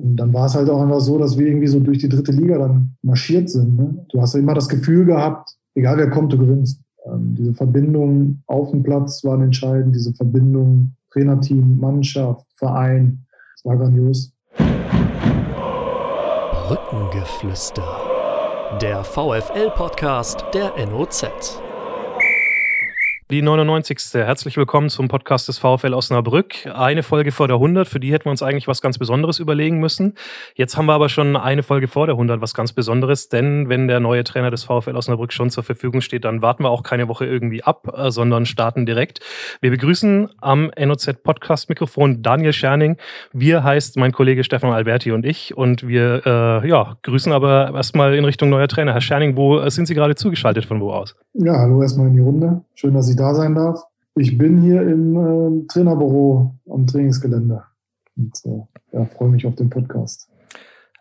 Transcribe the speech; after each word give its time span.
Und 0.00 0.16
dann 0.16 0.32
war 0.32 0.46
es 0.46 0.54
halt 0.54 0.70
auch 0.70 0.80
einfach 0.80 1.00
so, 1.00 1.18
dass 1.18 1.36
wir 1.36 1.46
irgendwie 1.46 1.66
so 1.66 1.78
durch 1.78 1.98
die 1.98 2.08
dritte 2.08 2.32
Liga 2.32 2.58
dann 2.58 2.96
marschiert 3.02 3.50
sind. 3.50 3.76
Ne? 3.76 4.06
Du 4.10 4.20
hast 4.20 4.34
ja 4.34 4.40
immer 4.40 4.54
das 4.54 4.68
Gefühl 4.68 5.04
gehabt, 5.04 5.56
egal 5.74 5.98
wer 5.98 6.08
kommt, 6.08 6.32
du 6.32 6.38
gewinnst. 6.38 6.80
Ähm, 7.04 7.34
diese 7.36 7.52
Verbindung 7.54 8.42
auf 8.46 8.70
dem 8.70 8.82
Platz 8.82 9.22
war 9.24 9.40
entscheidend, 9.40 9.94
diese 9.94 10.14
Verbindung 10.14 10.92
Trainerteam, 11.12 11.78
Mannschaft, 11.78 12.46
Verein. 12.54 13.26
Das 13.56 13.64
war 13.64 13.76
grandios. 13.76 14.32
Brückengeflüster. 16.68 17.82
Der 18.80 19.02
VFL-Podcast 19.04 20.44
der 20.54 20.72
NOZ. 20.86 21.60
Die 23.30 23.42
99. 23.42 24.14
Herzlich 24.14 24.56
willkommen 24.56 24.88
zum 24.88 25.06
Podcast 25.06 25.46
des 25.46 25.58
VfL 25.58 25.94
Osnabrück. 25.94 26.66
Eine 26.66 27.04
Folge 27.04 27.30
vor 27.30 27.46
der 27.46 27.58
100, 27.58 27.86
für 27.86 28.00
die 28.00 28.12
hätten 28.12 28.24
wir 28.24 28.32
uns 28.32 28.42
eigentlich 28.42 28.66
was 28.66 28.82
ganz 28.82 28.98
Besonderes 28.98 29.38
überlegen 29.38 29.78
müssen. 29.78 30.14
Jetzt 30.56 30.76
haben 30.76 30.86
wir 30.86 30.94
aber 30.94 31.08
schon 31.08 31.36
eine 31.36 31.62
Folge 31.62 31.86
vor 31.86 32.08
der 32.08 32.16
100 32.16 32.40
was 32.40 32.54
ganz 32.54 32.72
Besonderes, 32.72 33.28
denn 33.28 33.68
wenn 33.68 33.86
der 33.86 34.00
neue 34.00 34.24
Trainer 34.24 34.50
des 34.50 34.64
VfL 34.64 34.96
Osnabrück 34.96 35.32
schon 35.32 35.48
zur 35.48 35.62
Verfügung 35.62 36.00
steht, 36.00 36.24
dann 36.24 36.42
warten 36.42 36.64
wir 36.64 36.70
auch 36.70 36.82
keine 36.82 37.06
Woche 37.06 37.24
irgendwie 37.24 37.62
ab, 37.62 37.96
äh, 37.96 38.10
sondern 38.10 38.46
starten 38.46 38.84
direkt. 38.84 39.20
Wir 39.60 39.70
begrüßen 39.70 40.30
am 40.40 40.72
NOZ 40.76 41.22
Podcast 41.22 41.68
Mikrofon 41.68 42.24
Daniel 42.24 42.52
Scherning. 42.52 42.96
Wir 43.32 43.62
heißt 43.62 43.96
mein 43.96 44.10
Kollege 44.10 44.42
Stefan 44.42 44.72
Alberti 44.72 45.12
und 45.12 45.24
ich 45.24 45.56
und 45.56 45.86
wir 45.86 46.26
äh, 46.26 46.68
ja, 46.68 46.96
grüßen 47.04 47.30
aber 47.30 47.74
erstmal 47.76 48.16
in 48.16 48.24
Richtung 48.24 48.50
neuer 48.50 48.66
Trainer. 48.66 48.92
Herr 48.92 49.00
Scherning, 49.00 49.36
wo 49.36 49.68
sind 49.68 49.86
Sie 49.86 49.94
gerade 49.94 50.16
zugeschaltet, 50.16 50.64
von 50.64 50.80
wo 50.80 50.90
aus? 50.90 51.14
Ja, 51.34 51.56
hallo 51.60 51.80
erstmal 51.80 52.08
in 52.08 52.14
die 52.14 52.20
Runde. 52.20 52.62
Schön, 52.74 52.94
dass 52.94 53.08
ich 53.08 53.19
da 53.20 53.34
sein 53.34 53.54
darf. 53.54 53.82
Ich 54.16 54.36
bin 54.36 54.60
hier 54.60 54.82
im 54.82 55.16
äh, 55.16 55.66
Trainerbüro 55.68 56.54
am 56.68 56.86
Trainingsgelände 56.86 57.62
und 58.16 58.32
äh, 58.44 58.96
ja, 58.96 59.04
freue 59.06 59.28
mich 59.28 59.46
auf 59.46 59.54
den 59.54 59.70
Podcast. 59.70 60.28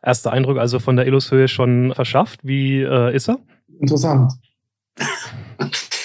Erster 0.04 0.32
Eindruck 0.32 0.58
also 0.58 0.80
von 0.80 0.96
der 0.96 1.08
Illushöhe 1.08 1.48
schon 1.48 1.94
verschafft. 1.94 2.42
Wie 2.44 2.82
äh, 2.82 3.16
ist 3.16 3.30
er? 3.30 3.40
Interessant. 3.80 4.34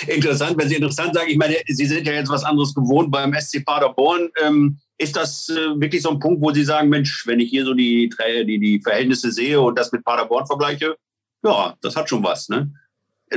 interessant, 0.06 0.56
wenn 0.58 0.68
Sie 0.68 0.76
interessant 0.76 1.14
sagen, 1.14 1.30
ich 1.30 1.36
meine, 1.36 1.56
Sie 1.66 1.86
sind 1.86 2.06
ja 2.06 2.14
jetzt 2.14 2.30
was 2.30 2.44
anderes 2.44 2.74
gewohnt 2.74 3.10
beim 3.10 3.34
SC 3.34 3.64
Paderborn. 3.64 4.30
Ähm, 4.44 4.78
ist 4.98 5.16
das 5.16 5.48
äh, 5.48 5.80
wirklich 5.80 6.02
so 6.02 6.10
ein 6.10 6.18
Punkt, 6.18 6.42
wo 6.42 6.52
Sie 6.52 6.64
sagen, 6.64 6.88
Mensch, 6.88 7.26
wenn 7.26 7.40
ich 7.40 7.50
hier 7.50 7.64
so 7.64 7.74
die, 7.74 8.10
die, 8.46 8.58
die 8.58 8.80
Verhältnisse 8.80 9.30
sehe 9.30 9.60
und 9.60 9.78
das 9.78 9.92
mit 9.92 10.04
Paderborn 10.04 10.46
vergleiche, 10.46 10.96
ja, 11.44 11.74
das 11.82 11.96
hat 11.96 12.08
schon 12.08 12.22
was, 12.22 12.48
ne? 12.48 12.72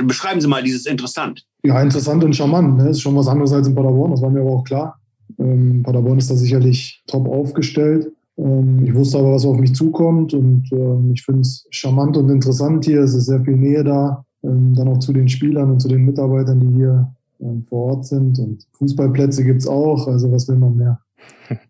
Beschreiben 0.02 0.40
Sie 0.40 0.46
mal 0.46 0.62
dieses 0.62 0.86
interessant. 0.86 1.44
Ja, 1.64 1.82
interessant 1.82 2.22
und 2.24 2.34
charmant. 2.34 2.76
Ne? 2.76 2.90
Ist 2.90 3.00
schon 3.00 3.16
was 3.16 3.28
anderes 3.28 3.52
als 3.52 3.66
in 3.66 3.74
Paderborn, 3.74 4.12
das 4.12 4.22
war 4.22 4.30
mir 4.30 4.40
aber 4.40 4.50
auch 4.50 4.64
klar. 4.64 4.98
Ähm, 5.38 5.82
Paderborn 5.82 6.18
ist 6.18 6.30
da 6.30 6.36
sicherlich 6.36 7.02
top 7.06 7.28
aufgestellt. 7.28 8.12
Ähm, 8.38 8.84
ich 8.84 8.94
wusste 8.94 9.18
aber, 9.18 9.32
was 9.32 9.44
auf 9.44 9.58
mich 9.58 9.74
zukommt 9.74 10.32
und 10.34 10.70
ähm, 10.72 11.10
ich 11.12 11.22
finde 11.22 11.42
es 11.42 11.66
charmant 11.70 12.16
und 12.16 12.30
interessant 12.30 12.84
hier. 12.84 13.00
Es 13.00 13.14
ist 13.14 13.26
sehr 13.26 13.42
viel 13.42 13.56
Nähe 13.56 13.84
da. 13.84 14.24
Ähm, 14.44 14.74
dann 14.74 14.88
auch 14.88 14.98
zu 14.98 15.12
den 15.12 15.28
Spielern 15.28 15.72
und 15.72 15.80
zu 15.80 15.88
den 15.88 16.04
Mitarbeitern, 16.04 16.60
die 16.60 16.76
hier 16.76 17.12
ähm, 17.40 17.64
vor 17.68 17.92
Ort 17.92 18.06
sind. 18.06 18.38
Und 18.38 18.66
Fußballplätze 18.72 19.44
gibt 19.44 19.60
es 19.60 19.66
auch. 19.66 20.06
Also 20.06 20.30
was 20.30 20.48
will 20.48 20.56
man 20.56 20.76
mehr? 20.76 21.00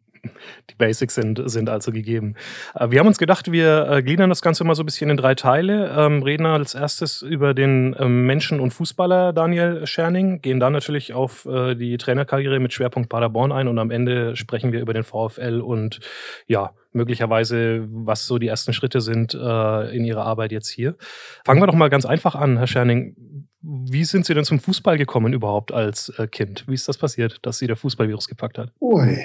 Die 0.70 0.74
Basics 0.74 1.14
sind, 1.14 1.40
sind 1.50 1.68
also 1.68 1.92
gegeben. 1.92 2.34
Äh, 2.74 2.90
wir 2.90 3.00
haben 3.00 3.06
uns 3.06 3.18
gedacht, 3.18 3.50
wir 3.52 3.88
äh, 3.90 4.02
gliedern 4.02 4.28
das 4.28 4.42
Ganze 4.42 4.64
mal 4.64 4.74
so 4.74 4.82
ein 4.82 4.86
bisschen 4.86 5.10
in 5.10 5.16
drei 5.16 5.34
Teile. 5.34 5.94
Ähm, 5.96 6.22
reden 6.22 6.46
als 6.46 6.74
erstes 6.74 7.22
über 7.22 7.54
den 7.54 7.94
ähm, 7.98 8.26
Menschen 8.26 8.60
und 8.60 8.72
Fußballer 8.72 9.32
Daniel 9.32 9.86
Scherning, 9.86 10.40
gehen 10.40 10.60
dann 10.60 10.72
natürlich 10.72 11.12
auf 11.12 11.46
äh, 11.46 11.74
die 11.74 11.96
Trainerkarriere 11.98 12.60
mit 12.60 12.72
Schwerpunkt 12.72 13.08
Paderborn 13.08 13.52
ein 13.52 13.68
und 13.68 13.78
am 13.78 13.90
Ende 13.90 14.36
sprechen 14.36 14.72
wir 14.72 14.80
über 14.80 14.92
den 14.92 15.04
VfL 15.04 15.60
und 15.60 16.00
ja, 16.46 16.72
möglicherweise, 16.92 17.86
was 17.90 18.26
so 18.26 18.38
die 18.38 18.48
ersten 18.48 18.72
Schritte 18.72 19.00
sind 19.00 19.34
in 19.34 20.04
Ihrer 20.04 20.24
Arbeit 20.24 20.52
jetzt 20.52 20.68
hier. 20.68 20.96
Fangen 21.44 21.60
wir 21.60 21.66
doch 21.66 21.74
mal 21.74 21.90
ganz 21.90 22.06
einfach 22.06 22.34
an, 22.34 22.56
Herr 22.56 22.66
Scherning. 22.66 23.14
Wie 23.60 24.04
sind 24.04 24.24
Sie 24.24 24.34
denn 24.34 24.44
zum 24.44 24.58
Fußball 24.58 24.96
gekommen 24.96 25.32
überhaupt 25.32 25.70
als 25.70 26.12
Kind? 26.32 26.64
Wie 26.66 26.74
ist 26.74 26.88
das 26.88 26.96
passiert, 26.96 27.38
dass 27.42 27.58
Sie 27.58 27.66
der 27.66 27.76
Fußballvirus 27.76 28.26
gepackt 28.26 28.58
hat? 28.58 28.72
Ui, 28.80 29.18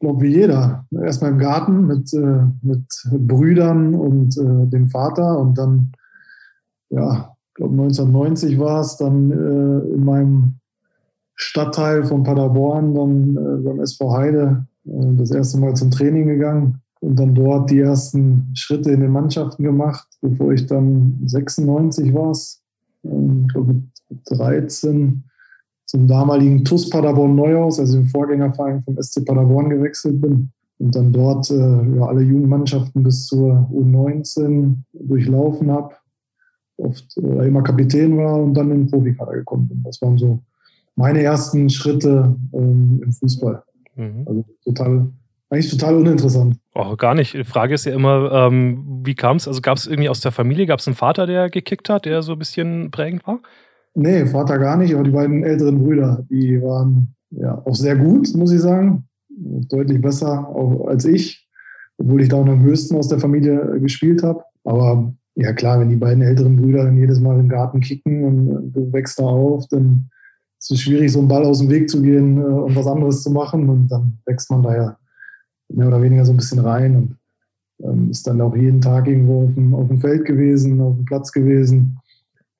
glaube 0.00 0.22
wie 0.22 0.34
jeder. 0.34 0.86
Erstmal 0.90 1.32
im 1.32 1.38
Garten 1.38 1.86
mit, 1.86 2.12
äh, 2.12 2.44
mit 2.62 2.86
Brüdern 3.10 3.94
und 3.94 4.36
äh, 4.38 4.66
dem 4.66 4.88
Vater 4.88 5.38
und 5.38 5.58
dann, 5.58 5.92
ja, 6.90 7.34
ich 7.48 7.54
glaube 7.54 7.72
1990 7.72 8.58
war 8.58 8.80
es, 8.80 8.96
dann 8.96 9.30
äh, 9.30 9.94
in 9.94 10.04
meinem 10.04 10.54
Stadtteil 11.34 12.04
von 12.04 12.22
Paderborn, 12.22 12.94
dann 12.94 13.36
äh, 13.36 13.62
beim 13.62 13.80
SV 13.80 14.16
Heide, 14.16 14.66
äh, 14.86 15.16
das 15.16 15.30
erste 15.30 15.58
Mal 15.58 15.74
zum 15.74 15.90
Training 15.90 16.28
gegangen 16.28 16.80
und 17.00 17.18
dann 17.18 17.34
dort 17.34 17.70
die 17.70 17.80
ersten 17.80 18.50
Schritte 18.54 18.90
in 18.90 19.00
den 19.00 19.12
Mannschaften 19.12 19.62
gemacht, 19.62 20.06
bevor 20.20 20.52
ich 20.52 20.66
dann 20.66 21.20
96 21.26 22.12
war 22.14 22.30
es, 22.30 22.62
ich 23.04 23.52
glaube 23.52 23.74
mit 23.74 23.84
13 24.26 25.22
zum 25.88 26.06
damaligen 26.06 26.64
TUS 26.64 26.90
Paderborn 26.90 27.34
Neuhaus, 27.34 27.80
also 27.80 27.96
dem 27.96 28.06
Vorgängerverein 28.06 28.82
vom 28.82 29.02
SC 29.02 29.24
Paderborn 29.24 29.70
gewechselt 29.70 30.20
bin 30.20 30.50
und 30.78 30.94
dann 30.94 31.12
dort 31.12 31.50
äh, 31.50 31.96
ja, 31.96 32.04
alle 32.04 32.20
Jugendmannschaften 32.20 33.02
bis 33.02 33.26
zur 33.26 33.68
U19 33.72 34.74
durchlaufen 34.92 35.70
habe, 35.70 35.94
oft 36.76 37.16
äh, 37.16 37.48
immer 37.48 37.62
Kapitän 37.62 38.18
war 38.18 38.34
und 38.34 38.52
dann 38.52 38.70
in 38.70 38.82
den 38.82 38.90
Profikader 38.90 39.32
gekommen 39.32 39.66
bin. 39.66 39.82
Das 39.82 40.00
waren 40.02 40.18
so 40.18 40.40
meine 40.94 41.22
ersten 41.22 41.70
Schritte 41.70 42.36
ähm, 42.52 43.00
im 43.02 43.10
Fußball. 43.10 43.62
Mhm. 43.96 44.24
Also 44.26 44.44
total, 44.64 45.08
eigentlich 45.48 45.70
total 45.70 45.94
uninteressant. 45.94 46.56
Oh, 46.74 46.96
gar 46.96 47.14
nicht. 47.14 47.32
Die 47.32 47.44
Frage 47.44 47.72
ist 47.72 47.86
ja 47.86 47.94
immer, 47.94 48.30
ähm, 48.30 49.00
wie 49.04 49.14
kam 49.14 49.38
es? 49.38 49.48
Also 49.48 49.62
gab 49.62 49.78
es 49.78 49.86
irgendwie 49.86 50.10
aus 50.10 50.20
der 50.20 50.32
Familie, 50.32 50.66
gab 50.66 50.80
es 50.80 50.86
einen 50.86 50.96
Vater, 50.96 51.26
der 51.26 51.48
gekickt 51.48 51.88
hat, 51.88 52.04
der 52.04 52.20
so 52.20 52.32
ein 52.32 52.38
bisschen 52.38 52.90
prägend 52.90 53.26
war? 53.26 53.40
Nee, 53.98 54.26
Vater 54.26 54.58
gar 54.58 54.76
nicht, 54.76 54.94
aber 54.94 55.02
die 55.02 55.10
beiden 55.10 55.42
älteren 55.42 55.80
Brüder, 55.80 56.24
die 56.30 56.62
waren 56.62 57.16
ja 57.30 57.60
auch 57.64 57.74
sehr 57.74 57.96
gut, 57.96 58.32
muss 58.36 58.52
ich 58.52 58.60
sagen. 58.60 59.08
Deutlich 59.28 60.00
besser 60.00 60.54
als 60.86 61.04
ich, 61.04 61.48
obwohl 61.96 62.22
ich 62.22 62.28
da 62.28 62.36
auch 62.36 62.46
am 62.46 62.62
höchsten 62.62 62.94
aus 62.94 63.08
der 63.08 63.18
Familie 63.18 63.80
gespielt 63.80 64.22
habe. 64.22 64.44
Aber 64.62 65.12
ja 65.34 65.52
klar, 65.52 65.80
wenn 65.80 65.88
die 65.88 65.96
beiden 65.96 66.22
älteren 66.22 66.54
Brüder 66.54 66.84
dann 66.84 66.96
jedes 66.96 67.18
Mal 67.18 67.40
im 67.40 67.48
Garten 67.48 67.80
kicken 67.80 68.22
und 68.22 68.72
du 68.72 68.92
wächst 68.92 69.18
da 69.18 69.24
auf, 69.24 69.66
dann 69.66 70.08
ist 70.60 70.70
es 70.70 70.80
schwierig, 70.80 71.10
so 71.10 71.18
einen 71.18 71.26
Ball 71.26 71.44
aus 71.44 71.58
dem 71.58 71.68
Weg 71.68 71.90
zu 71.90 72.00
gehen 72.00 72.38
äh, 72.38 72.44
und 72.44 72.76
was 72.76 72.86
anderes 72.86 73.24
zu 73.24 73.32
machen. 73.32 73.68
Und 73.68 73.88
dann 73.88 74.18
wächst 74.26 74.48
man 74.48 74.62
da 74.62 74.76
ja 74.76 74.96
mehr 75.70 75.88
oder 75.88 76.00
weniger 76.00 76.24
so 76.24 76.32
ein 76.32 76.36
bisschen 76.36 76.60
rein 76.60 76.94
und 76.94 77.16
ähm, 77.82 78.10
ist 78.10 78.28
dann 78.28 78.40
auch 78.40 78.54
jeden 78.54 78.80
Tag 78.80 79.08
irgendwo 79.08 79.46
auf 79.46 79.54
dem, 79.54 79.74
auf 79.74 79.88
dem 79.88 80.00
Feld 80.00 80.24
gewesen, 80.24 80.80
auf 80.80 80.94
dem 80.94 81.04
Platz 81.04 81.32
gewesen 81.32 81.98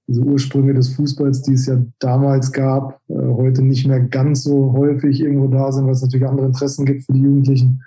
diese 0.09 0.23
Ursprünge 0.23 0.73
des 0.73 0.95
Fußballs, 0.95 1.43
die 1.43 1.53
es 1.53 1.67
ja 1.67 1.77
damals 1.99 2.51
gab, 2.51 3.01
äh, 3.09 3.15
heute 3.15 3.63
nicht 3.63 3.87
mehr 3.87 4.01
ganz 4.01 4.43
so 4.43 4.73
häufig 4.73 5.21
irgendwo 5.21 5.49
da 5.49 5.71
sind, 5.71 5.85
weil 5.85 5.93
es 5.93 6.03
natürlich 6.03 6.27
andere 6.27 6.47
Interessen 6.47 6.87
gibt 6.87 7.05
für 7.05 7.13
die 7.13 7.21
Jugendlichen. 7.21 7.85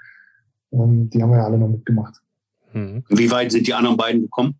Und 0.69 1.09
die 1.09 1.21
haben 1.21 1.31
wir 1.31 1.37
ja 1.37 1.45
alle 1.45 1.57
noch 1.57 1.67
mitgemacht. 1.67 2.21
Mhm. 2.73 3.03
Wie 3.09 3.29
weit 3.31 3.51
sind 3.51 3.65
die 3.65 3.73
anderen 3.73 3.97
beiden 3.97 4.21
gekommen? 4.21 4.53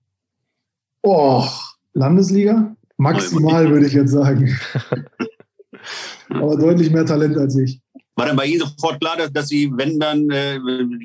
Oh, 1.03 1.45
Landesliga? 1.93 2.75
Maximal, 2.97 3.69
würde 3.69 3.85
ich 3.85 3.93
jetzt 3.93 4.11
sagen. 4.11 4.49
Aber 6.29 6.57
deutlich 6.57 6.91
mehr 6.91 7.05
Talent 7.05 7.37
als 7.37 7.55
ich. 7.57 7.79
War 8.15 8.25
dann 8.25 8.35
bei 8.35 8.45
Ihnen 8.45 8.59
sofort 8.59 8.99
klar, 8.99 9.17
dass, 9.17 9.31
dass 9.31 9.47
Sie, 9.47 9.71
wenn 9.75 9.99
dann, 9.99 10.29
äh, 10.31 10.57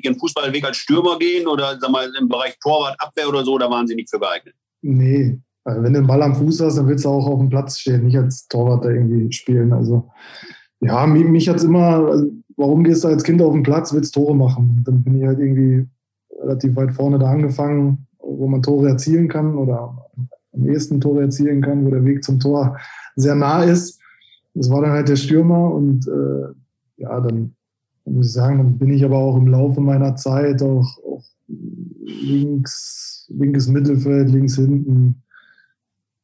Ihren 0.03 0.17
Fußballweg 0.17 0.65
als 0.65 0.77
Stürmer 0.77 1.19
gehen 1.19 1.47
oder 1.47 1.77
sag 1.79 1.91
mal, 1.91 2.11
im 2.19 2.27
Bereich 2.27 2.57
Torwart, 2.59 2.99
Abwehr 2.99 3.29
oder 3.29 3.43
so, 3.45 3.57
da 3.57 3.69
waren 3.69 3.87
Sie 3.87 3.95
nicht 3.95 4.09
für 4.09 4.19
geeignet? 4.19 4.55
Nee, 4.81 5.39
also 5.39 5.46
wenn 5.75 5.93
du 5.93 5.99
den 5.99 6.07
Ball 6.07 6.21
am 6.21 6.35
Fuß 6.35 6.61
hast, 6.61 6.77
dann 6.77 6.87
willst 6.87 7.05
du 7.05 7.09
auch 7.09 7.27
auf 7.27 7.39
dem 7.39 7.49
Platz 7.49 7.79
stehen, 7.79 8.05
nicht 8.05 8.17
als 8.17 8.47
Torwart 8.47 8.85
da 8.85 8.89
irgendwie 8.89 9.31
spielen. 9.31 9.73
Also 9.73 10.09
ja, 10.79 11.05
mich, 11.07 11.25
mich 11.25 11.49
hat 11.49 11.57
es 11.57 11.63
immer, 11.63 12.07
also, 12.07 12.27
warum 12.55 12.83
gehst 12.83 13.03
du 13.03 13.09
als 13.09 13.23
Kind 13.23 13.41
auf 13.41 13.53
den 13.53 13.63
Platz, 13.63 13.93
willst 13.93 14.13
Tore 14.13 14.35
machen? 14.35 14.81
Dann 14.85 15.03
bin 15.03 15.17
ich 15.17 15.25
halt 15.25 15.39
irgendwie 15.39 15.87
relativ 16.39 16.75
weit 16.75 16.93
vorne 16.93 17.19
da 17.19 17.29
angefangen, 17.29 18.07
wo 18.19 18.47
man 18.47 18.61
Tore 18.61 18.89
erzielen 18.89 19.27
kann 19.27 19.55
oder 19.55 20.05
am 20.53 20.65
ehesten 20.67 21.01
Tore 21.01 21.21
erzielen 21.21 21.61
kann, 21.61 21.85
wo 21.85 21.89
der 21.89 22.05
Weg 22.05 22.23
zum 22.23 22.39
Tor 22.39 22.77
sehr 23.15 23.35
nah 23.35 23.63
ist. 23.63 23.99
Das 24.53 24.69
war 24.69 24.81
dann 24.81 24.91
halt 24.91 25.09
der 25.09 25.15
Stürmer 25.15 25.73
und 25.73 26.07
äh, 26.07 27.01
ja, 27.01 27.19
dann 27.19 27.55
muss 28.05 28.27
ich 28.27 28.33
sagen, 28.33 28.57
dann 28.57 28.77
bin 28.77 28.89
ich 28.89 29.03
aber 29.03 29.17
auch 29.17 29.37
im 29.37 29.47
Laufe 29.47 29.81
meiner 29.81 30.15
Zeit 30.15 30.61
auch, 30.61 30.97
auch 31.05 31.23
links, 31.47 33.29
linkes 33.29 33.67
Mittelfeld, 33.67 34.29
links 34.29 34.55
hinten, 34.55 35.21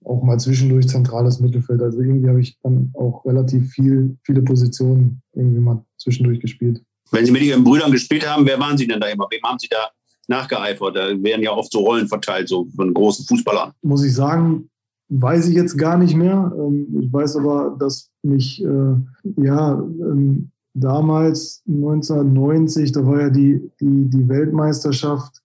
auch 0.06 0.24
mal 0.24 0.40
zwischendurch 0.40 0.88
zentrales 0.88 1.40
Mittelfeld. 1.40 1.82
Also 1.82 2.00
irgendwie 2.02 2.30
habe 2.30 2.42
ich 2.42 2.58
dann 2.64 2.92
auch 2.94 3.26
relativ 3.26 3.72
viel, 3.72 4.18
viele 4.24 4.42
Positionen 4.42 5.22
irgendwie 5.34 5.60
mal 5.60 5.84
zwischendurch 5.98 6.40
gespielt. 6.40 6.82
Wenn 7.12 7.26
Sie 7.26 7.32
mit 7.32 7.44
Ihren 7.44 7.64
Brüdern 7.64 7.92
gespielt 7.92 8.28
haben, 8.28 8.46
wer 8.46 8.60
waren 8.60 8.78
Sie 8.78 8.88
denn 8.88 9.00
da 9.00 9.08
immer? 9.08 9.28
Wem 9.30 9.42
haben 9.44 9.60
Sie 9.60 9.68
da 9.70 9.90
nachgeeifert? 10.28 10.96
Da 10.96 11.10
werden 11.24 11.44
ja 11.44 11.52
oft 11.52 11.72
so 11.72 11.80
Rollen 11.80 12.08
verteilt, 12.08 12.48
so 12.48 12.68
von 12.76 12.94
großen 12.94 13.26
Fußballern. 13.26 13.72
Muss 13.82 14.04
ich 14.04 14.14
sagen, 14.14 14.70
weiß 15.10 15.48
ich 15.48 15.56
jetzt 15.56 15.78
gar 15.78 15.98
nicht 15.98 16.16
mehr. 16.16 16.52
Ähm, 16.58 16.88
ich 17.02 17.14
weiß 17.14 17.38
aber, 17.38 17.76
dass 17.80 18.10
mich 18.24 18.64
äh, 18.64 18.96
ja 19.38 19.74
ähm, 19.74 20.50
damals 20.74 21.62
1990, 21.68 22.92
da 22.94 23.06
war 23.06 23.22
ja 23.22 23.30
die, 23.30 23.70
die, 23.80 24.10
die 24.10 24.28
Weltmeisterschaft 24.28 25.40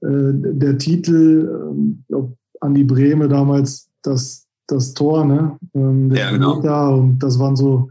der 0.00 0.78
Titel, 0.78 1.72
ähm, 1.72 2.04
glaub, 2.06 2.36
an 2.60 2.74
die 2.74 2.84
Breme 2.84 3.28
damals 3.28 3.87
das, 4.02 4.46
das 4.66 4.94
Tor, 4.94 5.24
ne? 5.24 5.58
Ähm, 5.74 6.10
ja, 6.14 6.30
genau. 6.30 6.98
Und 6.98 7.18
das 7.18 7.38
waren 7.38 7.56
so 7.56 7.90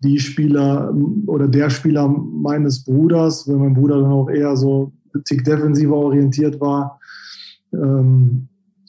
die 0.00 0.18
Spieler 0.18 0.94
oder 1.26 1.48
der 1.48 1.70
Spieler 1.70 2.08
meines 2.08 2.84
Bruders, 2.84 3.48
wenn 3.48 3.58
mein 3.58 3.74
Bruder 3.74 4.00
dann 4.00 4.12
auch 4.12 4.28
eher 4.28 4.56
so 4.56 4.92
tick 5.24 5.44
defensiver 5.44 5.96
orientiert 5.96 6.60
war. 6.60 7.00
Ähm, 7.72 8.48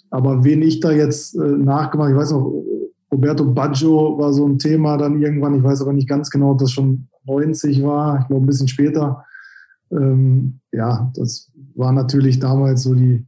aber 0.09 0.43
wen 0.43 0.61
ich 0.61 0.79
da 0.79 0.91
jetzt 0.91 1.35
äh, 1.35 1.39
nachgemacht, 1.39 2.11
ich 2.11 2.17
weiß 2.17 2.31
noch, 2.31 2.63
Roberto 3.11 3.45
Baggio 3.45 4.17
war 4.17 4.33
so 4.33 4.45
ein 4.45 4.59
Thema 4.59 4.97
dann 4.97 5.21
irgendwann, 5.21 5.55
ich 5.55 5.63
weiß 5.63 5.81
aber 5.81 5.93
nicht 5.93 6.09
ganz 6.09 6.29
genau, 6.29 6.51
ob 6.51 6.59
das 6.59 6.71
schon 6.71 7.07
90 7.25 7.83
war, 7.83 8.19
ich 8.19 8.27
glaube 8.27 8.43
ein 8.43 8.47
bisschen 8.47 8.67
später. 8.67 9.23
Ähm, 9.91 10.59
ja, 10.71 11.11
das 11.15 11.51
war 11.75 11.93
natürlich 11.93 12.39
damals 12.39 12.83
so 12.83 12.93
die, 12.93 13.25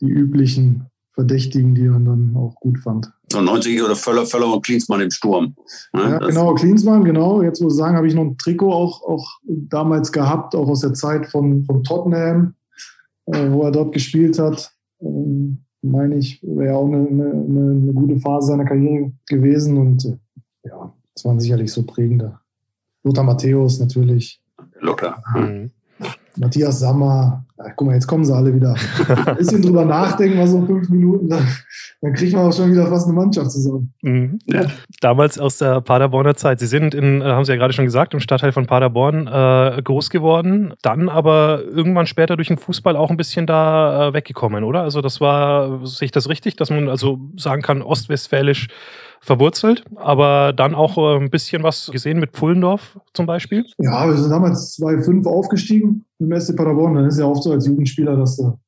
die 0.00 0.08
üblichen 0.08 0.86
Verdächtigen, 1.18 1.74
die 1.74 1.88
man 1.88 2.04
dann 2.04 2.36
auch 2.36 2.54
gut 2.60 2.78
fand. 2.78 3.12
So 3.32 3.40
90 3.40 3.82
oder 3.82 3.96
Völler, 3.96 4.24
Völler 4.24 4.54
und 4.54 4.64
Klinsmann 4.64 5.00
im 5.00 5.10
Sturm. 5.10 5.56
Ne? 5.92 6.02
Ja, 6.02 6.18
genau, 6.18 6.54
Klinsmann, 6.54 7.02
genau. 7.02 7.42
Jetzt 7.42 7.60
muss 7.60 7.72
ich 7.72 7.78
sagen, 7.78 7.96
habe 7.96 8.06
ich 8.06 8.14
noch 8.14 8.22
ein 8.22 8.38
Trikot 8.38 8.72
auch, 8.72 9.02
auch 9.02 9.28
damals 9.42 10.12
gehabt, 10.12 10.54
auch 10.54 10.68
aus 10.68 10.82
der 10.82 10.94
Zeit 10.94 11.26
von, 11.26 11.64
von 11.64 11.82
Tottenham, 11.82 12.54
äh, 13.26 13.50
wo 13.50 13.64
er 13.64 13.72
dort 13.72 13.92
gespielt 13.92 14.38
hat. 14.38 14.72
Ähm, 15.00 15.64
meine 15.82 16.18
ich, 16.18 16.40
wäre 16.44 16.76
auch 16.76 16.86
eine, 16.86 16.98
eine, 17.08 17.30
eine, 17.32 17.92
gute 17.94 18.20
Phase 18.20 18.52
seiner 18.52 18.64
Karriere 18.64 19.10
gewesen 19.28 19.76
und 19.76 20.04
äh, 20.04 20.16
ja, 20.68 20.94
das 21.14 21.24
waren 21.24 21.40
sicherlich 21.40 21.72
so 21.72 21.82
prägende. 21.82 22.38
Lothar 23.02 23.24
Matthäus 23.24 23.80
natürlich. 23.80 24.40
Lothar. 24.78 25.20
Mhm. 25.34 25.72
Matthias 26.38 26.80
Sammer, 26.80 27.44
ja, 27.58 27.70
guck 27.74 27.88
mal, 27.88 27.94
jetzt 27.94 28.06
kommen 28.06 28.24
sie 28.24 28.34
alle 28.34 28.54
wieder. 28.54 28.74
Ein 29.26 29.36
bisschen 29.38 29.62
drüber 29.62 29.84
nachdenken, 29.84 30.38
mal 30.38 30.46
so 30.46 30.64
fünf 30.64 30.88
Minuten, 30.88 31.28
dann, 31.28 31.46
dann 32.00 32.12
kriegt 32.12 32.32
man 32.32 32.46
auch 32.46 32.52
schon 32.52 32.70
wieder 32.70 32.86
fast 32.86 33.06
eine 33.06 33.16
Mannschaft 33.16 33.50
zusammen. 33.50 33.92
Mhm. 34.02 34.38
Ja. 34.46 34.66
Damals 35.00 35.38
aus 35.38 35.58
der 35.58 35.80
Paderborner 35.80 36.36
Zeit. 36.36 36.60
Sie 36.60 36.66
sind, 36.66 36.94
in, 36.94 37.20
äh, 37.20 37.24
haben 37.24 37.44
Sie 37.44 37.52
ja 37.52 37.58
gerade 37.58 37.72
schon 37.72 37.84
gesagt, 37.84 38.14
im 38.14 38.20
Stadtteil 38.20 38.52
von 38.52 38.66
Paderborn 38.66 39.26
äh, 39.26 39.82
groß 39.82 40.10
geworden, 40.10 40.74
dann 40.82 41.08
aber 41.08 41.62
irgendwann 41.64 42.06
später 42.06 42.36
durch 42.36 42.48
den 42.48 42.58
Fußball 42.58 42.96
auch 42.96 43.10
ein 43.10 43.16
bisschen 43.16 43.46
da 43.46 44.08
äh, 44.08 44.14
weggekommen, 44.14 44.62
oder? 44.62 44.82
Also 44.82 45.00
das 45.00 45.20
war, 45.20 45.84
sehe 45.84 46.06
ich 46.06 46.12
das 46.12 46.28
richtig, 46.28 46.56
dass 46.56 46.70
man 46.70 46.88
also 46.88 47.18
sagen 47.36 47.62
kann, 47.62 47.82
ostwestfälisch 47.82 48.68
verwurzelt, 49.20 49.84
aber 49.96 50.52
dann 50.52 50.74
auch 50.74 50.96
äh, 50.96 51.16
ein 51.22 51.30
bisschen 51.30 51.62
was 51.62 51.90
gesehen 51.90 52.20
mit 52.20 52.32
Pullendorf 52.32 52.98
zum 53.14 53.26
Beispiel? 53.26 53.64
Ja, 53.78 54.06
wir 54.06 54.16
sind 54.16 54.30
damals 54.30 54.78
2-5 54.80 55.26
aufgestiegen 55.26 56.04
im 56.18 56.40
SC 56.40 56.56
Paderborn. 56.56 56.94
Dann 56.94 57.06
ist 57.06 57.18
ja 57.18 57.26
oft 57.26 57.42
so 57.42 57.52
als 57.52 57.66
Jugendspieler, 57.66 58.16
dass 58.16 58.36
du 58.36 58.58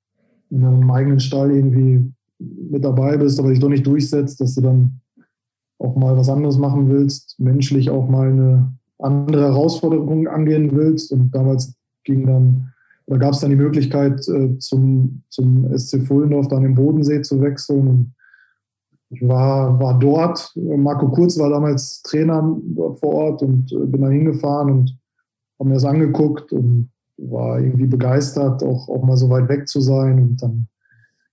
in 0.50 0.64
einem 0.64 0.91
eigenen 0.91 1.20
Stall 1.20 1.50
irgendwie 1.52 2.12
mit 2.38 2.85
dabei 2.85 3.17
bist, 3.17 3.38
aber 3.38 3.50
dich 3.50 3.61
doch 3.61 3.69
nicht 3.69 3.87
durchsetzt, 3.87 4.41
dass 4.41 4.55
du 4.55 4.62
dann 4.62 5.00
auch 5.79 5.97
mal 5.97 6.17
was 6.17 6.29
anderes 6.29 6.58
machen 6.58 6.91
willst, 6.91 7.38
menschlich 7.38 7.91
auch 7.91 8.08
mal 8.08 8.29
eine 8.29 8.73
andere 8.99 9.43
Herausforderung 9.43 10.29
angehen 10.29 10.70
willst. 10.75 11.12
Und 11.12 11.35
damals 11.35 11.75
ging 12.05 12.26
dann, 12.26 12.73
da 13.06 13.17
gab 13.17 13.32
es 13.32 13.41
dann 13.41 13.50
die 13.50 13.56
Möglichkeit, 13.56 14.26
äh, 14.29 14.58
zum, 14.58 15.23
zum 15.29 15.67
SC 15.76 16.02
Fullendorf 16.02 16.49
dann 16.49 16.64
im 16.64 16.75
Bodensee 16.75 17.23
zu 17.23 17.41
wechseln. 17.41 17.88
Und 17.88 18.12
ich 19.10 19.26
war, 19.26 19.78
war 19.80 19.98
dort. 19.98 20.52
Marco 20.56 21.08
Kurz 21.08 21.38
war 21.38 21.50
damals 21.50 22.02
Trainer 22.02 22.56
dort 22.62 23.00
vor 23.00 23.14
Ort 23.14 23.42
und 23.42 23.72
äh, 23.72 23.86
bin 23.86 24.02
da 24.02 24.08
hingefahren 24.08 24.70
und 24.70 24.98
habe 25.58 25.68
mir 25.68 25.74
das 25.74 25.84
angeguckt 25.84 26.52
und 26.52 26.90
war 27.18 27.60
irgendwie 27.60 27.86
begeistert, 27.86 28.62
auch, 28.62 28.88
auch 28.88 29.04
mal 29.04 29.16
so 29.16 29.28
weit 29.28 29.48
weg 29.48 29.68
zu 29.68 29.80
sein. 29.80 30.22
Und 30.22 30.42
dann 30.42 30.68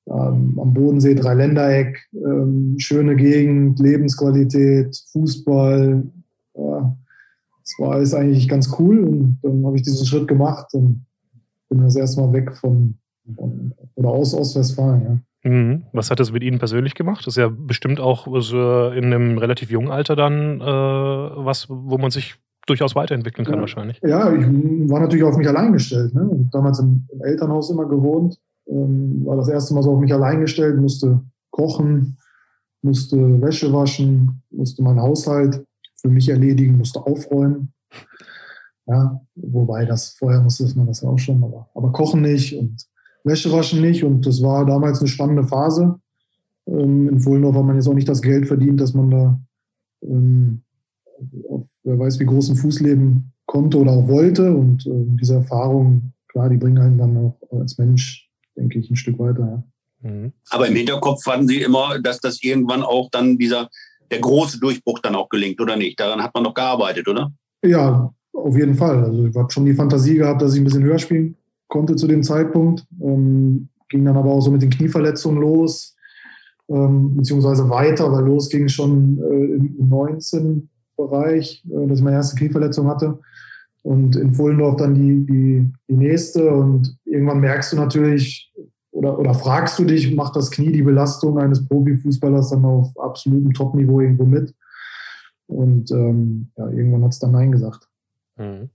ähm, 0.07 0.59
am 0.59 0.73
Bodensee, 0.73 1.13
Dreiländereck, 1.13 1.99
ähm, 2.13 2.75
schöne 2.77 3.15
Gegend, 3.15 3.79
Lebensqualität, 3.79 4.97
Fußball. 5.11 6.03
Ja, 6.55 6.97
das 7.61 7.73
war 7.77 7.91
alles 7.91 8.13
eigentlich 8.15 8.49
ganz 8.49 8.73
cool. 8.79 9.03
Und 9.03 9.39
dann 9.43 9.65
habe 9.65 9.75
ich 9.75 9.83
diesen 9.83 10.05
Schritt 10.05 10.27
gemacht 10.27 10.73
und 10.73 11.05
bin 11.69 11.81
das 11.81 11.95
erstmal 11.95 12.33
weg 12.33 12.55
von, 12.55 12.95
von 13.35 13.73
oder 13.95 14.09
aus 14.09 14.33
Ostwestfalen. 14.33 15.01
Ja. 15.03 15.19
Mhm. 15.43 15.83
Was 15.93 16.11
hat 16.11 16.19
das 16.19 16.31
mit 16.31 16.43
Ihnen 16.43 16.59
persönlich 16.59 16.95
gemacht? 16.95 17.25
Das 17.25 17.35
ist 17.35 17.41
ja 17.41 17.49
bestimmt 17.49 17.99
auch 17.99 18.27
so 18.41 18.89
in 18.89 19.05
einem 19.05 19.37
relativ 19.37 19.69
jungen 19.69 19.91
Alter 19.91 20.15
dann 20.15 20.61
äh, 20.61 20.65
was, 20.65 21.67
wo 21.69 21.97
man 21.97 22.11
sich 22.11 22.35
durchaus 22.65 22.95
weiterentwickeln 22.95 23.45
kann 23.45 23.55
ja. 23.55 23.61
wahrscheinlich. 23.61 23.99
Ja, 24.03 24.31
ich 24.31 24.45
war 24.89 24.99
natürlich 24.99 25.23
auf 25.23 25.37
mich 25.37 25.47
allein 25.47 25.73
gestellt. 25.73 26.13
Ne? 26.13 26.49
damals 26.51 26.79
im, 26.79 27.07
im, 27.11 27.21
Elternhaus 27.23 27.69
immer 27.69 27.85
gewohnt, 27.85 28.37
ähm, 28.67 29.25
war 29.25 29.37
das 29.37 29.47
erste 29.47 29.73
Mal 29.73 29.83
so 29.83 29.93
auf 29.93 29.99
mich 29.99 30.13
allein 30.13 30.41
gestellt, 30.41 30.77
musste 30.77 31.21
kochen, 31.51 32.17
musste 32.81 33.41
Wäsche 33.41 33.71
waschen, 33.71 34.43
musste 34.51 34.83
meinen 34.83 35.01
Haushalt 35.01 35.63
für 35.95 36.09
mich 36.09 36.29
erledigen, 36.29 36.77
musste 36.77 36.99
aufräumen. 36.99 37.73
Ja, 38.85 39.21
wobei 39.35 39.85
das 39.85 40.15
vorher 40.17 40.41
musste 40.41 40.65
man 40.77 40.87
das 40.87 41.01
ja 41.01 41.09
auch 41.09 41.19
schon, 41.19 41.43
aber, 41.43 41.69
aber 41.73 41.91
kochen 41.91 42.21
nicht 42.21 42.57
und 42.57 42.85
Wäschewaschen 43.27 43.81
nicht. 43.81 44.03
Und 44.03 44.25
das 44.25 44.41
war 44.41 44.65
damals 44.65 44.99
eine 44.99 45.07
spannende 45.07 45.43
Phase. 45.43 45.99
Ähm, 46.67 47.09
in 47.09 47.19
Fullendorf 47.19 47.55
hat 47.55 47.65
man 47.65 47.75
jetzt 47.75 47.87
auch 47.87 47.93
nicht 47.93 48.09
das 48.09 48.21
Geld 48.21 48.47
verdient, 48.47 48.81
dass 48.81 48.93
man 48.93 49.09
da 49.11 49.39
ähm, 50.03 50.61
auf 51.49 51.65
wer 51.83 51.97
weiß 51.97 52.19
wie 52.19 52.25
großen 52.25 52.55
Fuß 52.55 52.81
leben 52.81 53.31
konnte 53.45 53.77
oder 53.77 53.91
auch 53.91 54.07
wollte. 54.07 54.53
Und 54.53 54.85
äh, 54.85 55.05
diese 55.19 55.35
Erfahrungen, 55.35 56.13
klar, 56.27 56.49
die 56.49 56.57
bringen 56.57 56.79
einen 56.79 56.97
dann 56.97 57.17
auch 57.17 57.39
als 57.51 57.77
Mensch, 57.77 58.29
denke 58.55 58.79
ich, 58.79 58.89
ein 58.89 58.95
Stück 58.95 59.17
weiter. 59.19 59.63
Ja. 60.03 60.09
Mhm. 60.09 60.33
Aber 60.49 60.67
im 60.67 60.75
Hinterkopf 60.75 61.23
fanden 61.23 61.47
Sie 61.47 61.61
immer, 61.61 61.99
dass 61.99 62.19
das 62.19 62.43
irgendwann 62.43 62.83
auch 62.83 63.09
dann 63.11 63.37
dieser, 63.37 63.69
der 64.11 64.19
große 64.19 64.59
Durchbruch 64.59 64.99
dann 64.99 65.15
auch 65.15 65.29
gelingt, 65.29 65.59
oder 65.61 65.75
nicht? 65.75 65.99
Daran 65.99 66.21
hat 66.21 66.33
man 66.33 66.43
doch 66.43 66.53
gearbeitet, 66.53 67.07
oder? 67.07 67.31
Ja, 67.63 68.13
auf 68.33 68.55
jeden 68.55 68.75
Fall. 68.75 69.05
Also 69.05 69.25
ich 69.25 69.35
habe 69.35 69.51
schon 69.51 69.65
die 69.65 69.73
Fantasie 69.73 70.15
gehabt, 70.15 70.41
dass 70.41 70.53
ich 70.53 70.61
ein 70.61 70.65
bisschen 70.65 70.83
höher 70.83 70.99
spielen 70.99 71.35
konnte 71.67 71.95
zu 71.95 72.07
dem 72.07 72.23
Zeitpunkt. 72.23 72.85
Ähm, 73.01 73.69
ging 73.89 74.05
dann 74.05 74.17
aber 74.17 74.31
auch 74.31 74.41
so 74.41 74.51
mit 74.51 74.61
den 74.61 74.69
Knieverletzungen 74.69 75.39
los, 75.39 75.95
ähm, 76.69 77.15
beziehungsweise 77.15 77.69
weiter, 77.69 78.11
weil 78.11 78.25
los 78.25 78.49
ging 78.49 78.67
schon 78.67 79.17
äh, 79.19 79.55
im 79.55 79.89
19-Bereich, 79.89 81.63
äh, 81.65 81.87
dass 81.87 81.99
ich 81.99 82.03
meine 82.03 82.17
erste 82.17 82.35
Knieverletzung 82.35 82.87
hatte. 82.87 83.19
Und 83.83 84.17
in 84.17 84.33
Fullendorf 84.33 84.75
dann 84.75 84.95
die, 84.95 85.25
die, 85.25 85.71
die 85.87 85.95
nächste. 85.95 86.51
Und 86.51 86.97
irgendwann 87.05 87.39
merkst 87.39 87.71
du 87.71 87.77
natürlich 87.77 88.53
oder, 88.97 89.17
oder 89.19 89.33
fragst 89.35 89.77
du 89.77 89.85
dich, 89.85 90.13
macht 90.15 90.35
das 90.35 90.49
Knie 90.49 90.71
die 90.71 90.81
Belastung 90.81 91.37
eines 91.37 91.65
Profifußballers 91.65 92.49
dann 92.49 92.65
auf 92.65 92.99
absolutem 92.99 93.53
Topniveau 93.53 94.01
irgendwo 94.01 94.25
mit? 94.25 94.53
Und 95.45 95.91
ähm, 95.91 96.49
ja, 96.57 96.67
irgendwann 96.69 97.03
hat 97.03 97.13
es 97.13 97.19
dann 97.19 97.31
Nein 97.31 97.51
gesagt. 97.51 97.87
Mhm. 98.37 98.69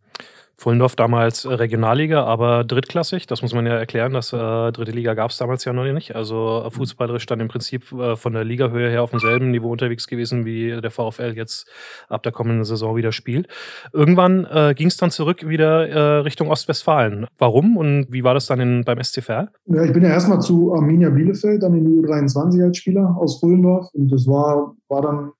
Fullendorf 0.56 0.96
damals 0.96 1.44
äh, 1.44 1.52
Regionalliga, 1.52 2.24
aber 2.24 2.64
drittklassig. 2.64 3.26
Das 3.26 3.42
muss 3.42 3.54
man 3.54 3.66
ja 3.66 3.74
erklären. 3.74 4.12
Das 4.12 4.32
äh, 4.32 4.36
dritte 4.72 4.92
Liga 4.92 5.14
gab 5.14 5.30
es 5.30 5.38
damals 5.38 5.64
ja 5.64 5.72
noch 5.72 5.84
nicht. 5.84 6.14
Also 6.14 6.64
äh, 6.66 6.70
fußballerisch 6.70 7.26
dann 7.26 7.40
im 7.40 7.48
Prinzip 7.48 7.90
äh, 7.92 8.16
von 8.16 8.32
der 8.32 8.44
Ligahöhe 8.44 8.88
her 8.88 9.02
auf 9.02 9.10
demselben 9.10 9.50
Niveau 9.50 9.70
unterwegs 9.70 10.06
gewesen, 10.06 10.44
wie 10.44 10.80
der 10.80 10.90
VfL 10.90 11.32
jetzt 11.34 11.68
ab 12.08 12.22
der 12.22 12.32
kommenden 12.32 12.64
Saison 12.64 12.96
wieder 12.96 13.12
spielt. 13.12 13.48
Irgendwann 13.92 14.44
äh, 14.44 14.74
ging 14.76 14.88
es 14.88 14.96
dann 14.96 15.10
zurück 15.10 15.48
wieder 15.48 15.88
äh, 15.88 16.18
Richtung 16.20 16.48
Ostwestfalen. 16.48 17.26
Warum 17.38 17.76
und 17.76 18.06
wie 18.10 18.24
war 18.24 18.34
das 18.34 18.46
dann 18.46 18.60
in, 18.60 18.84
beim 18.84 19.02
SCFR? 19.02 19.48
Ja, 19.66 19.84
ich 19.84 19.92
bin 19.92 20.02
ja 20.02 20.10
erstmal 20.10 20.40
zu 20.40 20.74
Arminia 20.74 21.10
Bielefeld, 21.10 21.62
dann 21.62 21.74
in 21.74 21.84
die 21.84 22.06
U23 22.06 22.62
als 22.62 22.78
Spieler 22.78 23.16
aus 23.18 23.40
Fullendorf. 23.40 23.88
Und 23.94 24.10
das 24.12 24.26
war, 24.26 24.74
war 24.88 25.02
dann 25.02 25.32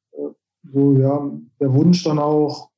so, 0.73 0.95
ja, 0.95 1.31
der 1.61 1.73
Wunsch 1.75 2.03
dann 2.05 2.19
auch, 2.19 2.72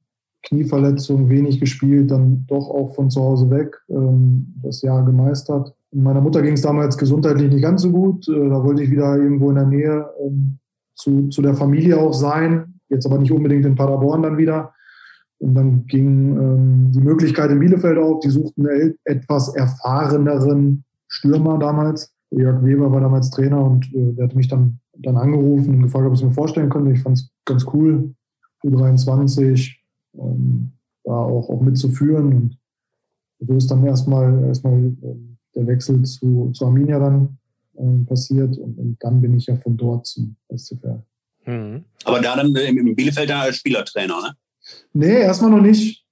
Knieverletzung, 0.45 1.29
wenig 1.29 1.61
gespielt, 1.61 2.11
dann 2.11 2.45
doch 2.47 2.69
auch 2.69 2.95
von 2.95 3.11
zu 3.11 3.21
Hause 3.23 3.51
weg, 3.51 3.77
ähm, 3.89 4.55
das 4.63 4.83
Jahr 4.83 5.05
gemeistert. 5.05 5.75
Meiner 5.93 6.21
Mutter 6.21 6.43
ging 6.43 6.55
es 6.55 6.63
damals 6.63 6.99
gesundheitlich 6.99 7.53
nicht 7.53 7.63
ganz 7.63 7.83
so 7.83 7.91
gut. 7.91 8.29
Äh, 8.29 8.49
da 8.49 8.63
wollte 8.63 8.83
ich 8.83 8.91
wieder 8.91 9.17
irgendwo 9.17 9.51
in 9.51 9.57
der 9.57 9.67
Nähe 9.67 10.07
ähm, 10.21 10.59
zu, 10.95 11.29
zu 11.29 11.43
der 11.43 11.55
Familie 11.55 11.99
auch 11.99 12.13
sein, 12.13 12.75
jetzt 12.89 13.07
aber 13.07 13.19
nicht 13.19 13.33
unbedingt 13.33 13.65
in 13.65 13.75
Paderborn 13.75 14.23
dann 14.23 14.37
wieder. 14.37 14.73
Und 15.39 15.55
dann 15.55 15.87
ging 15.87 16.37
ähm, 16.39 16.93
die 16.93 17.01
Möglichkeit 17.01 17.51
in 17.51 17.59
Bielefeld 17.59 17.99
auf. 17.99 18.21
Die 18.21 18.31
suchten 18.31 18.67
einen 18.67 18.95
etwas 19.05 19.55
erfahreneren 19.55 20.85
Stürmer 21.09 21.59
damals. 21.59 22.13
Jörg 22.31 22.65
Weber 22.65 22.91
war 22.91 23.01
damals 23.01 23.31
Trainer 23.31 23.63
und 23.63 23.87
äh, 23.95 24.13
der 24.13 24.27
hat 24.27 24.35
mich 24.35 24.49
dann, 24.49 24.79
dann 24.99 25.17
angerufen 25.17 25.77
und 25.77 25.83
gefragt, 25.83 26.07
ob 26.07 26.15
ich 26.15 26.21
es 26.21 26.25
mir 26.25 26.33
vorstellen 26.33 26.71
könnte. 26.71 26.93
Ich 26.93 27.03
fand 27.03 27.19
es 27.19 27.31
ganz 27.45 27.67
cool. 27.73 28.15
U23, 28.65 29.77
ähm, 30.19 30.73
da 31.05 31.13
auch, 31.13 31.49
auch 31.51 31.61
mitzuführen. 31.61 32.33
Und 32.33 32.59
so 33.41 33.55
ist 33.55 33.71
dann 33.71 33.85
erstmal, 33.85 34.45
erstmal 34.45 34.75
ähm, 34.75 35.37
der 35.55 35.67
Wechsel 35.67 36.03
zu, 36.03 36.51
zu 36.53 36.67
Arminia 36.67 36.99
dann 36.99 37.39
ähm, 37.79 38.07
passiert 38.07 38.57
und, 38.59 38.79
und, 38.79 38.97
dann 39.01 39.21
bin 39.21 39.35
ich 39.37 39.47
ja 39.47 39.57
von 39.57 39.77
dort 39.77 40.07
zum 40.07 40.37
SCFR. 40.55 41.03
Mhm. 41.47 41.85
Aber 42.05 42.21
da 42.21 42.37
dann 42.37 42.55
im 42.55 42.95
Bielefeld 42.95 43.31
dann 43.31 43.43
als 43.43 43.57
Spielertrainer, 43.57 44.21
ne? 44.21 44.35
Nee, 44.95 45.21
erstmal 45.21 45.51
noch 45.51 45.61
nicht. 45.61 46.05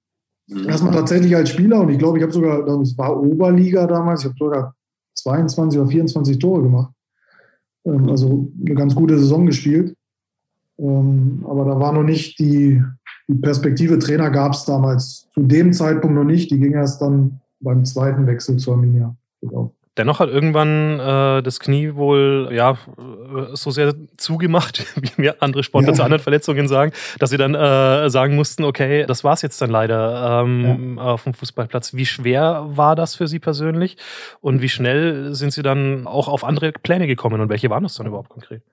Mhm. 0.47 0.67
Erstmal 0.67 0.93
tatsächlich 0.93 1.35
als 1.35 1.49
Spieler 1.49 1.81
und 1.81 1.89
ich 1.89 1.97
glaube, 1.97 2.17
ich 2.17 2.23
habe 2.23 2.33
sogar, 2.33 2.65
das 2.65 2.97
war 2.97 3.19
Oberliga 3.21 3.87
damals, 3.87 4.21
ich 4.21 4.25
habe 4.27 4.35
sogar 4.37 4.75
22 5.15 5.79
oder 5.79 5.89
24 5.89 6.39
Tore 6.39 6.63
gemacht. 6.63 6.93
Ähm, 7.85 8.09
also 8.09 8.51
eine 8.59 8.75
ganz 8.75 8.93
gute 8.95 9.17
Saison 9.17 9.45
gespielt. 9.45 9.95
Ähm, 10.77 11.45
aber 11.47 11.65
da 11.65 11.79
war 11.79 11.93
noch 11.93 12.03
nicht 12.03 12.39
die, 12.39 12.81
die 13.27 13.35
Perspektive 13.35 13.99
Trainer 13.99 14.29
gab 14.29 14.53
es 14.53 14.65
damals 14.65 15.29
zu 15.31 15.41
dem 15.41 15.73
Zeitpunkt 15.73 16.15
noch 16.15 16.23
nicht. 16.23 16.51
Die 16.51 16.59
ging 16.59 16.73
erst 16.73 17.01
dann 17.01 17.39
beim 17.59 17.85
zweiten 17.85 18.27
Wechsel 18.27 18.57
zur 18.57 18.73
Arminia. 18.73 19.15
Dennoch 19.95 20.19
hat 20.19 20.29
irgendwann 20.29 20.99
äh, 20.99 21.43
das 21.43 21.59
Knie 21.59 21.93
wohl 21.93 22.49
ja 22.51 22.71
äh, 22.71 22.75
so 23.55 23.69
sehr 23.69 23.93
zugemacht, 24.17 24.85
wie 25.01 25.21
mir 25.21 25.41
andere 25.41 25.61
Sportler 25.63 25.89
ja. 25.89 25.95
zu 25.95 26.03
anderen 26.03 26.21
Verletzungen 26.21 26.67
sagen, 26.67 26.91
dass 27.19 27.29
sie 27.29 27.37
dann 27.37 27.53
äh, 27.53 28.09
sagen 28.09 28.35
mussten, 28.35 28.63
okay, 28.63 29.05
das 29.05 29.23
war 29.23 29.33
es 29.33 29.43
jetzt 29.43 29.61
dann 29.61 29.69
leider 29.69 30.43
ähm, 30.43 30.95
ja. 30.97 31.03
auf 31.03 31.25
dem 31.25 31.35
Fußballplatz. 31.35 31.93
Wie 31.93 32.07
schwer 32.07 32.65
war 32.69 32.95
das 32.95 33.13
für 33.13 33.27
Sie 33.27 33.39
persönlich 33.39 33.97
und 34.41 34.63
wie 34.63 34.69
schnell 34.69 35.35
sind 35.35 35.53
Sie 35.53 35.61
dann 35.61 36.07
auch 36.07 36.27
auf 36.27 36.43
andere 36.43 36.71
Pläne 36.71 37.05
gekommen 37.05 37.39
und 37.39 37.49
welche 37.49 37.69
waren 37.69 37.83
das 37.83 37.93
dann 37.93 38.07
überhaupt 38.07 38.29
konkret? 38.29 38.63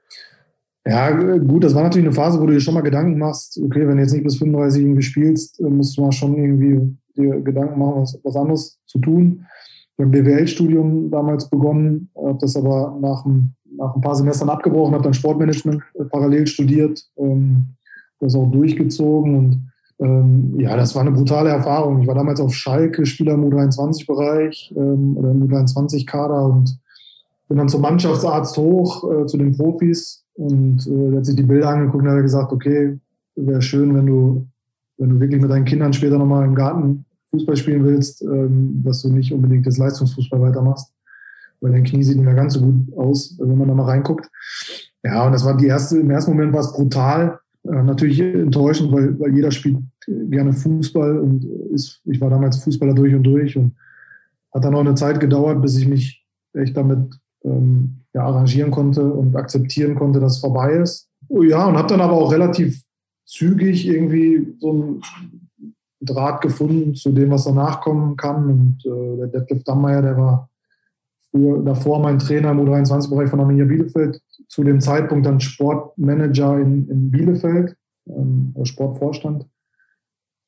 Ja, 0.87 1.11
gut, 1.39 1.63
das 1.63 1.75
war 1.75 1.83
natürlich 1.83 2.07
eine 2.07 2.15
Phase, 2.15 2.41
wo 2.41 2.47
du 2.47 2.55
dir 2.55 2.61
schon 2.61 2.75
mal 2.75 2.81
Gedanken 2.81 3.19
machst, 3.19 3.61
okay, 3.63 3.87
wenn 3.87 3.97
du 3.97 4.03
jetzt 4.03 4.13
nicht 4.13 4.25
bis 4.25 4.39
35 4.39 4.83
irgendwie 4.83 5.03
spielst, 5.03 5.61
musst 5.61 5.97
du 5.97 6.03
mal 6.03 6.13
schon 6.13 6.37
irgendwie 6.37 6.97
dir 7.17 7.41
Gedanken 7.41 7.79
machen, 7.79 8.03
was, 8.03 8.19
was 8.25 8.37
anderes 8.37 8.79
zu 8.87 8.99
tun 8.99 9.45
beim 10.01 10.11
BWL-Studium 10.11 11.11
damals 11.11 11.49
begonnen, 11.49 12.09
habe 12.17 12.39
das 12.41 12.57
aber 12.57 12.97
nach 13.01 13.25
ein, 13.27 13.55
nach 13.77 13.95
ein 13.95 14.01
paar 14.01 14.15
Semestern 14.15 14.49
abgebrochen, 14.49 14.95
habe 14.95 15.05
dann 15.05 15.15
Sportmanagement 15.15 15.83
äh, 15.95 16.05
parallel 16.05 16.47
studiert, 16.47 17.05
ähm, 17.19 17.67
das 18.19 18.35
auch 18.35 18.51
durchgezogen 18.51 19.37
und 19.37 19.67
ähm, 19.99 20.59
ja, 20.59 20.77
das 20.77 20.95
war 20.95 21.03
eine 21.03 21.11
brutale 21.11 21.51
Erfahrung. 21.51 22.01
Ich 22.01 22.07
war 22.07 22.15
damals 22.15 22.41
auf 22.41 22.55
Schalke, 22.55 23.05
Spieler 23.05 23.35
im 23.35 23.45
U23-Bereich 23.45 24.73
ähm, 24.75 25.17
oder 25.19 25.31
im 25.31 25.47
U23-Kader 25.47 26.47
und 26.47 26.79
bin 27.49 27.59
dann 27.59 27.69
zum 27.69 27.83
Mannschaftsarzt 27.83 28.57
hoch, 28.57 29.11
äh, 29.11 29.27
zu 29.27 29.37
den 29.37 29.55
Profis 29.55 30.20
und 30.41 30.87
äh, 30.87 31.17
hat 31.17 31.27
sich 31.27 31.37
die 31.37 31.43
Bilder 31.43 31.69
angeguckt 31.69 32.03
und 32.03 32.11
hat 32.11 32.23
gesagt, 32.23 32.51
okay, 32.51 32.99
wäre 33.37 33.61
schön, 33.61 33.95
wenn 33.95 34.07
du, 34.07 34.47
wenn 34.97 35.11
du 35.11 35.21
wirklich 35.21 35.41
mit 35.41 35.51
deinen 35.51 35.67
Kindern 35.67 35.93
später 35.93 36.19
nochmal 36.19 36.47
im 36.47 36.55
Garten 36.55 37.05
Fußball 37.31 37.57
spielen 37.57 37.85
willst, 37.85 38.23
ähm, 38.23 38.81
dass 38.83 39.03
du 39.03 39.11
nicht 39.11 39.33
unbedingt 39.33 39.67
das 39.67 39.77
Leistungsfußball 39.77 40.41
weitermachst, 40.41 40.93
weil 41.61 41.73
dein 41.73 41.85
Knie 41.85 42.03
sieht 42.03 42.17
nicht 42.17 42.25
mehr 42.25 42.35
ganz 42.35 42.55
so 42.55 42.63
gut 42.63 42.97
aus, 42.97 43.37
wenn 43.39 43.59
man 43.59 43.69
da 43.69 43.75
mal 43.75 43.85
reinguckt. 43.85 44.31
Ja, 45.05 45.27
und 45.27 45.33
das 45.33 45.45
war 45.45 45.57
die 45.57 45.67
erste, 45.67 45.99
im 45.99 46.11
ersten 46.11 46.33
Moment 46.33 46.55
war 46.55 46.61
es 46.61 46.73
brutal, 46.73 47.39
äh, 47.65 47.83
natürlich 47.83 48.21
enttäuschend, 48.21 48.93
weil, 48.93 49.21
weil 49.21 49.35
jeder 49.35 49.51
spielt 49.51 49.79
gerne 50.07 50.55
Fußball 50.55 51.19
und 51.19 51.45
ist, 51.75 52.01
ich 52.07 52.21
war 52.21 52.31
damals 52.31 52.65
Fußballer 52.65 52.95
durch 52.95 53.15
und 53.15 53.25
durch 53.25 53.59
und 53.59 53.75
hat 54.55 54.65
dann 54.65 54.75
auch 54.75 54.81
eine 54.81 54.95
Zeit 54.95 55.21
gedauert, 55.21 55.61
bis 55.61 55.77
ich 55.77 55.87
mich 55.87 56.25
echt 56.55 56.77
damit 56.77 57.21
ähm, 57.45 58.00
ja, 58.15 58.23
arrangieren 58.23 58.71
konnte 58.71 59.05
und 59.05 59.37
akzeptieren 59.37 59.95
konnte, 59.95 60.21
dass 60.21 60.37
es 60.37 60.41
vorbei 60.41 60.73
ist. 60.73 61.09
Ja, 61.29 61.67
und 61.67 61.77
habe 61.77 61.89
dann 61.89 62.01
aber 62.01 62.15
auch 62.15 62.33
relativ 62.33 62.83
zügig 63.25 63.87
irgendwie 63.87 64.57
so 64.59 64.73
ein 64.73 65.03
Draht 66.01 66.41
gefunden 66.41 66.95
zu 66.95 67.13
dem, 67.13 67.31
was 67.31 67.45
danach 67.45 67.81
kommen 67.81 68.17
kann. 68.17 68.51
Und 68.51 68.87
äh, 68.87 69.17
der 69.19 69.27
Detlef 69.29 69.63
Dammeier, 69.65 70.03
der 70.03 70.17
war 70.17 70.51
früher, 71.31 71.63
davor 71.63 72.01
mein 72.01 72.19
Trainer 72.19 72.51
im 72.51 72.61
U23-Bereich 72.61 73.31
von 73.31 73.41
Arminia 73.41 73.67
Bielefeld, 73.67 74.21
zu 74.49 74.65
dem 74.65 74.81
Zeitpunkt 74.81 75.27
dann 75.27 75.41
Sportmanager 75.41 76.59
in, 76.59 76.89
in 76.89 77.11
Bielefeld, 77.11 77.77
ähm, 78.09 78.55
Sportvorstand. 78.65 79.47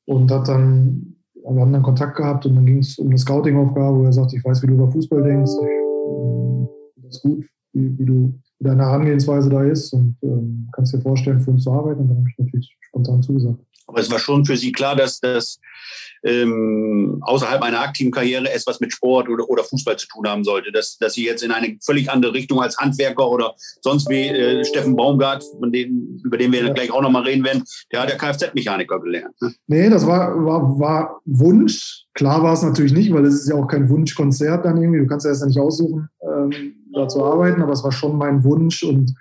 Und 0.07 0.33
hat 0.33 0.49
dann, 0.49 1.17
wir 1.35 1.61
haben 1.61 1.73
dann 1.73 1.83
Kontakt 1.83 2.17
gehabt 2.17 2.45
und 2.47 2.57
dann 2.57 2.67
ging 2.67 2.79
es 2.79 2.99
um 2.99 3.09
eine 3.09 3.19
Scouting-Aufgabe, 3.19 3.99
wo 3.99 4.05
er 4.05 4.13
sagt, 4.13 4.33
ich 4.33 4.45
weiß, 4.45 4.63
wie 4.63 4.67
du 4.67 4.75
über 4.75 4.89
Fußball 4.89 5.23
denkst. 5.23 5.53
Ich, 5.53 6.42
ist 7.13 7.23
gut, 7.23 7.47
wie, 7.73 7.99
wie 7.99 8.05
du 8.05 8.39
deine 8.61 8.83
Herangehensweise 8.83 9.49
da 9.49 9.65
ist 9.65 9.93
und 9.93 10.17
ähm, 10.23 10.69
kannst 10.73 10.95
dir 10.95 11.01
vorstellen, 11.01 11.41
für 11.41 11.51
uns 11.51 11.65
zu 11.65 11.73
arbeiten. 11.73 12.03
Und 12.03 12.09
dann 12.09 12.19
habe 12.19 12.29
ich 12.29 12.39
natürlich 12.39 12.77
spontan 12.81 13.23
zugesagt. 13.23 13.61
Aber 13.87 14.01
es 14.01 14.11
war 14.11 14.19
schon 14.19 14.45
für 14.45 14.57
Sie 14.57 14.73
klar, 14.73 14.97
dass 14.97 15.21
das 15.21 15.59
ähm, 16.25 17.19
außerhalb 17.23 17.63
einer 17.63 17.81
aktiven 17.81 18.13
Karriere 18.13 18.53
etwas 18.53 18.81
mit 18.81 18.93
Sport 18.93 19.29
oder, 19.29 19.49
oder 19.49 19.65
Fußball 19.65 19.97
zu 19.97 20.07
tun 20.07 20.27
haben 20.29 20.45
sollte. 20.45 20.71
Dass, 20.73 20.99
dass 20.99 21.15
Sie 21.15 21.25
jetzt 21.25 21.43
in 21.43 21.51
eine 21.51 21.77
völlig 21.81 22.11
andere 22.11 22.33
Richtung 22.33 22.61
als 22.61 22.79
Handwerker 22.79 23.29
oder 23.29 23.55
sonst 23.81 24.09
wie 24.09 24.29
äh, 24.29 24.65
Steffen 24.65 24.97
Baumgart, 24.97 25.45
dem, 25.63 26.21
über 26.25 26.39
den 26.39 26.53
wir 26.53 26.65
ja. 26.65 26.73
gleich 26.73 26.91
auch 26.91 27.03
nochmal 27.03 27.25
reden 27.25 27.45
werden, 27.45 27.65
der 27.93 28.03
hat 28.03 28.11
ja 28.11 28.17
Kfz-Mechaniker 28.17 29.01
gelernt. 29.01 29.35
Ne? 29.41 29.55
Nee, 29.67 29.91
das 29.91 30.07
war, 30.07 30.35
war, 30.45 30.79
war 30.79 31.21
Wunsch. 31.25 32.05
Klar 32.15 32.43
war 32.43 32.53
es 32.53 32.63
natürlich 32.63 32.93
nicht, 32.93 33.13
weil 33.13 33.25
es 33.25 33.35
ist 33.35 33.49
ja 33.49 33.57
auch 33.57 33.67
kein 33.67 33.89
Wunschkonzert 33.89 34.65
dann 34.65 34.81
irgendwie. 34.81 35.01
Du 35.01 35.07
kannst 35.07 35.25
ja 35.25 35.31
erst 35.31 35.47
nicht 35.47 35.59
aussuchen, 35.59 36.09
ähm, 36.23 36.75
da 36.95 37.09
zu 37.09 37.25
arbeiten, 37.25 37.63
aber 37.63 37.73
es 37.73 37.83
war 37.83 37.93
schon 37.93 38.17
mein 38.17 38.45
Wunsch 38.45 38.83
und 38.83 39.15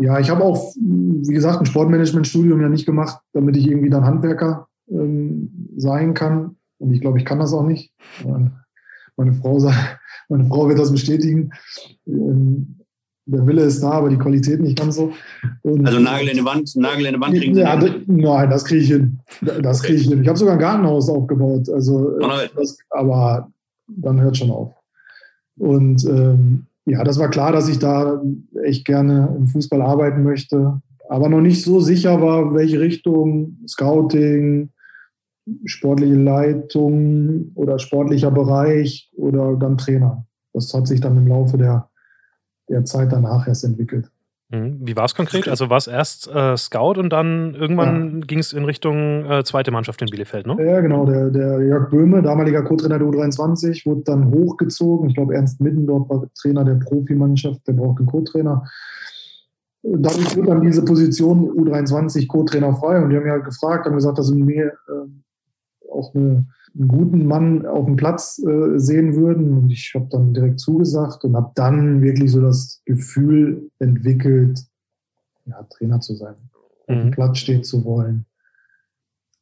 ja, 0.00 0.20
ich 0.20 0.30
habe 0.30 0.44
auch, 0.44 0.74
wie 0.76 1.34
gesagt, 1.34 1.58
ein 1.58 1.66
Sportmanagement-Studium 1.66 2.60
ja 2.60 2.68
nicht 2.68 2.86
gemacht, 2.86 3.20
damit 3.32 3.56
ich 3.56 3.66
irgendwie 3.66 3.90
dann 3.90 4.04
Handwerker 4.04 4.68
ähm, 4.88 5.70
sein 5.76 6.14
kann. 6.14 6.56
Und 6.78 6.92
ich 6.92 7.00
glaube, 7.00 7.18
ich 7.18 7.24
kann 7.24 7.40
das 7.40 7.52
auch 7.52 7.64
nicht. 7.64 7.92
Meine 8.24 9.32
Frau, 9.32 9.58
meine 10.28 10.46
Frau 10.46 10.68
wird 10.68 10.78
das 10.78 10.92
bestätigen. 10.92 11.50
Ähm, 12.06 12.76
der 13.26 13.44
Wille 13.46 13.62
ist 13.62 13.82
da, 13.82 13.90
aber 13.90 14.08
die 14.08 14.16
Qualität 14.16 14.60
nicht 14.60 14.78
ganz 14.78 14.96
so. 14.96 15.12
Und 15.62 15.84
also 15.84 15.98
Nagel 15.98 16.28
in 16.28 16.36
die 16.38 16.44
Wand, 16.44 16.70
Nagel 16.76 17.06
in 17.06 17.14
die 17.14 17.20
Wand 17.20 17.34
kriegen 17.34 17.54
Sie 17.54 17.60
ja, 17.60 17.76
nicht. 17.76 18.08
Nein, 18.08 18.50
das 18.50 18.64
kriege 18.64 18.80
ich 18.80 18.88
hin. 18.88 19.18
Das 19.62 19.82
kriege 19.82 20.00
ich 20.00 20.08
hin. 20.08 20.22
Ich 20.22 20.28
habe 20.28 20.38
sogar 20.38 20.54
ein 20.54 20.60
Gartenhaus 20.60 21.10
aufgebaut. 21.10 21.68
Also, 21.68 22.18
das, 22.56 22.78
aber 22.90 23.50
dann 23.88 24.20
hört 24.20 24.36
schon 24.36 24.50
auf. 24.50 24.72
Und 25.58 26.04
ähm, 26.04 26.67
ja, 26.88 27.04
das 27.04 27.18
war 27.18 27.28
klar, 27.28 27.52
dass 27.52 27.68
ich 27.68 27.78
da 27.78 28.22
echt 28.64 28.84
gerne 28.84 29.34
im 29.36 29.46
Fußball 29.46 29.82
arbeiten 29.82 30.22
möchte, 30.22 30.80
aber 31.08 31.28
noch 31.28 31.40
nicht 31.40 31.62
so 31.62 31.80
sicher 31.80 32.20
war, 32.20 32.54
welche 32.54 32.80
Richtung 32.80 33.58
Scouting, 33.66 34.70
sportliche 35.64 36.14
Leitung 36.14 37.52
oder 37.54 37.78
sportlicher 37.78 38.30
Bereich 38.30 39.10
oder 39.16 39.56
dann 39.56 39.78
Trainer. 39.78 40.26
Das 40.52 40.72
hat 40.74 40.86
sich 40.86 41.00
dann 41.00 41.16
im 41.16 41.26
Laufe 41.26 41.58
der, 41.58 41.90
der 42.68 42.84
Zeit 42.84 43.12
danach 43.12 43.46
erst 43.46 43.64
entwickelt. 43.64 44.10
Mhm. 44.50 44.78
Wie 44.80 44.96
war 44.96 45.04
es 45.04 45.14
konkret? 45.14 45.46
Also 45.46 45.68
war 45.68 45.76
es 45.76 45.86
erst 45.86 46.26
äh, 46.26 46.56
Scout 46.56 46.98
und 46.98 47.10
dann 47.10 47.54
irgendwann 47.54 48.20
ja. 48.20 48.26
ging 48.26 48.38
es 48.38 48.54
in 48.54 48.64
Richtung 48.64 49.30
äh, 49.30 49.44
zweite 49.44 49.70
Mannschaft 49.70 50.00
in 50.00 50.08
Bielefeld, 50.08 50.46
ne? 50.46 50.56
Ja, 50.64 50.80
genau. 50.80 51.04
Der, 51.04 51.28
der 51.30 51.60
Jörg 51.60 51.90
Böhme, 51.90 52.22
damaliger 52.22 52.62
Co-Trainer 52.62 52.98
der 52.98 53.06
U23, 53.08 53.84
wurde 53.84 54.02
dann 54.02 54.30
hochgezogen. 54.30 55.10
Ich 55.10 55.16
glaube, 55.16 55.34
Ernst 55.34 55.60
Middendorf 55.60 56.08
war 56.08 56.26
Trainer 56.40 56.64
der 56.64 56.76
Profimannschaft, 56.76 57.66
der 57.68 57.74
braucht 57.74 57.98
einen 57.98 58.06
Co-Trainer. 58.06 58.64
Dadurch 59.82 60.34
wird 60.34 60.48
dann 60.48 60.62
diese 60.62 60.84
Position 60.84 61.50
U23 61.50 62.26
Co-Trainer 62.26 62.74
frei 62.74 63.02
und 63.02 63.10
die 63.10 63.16
haben 63.16 63.26
ja 63.26 63.38
gefragt, 63.38 63.84
haben 63.84 63.94
gesagt, 63.94 64.18
dass 64.18 64.28
sie 64.28 64.42
mir 64.42 64.66
äh, 64.66 65.90
auch 65.92 66.14
eine 66.14 66.46
einen 66.74 66.88
guten 66.88 67.26
Mann 67.26 67.66
auf 67.66 67.86
dem 67.86 67.96
Platz 67.96 68.38
äh, 68.38 68.78
sehen 68.78 69.14
würden. 69.14 69.56
Und 69.56 69.70
ich 69.70 69.92
habe 69.94 70.06
dann 70.10 70.34
direkt 70.34 70.60
zugesagt 70.60 71.24
und 71.24 71.36
habe 71.36 71.52
dann 71.54 72.02
wirklich 72.02 72.32
so 72.32 72.40
das 72.40 72.82
Gefühl 72.84 73.70
entwickelt, 73.78 74.60
ja, 75.46 75.62
Trainer 75.64 76.00
zu 76.00 76.14
sein, 76.14 76.34
mhm. 76.34 76.50
auf 76.80 76.86
dem 76.88 77.06
mhm. 77.06 77.10
Platz 77.10 77.38
stehen 77.38 77.64
zu 77.64 77.84
wollen, 77.84 78.26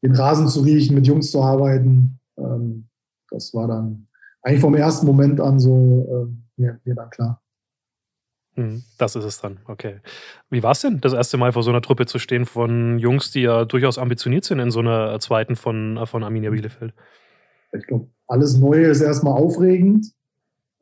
den 0.03 0.15
Rasen 0.15 0.49
zu 0.49 0.61
riechen, 0.61 0.95
mit 0.95 1.07
Jungs 1.07 1.31
zu 1.31 1.43
arbeiten. 1.43 2.19
Ähm, 2.39 2.89
das 3.31 3.53
war 3.55 3.69
dann 3.69 4.07
eigentlich 4.43 4.61
vom 4.61 4.75
ersten 4.75 5.07
Moment 5.07 5.41
an 5.41 5.59
so 5.59 6.07
äh, 6.09 6.61
mir, 6.61 6.81
mir 6.85 6.95
dann 6.95 7.11
klar. 7.11 7.43
Mhm. 8.57 8.83
Das 8.99 9.15
ist 9.17 9.25
es 9.25 9.41
dann, 9.41 9.59
okay. 9.67 10.01
Wie 10.51 10.63
war 10.63 10.73
es 10.73 10.81
denn, 10.81 11.01
das 11.01 11.13
erste 11.13 11.37
Mal 11.37 11.53
vor 11.53 11.63
so 11.63 11.71
einer 11.71 11.83
Truppe 11.83 12.07
zu 12.07 12.19
stehen 12.19 12.47
von 12.47 12.99
Jungs, 12.99 13.31
die 13.31 13.43
ja 13.43 13.65
durchaus 13.65 13.99
ambitioniert 13.99 14.45
sind 14.45 14.59
in 14.59 14.71
so 14.71 14.81
einer 14.81 15.19
zweiten 15.21 15.57
von, 15.57 16.01
von 16.07 16.25
Arminia 16.25 16.51
Bielefeld? 16.51 16.95
Ich 17.73 17.87
glaube, 17.87 18.09
alles 18.27 18.57
Neue 18.57 18.87
ist 18.87 19.03
erstmal 19.03 19.35
aufregend, 19.35 20.07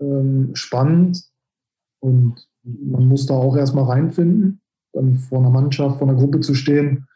ähm, 0.00 0.50
spannend 0.54 1.24
und 2.00 2.48
man 2.62 3.06
muss 3.06 3.26
da 3.26 3.34
auch 3.34 3.56
erstmal 3.56 3.84
reinfinden, 3.84 4.60
dann 4.92 5.16
vor 5.16 5.40
einer 5.40 5.50
Mannschaft, 5.50 5.98
vor 5.98 6.08
einer 6.08 6.16
Gruppe 6.16 6.40
zu 6.40 6.54
stehen, 6.54 7.06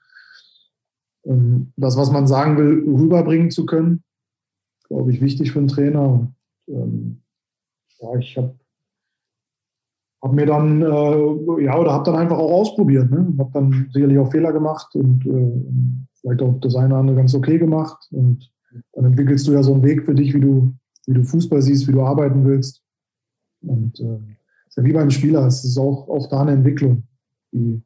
ähm, 1.24 1.72
das, 1.76 1.96
was 1.96 2.10
man 2.10 2.26
sagen 2.26 2.56
will, 2.56 2.84
rüberbringen 2.86 3.50
zu 3.50 3.64
können, 3.64 4.02
glaube 4.88 5.12
ich, 5.12 5.20
wichtig 5.20 5.52
für 5.52 5.60
einen 5.60 5.68
Trainer. 5.68 6.02
Und, 6.02 6.34
ähm, 6.68 7.22
ja, 8.00 8.14
ich 8.16 8.36
habe 8.36 8.58
hab 10.20 10.32
mir 10.32 10.46
dann, 10.46 10.82
äh, 10.82 11.64
ja, 11.64 11.78
oder 11.78 11.92
habe 11.92 12.04
dann 12.04 12.16
einfach 12.16 12.38
auch 12.38 12.52
ausprobiert. 12.52 13.10
Ne? 13.10 13.32
Habe 13.38 13.50
dann 13.54 13.88
sicherlich 13.92 14.18
auch 14.18 14.30
Fehler 14.30 14.52
gemacht 14.52 14.94
und 14.94 15.24
äh, 15.26 16.10
vielleicht 16.20 16.42
auch 16.42 16.58
das 16.60 16.74
eine 16.74 16.88
oder 16.88 16.98
andere 16.98 17.16
ganz 17.16 17.34
okay 17.34 17.58
gemacht. 17.58 18.08
Und 18.10 18.50
dann 18.94 19.04
entwickelst 19.04 19.46
du 19.46 19.52
ja 19.52 19.62
so 19.62 19.74
einen 19.74 19.84
Weg 19.84 20.04
für 20.04 20.14
dich, 20.14 20.34
wie 20.34 20.40
du, 20.40 20.74
wie 21.06 21.14
du 21.14 21.22
Fußball 21.22 21.62
siehst, 21.62 21.86
wie 21.86 21.92
du 21.92 22.02
arbeiten 22.02 22.44
willst. 22.44 22.82
Und 23.62 24.00
äh, 24.00 24.18
ist 24.66 24.76
ja 24.76 24.84
wie 24.84 24.92
beim 24.92 25.10
Spieler, 25.10 25.46
es 25.46 25.64
ist 25.64 25.78
auch, 25.78 26.08
auch 26.08 26.28
da 26.28 26.42
eine 26.42 26.52
Entwicklung, 26.52 27.04
die, 27.52 27.80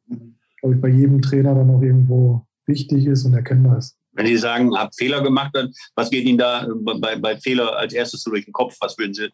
glaube 0.59 0.75
ich, 0.75 0.81
bei 0.81 0.89
jedem 0.89 1.21
Trainer 1.21 1.53
dann 1.53 1.69
auch 1.69 1.81
irgendwo 1.81 2.45
wichtig 2.65 3.05
ist 3.05 3.25
und 3.25 3.33
erkennbar 3.33 3.77
ist. 3.77 3.97
Wenn 4.13 4.27
Sie 4.27 4.37
sagen, 4.37 4.75
habt 4.75 4.95
Fehler 4.95 5.23
gemacht, 5.23 5.51
dann 5.53 5.71
was 5.95 6.09
geht 6.09 6.25
Ihnen 6.25 6.37
da 6.37 6.67
bei, 6.99 7.15
bei 7.17 7.37
Fehler 7.37 7.77
als 7.77 7.93
erstes 7.93 8.21
so 8.21 8.29
durch 8.29 8.45
den 8.45 8.53
Kopf? 8.53 8.75
Was 8.79 8.97
würden 8.97 9.13
Sie 9.13 9.29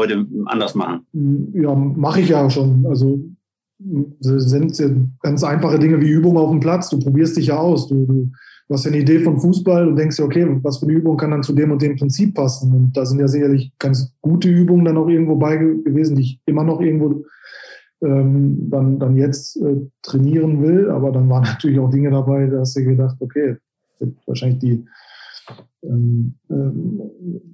heute 0.00 0.26
anders 0.46 0.74
machen? 0.74 1.06
Ja, 1.52 1.74
mache 1.74 2.20
ich 2.20 2.28
ja 2.28 2.48
schon. 2.50 2.84
Also 2.86 3.20
sind 4.20 5.18
ganz 5.22 5.42
einfache 5.42 5.78
Dinge 5.78 6.00
wie 6.00 6.08
Übungen 6.08 6.38
auf 6.38 6.50
dem 6.50 6.60
Platz. 6.60 6.90
Du 6.90 6.98
probierst 6.98 7.36
dich 7.36 7.46
ja 7.46 7.58
aus. 7.58 7.88
Du, 7.88 8.04
du, 8.06 8.30
hast 8.68 8.84
ja 8.84 8.90
eine 8.90 9.00
Idee 9.00 9.20
von 9.20 9.40
Fußball 9.40 9.88
und 9.88 9.96
denkst 9.96 10.16
dir, 10.16 10.24
okay, 10.24 10.46
was 10.62 10.78
für 10.78 10.86
eine 10.86 10.94
Übung 10.94 11.16
kann 11.16 11.30
dann 11.30 11.42
zu 11.42 11.54
dem 11.54 11.72
und 11.72 11.82
dem 11.82 11.96
Prinzip 11.96 12.34
passen? 12.34 12.72
Und 12.74 12.96
da 12.96 13.06
sind 13.06 13.20
ja 13.20 13.28
sicherlich 13.28 13.72
ganz 13.78 14.12
gute 14.20 14.48
Übungen 14.48 14.84
dann 14.84 14.98
auch 14.98 15.08
irgendwo 15.08 15.36
bei 15.36 15.56
gewesen, 15.56 16.16
die 16.16 16.22
ich 16.22 16.40
immer 16.46 16.62
noch 16.62 16.80
irgendwo 16.80 17.24
ähm, 18.02 18.70
dann, 18.70 18.98
dann 18.98 19.16
jetzt 19.16 19.56
äh, 19.56 19.76
trainieren 20.02 20.62
will. 20.62 20.90
Aber 20.90 21.10
dann 21.10 21.28
waren 21.28 21.42
natürlich 21.44 21.78
auch 21.78 21.90
Dinge 21.90 22.10
dabei, 22.10 22.46
da 22.46 22.60
hast 22.60 22.76
du 22.76 22.84
gedacht, 22.84 23.16
okay, 23.20 23.56
wahrscheinlich 24.26 24.58
die 24.58 24.84
ähm, 25.82 26.34
ähm, 26.50 27.00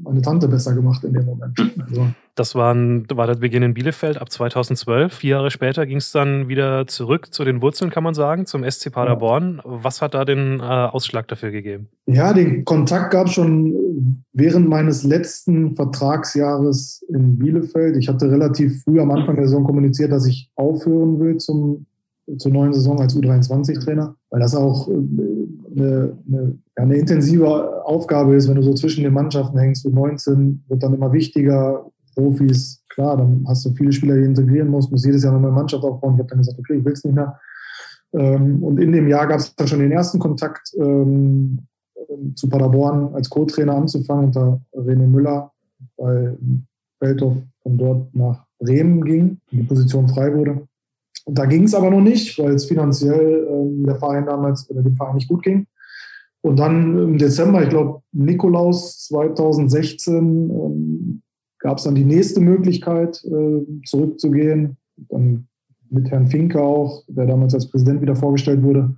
meine 0.03 0.21
Tante 0.21 0.49
besser 0.49 0.75
gemacht 0.75 1.05
in 1.05 1.13
dem 1.13 1.25
Moment. 1.25 1.59
Also, 1.89 2.07
das 2.35 2.55
waren, 2.55 3.07
war 3.15 3.27
der 3.27 3.37
Beginn 3.37 3.63
in 3.63 3.75
Bielefeld 3.75 4.21
ab 4.21 4.31
2012. 4.31 5.15
Vier 5.15 5.31
Jahre 5.31 5.51
später 5.51 5.87
ging 5.87 5.99
es 5.99 6.11
dann 6.11 6.49
wieder 6.49 6.87
zurück 6.87 7.33
zu 7.33 7.45
den 7.45 7.63
Wurzeln, 7.63 7.91
kann 7.91 8.03
man 8.03 8.15
sagen, 8.15 8.45
zum 8.47 8.69
SC 8.69 8.93
Paderborn. 8.93 9.63
Ja. 9.65 9.65
Was 9.65 10.03
hat 10.03 10.15
da 10.15 10.25
den 10.25 10.59
äh, 10.59 10.63
Ausschlag 10.63 11.29
dafür 11.29 11.51
gegeben? 11.51 11.89
Ja, 12.07 12.33
den 12.33 12.65
Kontakt 12.65 13.13
gab 13.13 13.29
es 13.29 13.35
schon 13.35 14.25
während 14.33 14.69
meines 14.69 15.05
letzten 15.05 15.75
Vertragsjahres 15.77 17.05
in 17.09 17.39
Bielefeld. 17.39 17.97
Ich 17.97 18.09
hatte 18.09 18.31
relativ 18.31 18.83
früh 18.83 19.01
am 19.01 19.13
Anfang 19.13 19.37
der 19.37 19.47
Saison 19.47 19.65
kommuniziert, 19.65 20.11
dass 20.11 20.27
ich 20.27 20.51
aufhören 20.57 21.21
will 21.21 21.37
zum 21.37 21.87
zur 22.39 22.53
neuen 22.53 22.73
Saison 22.73 23.01
als 23.01 23.17
U23-Trainer, 23.17 24.17
weil 24.31 24.41
das 24.41 24.55
auch 24.55 24.89
äh, 24.89 24.95
eine, 25.77 26.17
eine, 26.27 26.59
eine, 26.77 26.97
intensive 26.97 27.85
Aufgabe 27.85 28.35
ist, 28.35 28.49
wenn 28.49 28.57
du 28.57 28.63
so 28.63 28.75
zwischen 28.75 29.05
den 29.05 29.13
Mannschaften 29.13 29.59
hängst. 29.59 29.87
U19 29.87 30.59
wird 30.69 30.83
dann 30.83 30.95
immer 30.95 31.13
wichtiger, 31.13 31.87
Profis, 32.15 32.83
klar, 32.89 33.17
dann 33.17 33.45
hast 33.47 33.65
du 33.67 33.73
viele 33.75 33.93
Spieler, 33.93 34.17
die 34.17 34.25
integrieren 34.25 34.69
musst, 34.69 34.91
musst 34.91 35.05
jedes 35.05 35.23
Jahr 35.23 35.35
eine 35.35 35.43
neue 35.43 35.53
Mannschaft 35.53 35.85
aufbauen. 35.85 36.15
Ich 36.15 36.21
habe 36.21 36.31
dann 36.31 36.39
gesagt, 36.39 36.59
okay, 36.59 36.79
ich 36.79 36.85
will 36.85 36.93
es 36.93 37.05
nicht 37.05 37.15
mehr. 37.15 37.39
Ähm, 38.15 38.63
und 38.63 38.81
in 38.81 38.93
dem 38.93 39.09
Jahr 39.09 39.27
gab 39.27 39.39
es 39.39 39.55
dann 39.55 39.69
schon 39.69 39.81
den 39.81 39.93
ersten 39.93 40.19
Kontakt 40.19 40.73
ähm, 40.79 41.59
zu 42.35 42.49
Paderborn 42.49 43.15
als 43.15 43.29
Co-Trainer 43.29 43.75
anzufangen 43.75 44.27
unter 44.27 44.61
René 44.75 45.07
Müller, 45.07 45.53
weil 45.99 46.39
Feldhoff 46.99 47.37
von 47.63 47.77
dort 47.77 48.15
nach 48.15 48.47
Bremen 48.59 49.05
ging, 49.05 49.39
die 49.51 49.63
Position 49.63 50.09
frei 50.09 50.35
wurde. 50.35 50.67
Und 51.27 51.39
da 51.39 51.45
ging 51.45 51.65
es 51.65 51.75
aber 51.75 51.91
noch 51.91 52.01
nicht, 52.01 52.39
weil 52.39 52.55
es 52.55 52.67
finanziell 52.67 53.49
ähm, 53.51 53.85
der 53.85 53.97
Verein 53.97 54.27
damals 54.27 54.71
oder 54.71 54.83
dem 54.83 54.97
Verein 54.97 55.17
nicht 55.17 55.29
gut 55.29 55.43
ging. 55.43 55.67
Und 56.41 56.61
dann 56.61 56.97
im 56.97 57.19
Dezember, 57.19 57.65
ich 57.65 57.69
glaube, 57.69 58.03
Nikolaus 58.13 59.07
2016, 59.09 60.15
ähm, 60.15 61.23
gab 61.59 61.79
es 61.79 61.85
dann 61.85 61.97
die 61.97 62.05
nächste 62.05 62.41
Möglichkeit, 62.41 63.25
äh, 63.25 63.83
zurückzugehen. 63.85 64.77
Dann 65.09 65.49
mit 65.91 66.09
Herrn 66.13 66.29
Finke 66.29 66.63
auch, 66.63 67.03
der 67.09 67.27
damals 67.27 67.55
als 67.55 67.69
Präsident 67.69 68.01
wieder 68.01 68.15
vorgestellt 68.15 68.63
wurde. 68.63 68.95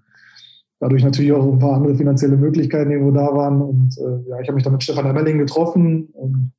Dadurch 0.81 1.03
natürlich 1.03 1.33
auch 1.33 1.51
ein 1.51 1.59
paar 1.59 1.77
andere 1.77 1.95
finanzielle 1.95 2.37
Möglichkeiten 2.37 2.91
irgendwo 2.91 3.13
da 3.13 3.35
waren. 3.35 3.63
Und 3.63 3.97
äh, 3.99 4.29
ja, 4.29 4.41
ich 4.41 4.49
habe 4.49 4.57
mich 4.57 4.65
dann 4.65 4.75
mit 4.75 4.83
Stefan 4.83 5.07
Emmerling 5.07 5.39
getroffen 5.39 6.11
und 6.13 6.53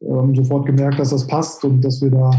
äh, 0.00 0.36
sofort 0.36 0.66
gemerkt, 0.66 1.00
dass 1.00 1.10
das 1.10 1.26
passt 1.26 1.64
und 1.64 1.84
dass 1.84 2.00
wir 2.00 2.12
da 2.12 2.30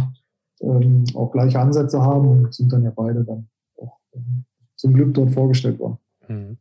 ähm, 0.62 1.06
auch 1.16 1.32
gleiche 1.32 1.60
Ansätze 1.60 2.02
haben 2.02 2.28
und 2.28 2.54
sind 2.54 2.72
dann 2.72 2.84
ja 2.84 2.92
beide 2.96 3.24
dann 3.24 3.48
auch 3.78 3.98
ähm, 4.14 4.46
zum 4.76 4.94
Glück 4.94 5.14
dort 5.14 5.32
vorgestellt 5.32 5.80
worden. 5.80 5.98
Mhm. 6.28 6.58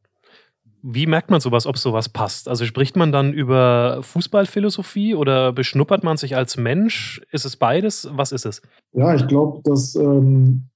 Wie 0.83 1.07
merkt 1.07 1.30
man 1.30 1.40
sowas, 1.40 1.66
ob 1.66 1.76
sowas 1.76 2.09
passt? 2.09 2.49
Also 2.49 2.64
spricht 2.64 2.97
man 2.97 3.12
dann 3.12 3.35
über 3.35 3.99
Fußballphilosophie 4.02 5.14
oder 5.14 5.52
beschnuppert 5.52 6.04
man 6.04 6.16
sich 6.16 6.37
als 6.37 6.57
Mensch? 6.57 7.21
Ist 7.30 7.45
es 7.45 7.57
beides? 7.57 8.09
Was 8.12 8.33
ist 8.33 8.47
es? 8.47 8.62
Ja, 8.92 9.14
ich 9.14 9.26
glaube, 9.26 9.61
dass, 9.64 9.95
ähm, 9.95 10.69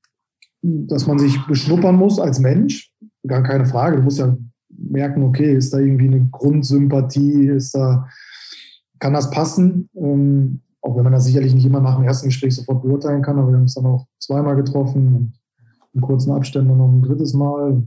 dass 0.60 1.06
man 1.06 1.18
sich 1.18 1.38
beschnuppern 1.46 1.96
muss 1.96 2.18
als 2.18 2.38
Mensch. 2.38 2.90
Gar 3.26 3.42
keine 3.44 3.64
Frage. 3.64 3.96
Du 3.96 4.02
musst 4.02 4.18
ja 4.18 4.36
merken, 4.68 5.22
okay, 5.22 5.54
ist 5.54 5.72
da 5.72 5.78
irgendwie 5.78 6.08
eine 6.08 6.28
Grundsympathie? 6.30 7.48
Ist 7.48 7.74
da, 7.74 8.06
kann 8.98 9.14
das 9.14 9.30
passen? 9.30 9.88
Ähm, 9.96 10.60
auch 10.84 10.96
wenn 10.96 11.04
man 11.04 11.14
das 11.14 11.24
sicherlich 11.24 11.54
nicht 11.54 11.64
immer 11.64 11.80
nach 11.80 11.96
dem 11.96 12.04
ersten 12.04 12.28
Gespräch 12.28 12.54
sofort 12.54 12.82
beurteilen 12.82 13.22
kann, 13.22 13.38
aber 13.38 13.48
wir 13.48 13.54
haben 13.54 13.62
uns 13.62 13.74
dann 13.74 13.86
auch 13.86 14.06
zweimal 14.18 14.54
getroffen 14.54 15.14
und 15.16 15.32
in 15.94 16.00
kurzen 16.02 16.32
Abständen 16.32 16.76
noch 16.76 16.92
ein 16.92 17.00
drittes 17.00 17.32
Mal. 17.32 17.82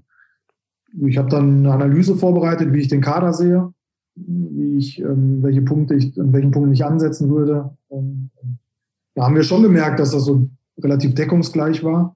Ich 1.05 1.17
habe 1.17 1.29
dann 1.29 1.59
eine 1.59 1.73
Analyse 1.73 2.15
vorbereitet, 2.15 2.73
wie 2.73 2.79
ich 2.79 2.87
den 2.87 3.01
Kader 3.01 3.33
sehe, 3.33 3.71
wie 4.15 4.77
ich, 4.77 4.99
ähm, 4.99 5.43
welche 5.43 5.61
Punkte 5.61 5.93
ich, 5.93 6.19
an 6.19 6.33
welchen 6.33 6.49
Punkten 6.49 6.73
ich 6.73 6.83
ansetzen 6.83 7.29
würde. 7.29 7.77
Und 7.87 8.31
da 9.13 9.25
haben 9.25 9.35
wir 9.35 9.43
schon 9.43 9.61
gemerkt, 9.61 9.99
dass 9.99 10.11
das 10.11 10.25
so 10.25 10.49
relativ 10.79 11.13
deckungsgleich 11.13 11.83
war. 11.83 12.15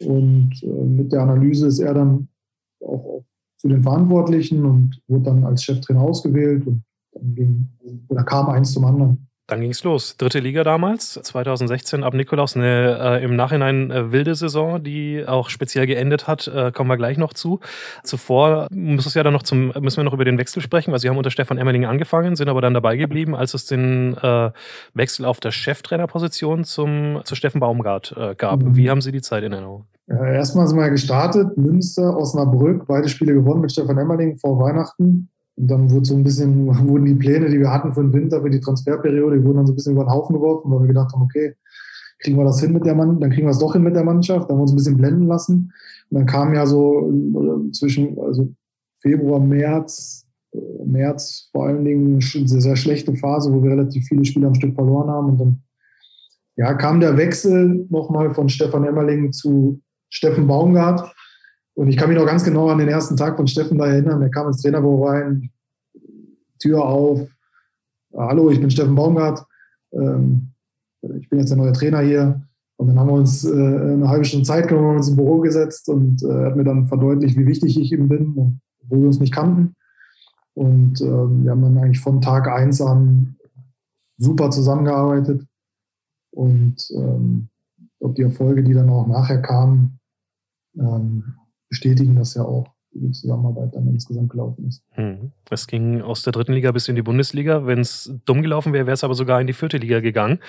Und 0.00 0.62
äh, 0.62 0.84
mit 0.84 1.10
der 1.10 1.22
Analyse 1.22 1.66
ist 1.66 1.80
er 1.80 1.94
dann 1.94 2.28
auch, 2.80 3.04
auch 3.04 3.24
zu 3.56 3.66
den 3.66 3.82
Verantwortlichen 3.82 4.64
und 4.64 5.02
wurde 5.08 5.24
dann 5.24 5.44
als 5.44 5.64
Cheftrainer 5.64 6.02
ausgewählt 6.02 6.64
und 6.68 6.84
dann 7.12 7.34
ging 7.34 7.68
oder 8.06 8.22
kam 8.22 8.48
eins 8.48 8.70
zum 8.72 8.84
anderen. 8.84 9.27
Dann 9.48 9.62
ging 9.62 9.70
es 9.70 9.82
los. 9.82 10.18
Dritte 10.18 10.40
Liga 10.40 10.62
damals, 10.62 11.14
2016 11.14 12.04
ab 12.04 12.12
Nikolaus, 12.12 12.54
eine 12.54 13.18
äh, 13.18 13.24
im 13.24 13.34
Nachhinein 13.34 13.90
äh, 13.90 14.12
wilde 14.12 14.34
Saison, 14.34 14.84
die 14.84 15.24
auch 15.26 15.48
speziell 15.48 15.86
geendet 15.86 16.26
hat, 16.26 16.48
äh, 16.48 16.70
kommen 16.70 16.90
wir 16.90 16.98
gleich 16.98 17.16
noch 17.16 17.32
zu. 17.32 17.60
Zuvor 18.04 18.68
muss 18.70 19.06
es 19.06 19.14
ja 19.14 19.22
dann 19.22 19.32
noch 19.32 19.42
zum, 19.42 19.72
müssen 19.80 19.96
wir 19.96 20.04
noch 20.04 20.12
über 20.12 20.26
den 20.26 20.36
Wechsel 20.36 20.60
sprechen, 20.60 20.92
weil 20.92 20.98
Sie 20.98 21.08
haben 21.08 21.16
unter 21.16 21.30
Stefan 21.30 21.56
Emmerling 21.56 21.86
angefangen, 21.86 22.36
sind 22.36 22.50
aber 22.50 22.60
dann 22.60 22.74
dabei 22.74 22.98
geblieben, 22.98 23.34
als 23.34 23.54
es 23.54 23.64
den 23.64 24.18
äh, 24.18 24.50
Wechsel 24.92 25.24
auf 25.24 25.40
der 25.40 25.50
Cheftrainerposition 25.50 26.64
zum, 26.64 27.22
zu 27.24 27.34
Steffen 27.34 27.60
Baumgart 27.60 28.14
äh, 28.18 28.34
gab. 28.34 28.62
Mhm. 28.62 28.76
Wie 28.76 28.90
haben 28.90 29.00
Sie 29.00 29.12
die 29.12 29.22
Zeit 29.22 29.44
in 29.44 29.52
Erinnerung? 29.52 29.86
Ja, 30.08 30.26
erstmal 30.26 30.66
sind 30.66 30.78
wir 30.78 30.90
gestartet, 30.90 31.56
Münster, 31.56 32.18
Osnabrück, 32.18 32.84
beide 32.86 33.08
Spiele 33.08 33.32
gewonnen 33.32 33.62
mit 33.62 33.72
Stefan 33.72 33.96
Emmerling 33.96 34.36
vor 34.36 34.58
Weihnachten. 34.58 35.30
Und 35.58 35.68
dann 35.68 35.90
wurde 35.90 36.06
so 36.06 36.14
ein 36.14 36.24
bisschen, 36.24 36.66
wurden 36.88 37.04
die 37.04 37.14
Pläne, 37.14 37.48
die 37.50 37.58
wir 37.58 37.72
hatten 37.72 37.92
für 37.92 38.02
den 38.02 38.12
Winter, 38.12 38.40
für 38.42 38.50
die 38.50 38.60
Transferperiode, 38.60 39.38
die 39.38 39.44
wurden 39.44 39.58
dann 39.58 39.66
so 39.66 39.72
ein 39.72 39.76
bisschen 39.76 39.92
über 39.94 40.04
den 40.04 40.10
Haufen 40.10 40.34
geworfen, 40.34 40.70
weil 40.70 40.80
wir 40.80 40.88
gedacht 40.88 41.12
haben, 41.12 41.22
okay, 41.22 41.54
kriegen 42.20 42.36
wir 42.36 42.44
das 42.44 42.60
hin 42.60 42.72
mit 42.72 42.84
der 42.84 42.94
Mannschaft, 42.94 43.22
dann 43.22 43.30
kriegen 43.30 43.46
wir 43.46 43.52
es 43.52 43.58
doch 43.58 43.72
hin 43.72 43.82
mit 43.82 43.94
der 43.94 44.04
Mannschaft, 44.04 44.48
dann 44.48 44.50
haben 44.50 44.58
wir 44.58 44.62
uns 44.62 44.72
ein 44.72 44.76
bisschen 44.76 44.96
blenden 44.96 45.26
lassen. 45.26 45.72
Und 46.10 46.18
dann 46.18 46.26
kam 46.26 46.54
ja 46.54 46.66
so 46.66 47.10
äh, 47.10 47.72
zwischen, 47.72 48.18
also 48.18 48.52
Februar, 49.00 49.40
März, 49.40 50.26
äh, 50.52 50.58
März 50.84 51.48
vor 51.52 51.66
allen 51.66 51.84
Dingen 51.84 52.14
eine 52.14 52.48
sehr, 52.48 52.60
sehr 52.60 52.76
schlechte 52.76 53.14
Phase, 53.14 53.52
wo 53.52 53.62
wir 53.62 53.70
relativ 53.70 54.06
viele 54.06 54.24
Spiele 54.24 54.46
am 54.46 54.54
Stück 54.54 54.74
verloren 54.74 55.08
haben. 55.08 55.30
Und 55.30 55.40
dann 55.40 55.62
ja, 56.56 56.74
kam 56.74 56.98
der 57.00 57.16
Wechsel 57.16 57.86
nochmal 57.88 58.34
von 58.34 58.48
Stefan 58.48 58.84
Emmerling 58.84 59.32
zu 59.32 59.80
Steffen 60.10 60.46
Baumgart. 60.46 61.14
Und 61.78 61.86
ich 61.86 61.96
kann 61.96 62.08
mich 62.08 62.18
noch 62.18 62.26
ganz 62.26 62.42
genau 62.42 62.70
an 62.70 62.78
den 62.78 62.88
ersten 62.88 63.16
Tag 63.16 63.36
von 63.36 63.46
Steffen 63.46 63.78
da 63.78 63.86
erinnern. 63.86 64.20
Er 64.20 64.30
kam 64.30 64.48
ins 64.48 64.62
Trainerbüro 64.62 65.06
rein, 65.06 65.48
Tür 66.58 66.84
auf. 66.84 67.30
Hallo, 68.12 68.50
ich 68.50 68.58
bin 68.58 68.68
Steffen 68.68 68.96
Baumgart. 68.96 69.46
Ähm, 69.92 70.54
ich 71.20 71.28
bin 71.28 71.38
jetzt 71.38 71.50
der 71.50 71.56
neue 71.56 71.72
Trainer 71.72 72.00
hier. 72.00 72.42
Und 72.78 72.88
dann 72.88 72.98
haben 72.98 73.06
wir 73.06 73.14
uns 73.14 73.44
äh, 73.44 73.52
eine 73.52 74.08
halbe 74.08 74.24
Stunde 74.24 74.44
Zeit 74.44 74.66
genommen, 74.66 74.96
uns 74.96 75.08
im 75.08 75.14
Büro 75.14 75.38
gesetzt 75.38 75.88
und 75.88 76.20
er 76.24 76.46
hat 76.46 76.56
mir 76.56 76.64
dann 76.64 76.88
verdeutlicht, 76.88 77.36
wie 77.36 77.46
wichtig 77.46 77.78
ich 77.78 77.92
ihm 77.92 78.08
bin, 78.08 78.60
wo 78.82 78.96
wir 78.96 79.06
uns 79.06 79.20
nicht 79.20 79.32
kannten. 79.32 79.76
Und 80.54 81.00
ähm, 81.00 81.44
wir 81.44 81.52
haben 81.52 81.62
dann 81.62 81.78
eigentlich 81.78 82.00
von 82.00 82.20
Tag 82.20 82.48
eins 82.48 82.80
an 82.80 83.36
super 84.16 84.50
zusammengearbeitet. 84.50 85.46
Und 86.32 86.90
ähm, 86.96 87.50
glaube, 88.00 88.14
die 88.14 88.22
Erfolge, 88.22 88.64
die 88.64 88.74
dann 88.74 88.90
auch 88.90 89.06
nachher 89.06 89.40
kamen, 89.40 90.00
bestätigen 91.68 92.16
das 92.16 92.34
ja 92.34 92.42
auch 92.42 92.68
die 92.92 93.10
Zusammenarbeit 93.12 93.74
dann 93.74 93.86
insgesamt 93.88 94.30
gelaufen 94.30 94.66
ist. 94.66 94.82
Hm. 94.92 95.32
Es 95.50 95.66
ging 95.66 96.02
aus 96.02 96.22
der 96.22 96.32
dritten 96.32 96.52
Liga 96.52 96.72
bis 96.72 96.88
in 96.88 96.96
die 96.96 97.02
Bundesliga. 97.02 97.66
Wenn 97.66 97.80
es 97.80 98.12
dumm 98.24 98.42
gelaufen 98.42 98.72
wäre, 98.72 98.86
wäre 98.86 98.94
es 98.94 99.04
aber 99.04 99.14
sogar 99.14 99.40
in 99.40 99.46
die 99.46 99.52
vierte 99.52 99.78
Liga 99.78 100.00
gegangen. 100.00 100.40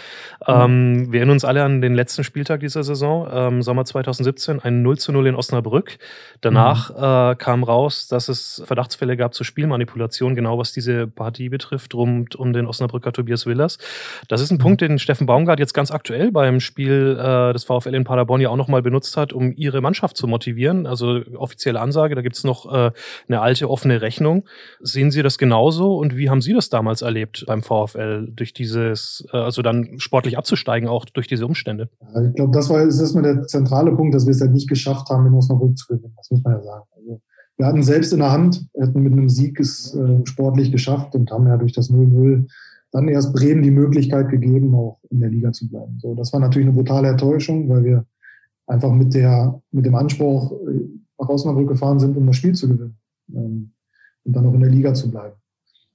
Mhm. 0.47 0.53
Ähm, 0.53 1.11
wir 1.11 1.19
erinnern 1.19 1.33
uns 1.33 1.45
alle 1.45 1.63
an 1.63 1.81
den 1.81 1.93
letzten 1.93 2.23
Spieltag 2.23 2.59
dieser 2.61 2.83
Saison, 2.83 3.27
ähm, 3.31 3.61
Sommer 3.61 3.85
2017, 3.85 4.59
ein 4.59 4.81
0 4.81 4.97
zu 4.97 5.11
0 5.11 5.27
in 5.27 5.35
Osnabrück. 5.35 5.99
Danach 6.41 6.89
mhm. 6.89 7.33
äh, 7.33 7.35
kam 7.35 7.63
raus, 7.63 8.07
dass 8.07 8.29
es 8.29 8.61
Verdachtsfälle 8.65 9.15
gab 9.15 9.33
zur 9.33 9.45
Spielmanipulation, 9.45 10.35
genau 10.35 10.57
was 10.57 10.71
diese 10.71 11.07
Partie 11.07 11.49
betrifft, 11.49 11.93
rund 11.93 12.35
um 12.35 12.53
den 12.53 12.65
Osnabrücker 12.65 13.13
Tobias 13.13 13.45
Willers. 13.45 13.77
Das 14.27 14.41
ist 14.41 14.51
ein 14.51 14.55
mhm. 14.55 14.61
Punkt, 14.61 14.81
den 14.81 14.99
Steffen 14.99 15.27
Baumgart 15.27 15.59
jetzt 15.59 15.73
ganz 15.73 15.91
aktuell 15.91 16.31
beim 16.31 16.59
Spiel 16.59 17.17
äh, 17.19 17.53
des 17.53 17.63
VfL 17.63 17.95
in 17.95 18.03
Paderborn 18.03 18.41
ja 18.41 18.49
auch 18.49 18.57
nochmal 18.57 18.81
benutzt 18.81 19.17
hat, 19.17 19.33
um 19.33 19.53
ihre 19.55 19.81
Mannschaft 19.81 20.17
zu 20.17 20.27
motivieren. 20.27 20.85
Also 20.87 21.21
offizielle 21.35 21.79
Ansage, 21.79 22.15
da 22.15 22.21
gibt 22.21 22.35
es 22.35 22.38
noch 22.43 22.71
äh, 22.71 22.91
eine 23.27 23.41
alte 23.41 23.69
offene 23.69 24.01
Rechnung. 24.01 24.45
Sehen 24.81 25.11
Sie 25.11 25.23
das 25.23 25.37
genauso 25.37 25.97
und 25.97 26.17
wie 26.17 26.29
haben 26.29 26.41
Sie 26.41 26.53
das 26.53 26.69
damals 26.69 27.01
erlebt 27.01 27.43
beim 27.47 27.63
VfL, 27.63 28.27
durch 28.31 28.53
dieses, 28.53 29.25
äh, 29.33 29.37
also 29.37 29.61
dann 29.61 29.99
sportlich 29.99 30.37
abzusteigen, 30.37 30.89
auch 30.89 31.05
durch 31.05 31.27
diese 31.27 31.45
Umstände? 31.45 31.89
Ich 32.27 32.35
glaube, 32.35 32.51
das 32.53 32.69
war 32.69 32.81
ist 32.81 33.13
mal 33.13 33.23
der 33.23 33.43
zentrale 33.47 33.91
Punkt, 33.95 34.15
dass 34.15 34.25
wir 34.25 34.31
es 34.31 34.41
halt 34.41 34.51
nicht 34.51 34.69
geschafft 34.69 35.09
haben, 35.09 35.27
in 35.27 35.33
Osnabrück 35.33 35.77
zu 35.77 35.87
gewinnen. 35.87 36.13
Das 36.17 36.29
muss 36.31 36.43
man 36.43 36.53
ja 36.53 36.61
sagen. 36.61 36.85
Also, 36.95 37.21
wir 37.57 37.65
hatten 37.65 37.83
selbst 37.83 38.13
in 38.13 38.19
der 38.19 38.31
Hand, 38.31 38.65
hätten 38.73 39.01
mit 39.01 39.11
einem 39.11 39.29
Sieg 39.29 39.59
es 39.59 39.93
äh, 39.93 40.25
sportlich 40.25 40.71
geschafft 40.71 41.13
und 41.15 41.29
haben 41.31 41.47
ja 41.47 41.57
durch 41.57 41.73
das 41.73 41.91
0-0 41.91 42.47
dann 42.91 43.07
erst 43.07 43.33
Bremen 43.33 43.61
die 43.61 43.71
Möglichkeit 43.71 44.29
gegeben, 44.29 44.73
auch 44.73 44.99
in 45.09 45.19
der 45.19 45.29
Liga 45.29 45.51
zu 45.51 45.69
bleiben. 45.69 45.99
So, 46.01 46.15
das 46.15 46.33
war 46.33 46.39
natürlich 46.39 46.67
eine 46.67 46.75
brutale 46.75 47.09
Enttäuschung, 47.09 47.69
weil 47.69 47.83
wir 47.83 48.05
einfach 48.65 48.91
mit 48.91 49.13
der, 49.13 49.61
mit 49.71 49.85
dem 49.85 49.95
Anspruch 49.95 50.51
äh, 50.51 50.87
nach 51.19 51.29
Osnabrück 51.29 51.67
gefahren 51.67 51.99
sind, 51.99 52.17
um 52.17 52.25
das 52.25 52.37
Spiel 52.37 52.55
zu 52.55 52.67
gewinnen 52.67 52.97
ähm, 53.33 53.71
und 54.23 54.35
dann 54.35 54.45
auch 54.45 54.53
in 54.53 54.61
der 54.61 54.69
Liga 54.69 54.93
zu 54.93 55.09
bleiben. 55.09 55.35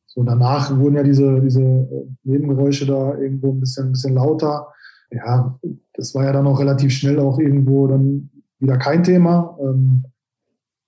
So, 0.07 0.23
danach 0.23 0.77
wurden 0.79 0.95
ja 0.95 1.03
diese, 1.03 1.41
diese 1.41 1.61
äh, 1.61 2.07
Nebengeräusche 2.23 2.87
da 2.87 3.19
irgendwo 3.19 3.53
ein 3.53 3.61
bisschen, 3.61 3.87
ein 3.87 3.93
bisschen 3.93 4.15
lauter. 4.15 4.69
Ja, 5.11 5.59
das 5.95 6.15
war 6.15 6.25
ja 6.25 6.33
dann 6.33 6.47
auch 6.47 6.61
relativ 6.61 6.93
schnell 6.93 7.19
auch 7.19 7.39
irgendwo 7.39 7.87
dann 7.89 8.31
wieder 8.59 8.77
kein 8.79 9.03
Thema. 9.03 9.59
Ähm, 9.61 10.05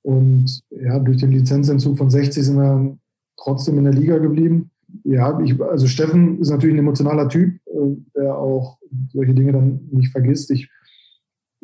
und 0.03 0.62
ja, 0.70 1.01
durch 1.01 1.16
den 1.16 1.33
Lizenzentzug 1.33 1.99
von 1.99 2.11
60 2.11 2.44
sind 2.44 2.57
wir 2.57 2.96
trotzdem 3.37 3.79
in 3.79 3.85
der 3.85 3.92
Liga 3.92 4.18
geblieben. 4.18 4.70
Ja, 5.03 5.38
ich, 5.40 5.61
also 5.61 5.88
Steffen 5.88 6.40
ist 6.40 6.51
natürlich 6.51 6.77
ein 6.77 6.81
emotionaler 6.81 7.29
Typ, 7.29 7.57
äh, 7.66 7.96
der 8.14 8.37
auch 8.37 8.79
solche 9.12 9.35
Dinge 9.35 9.53
dann 9.53 9.88
nicht 9.90 10.12
vergisst. 10.12 10.53
Ich, 10.53 10.70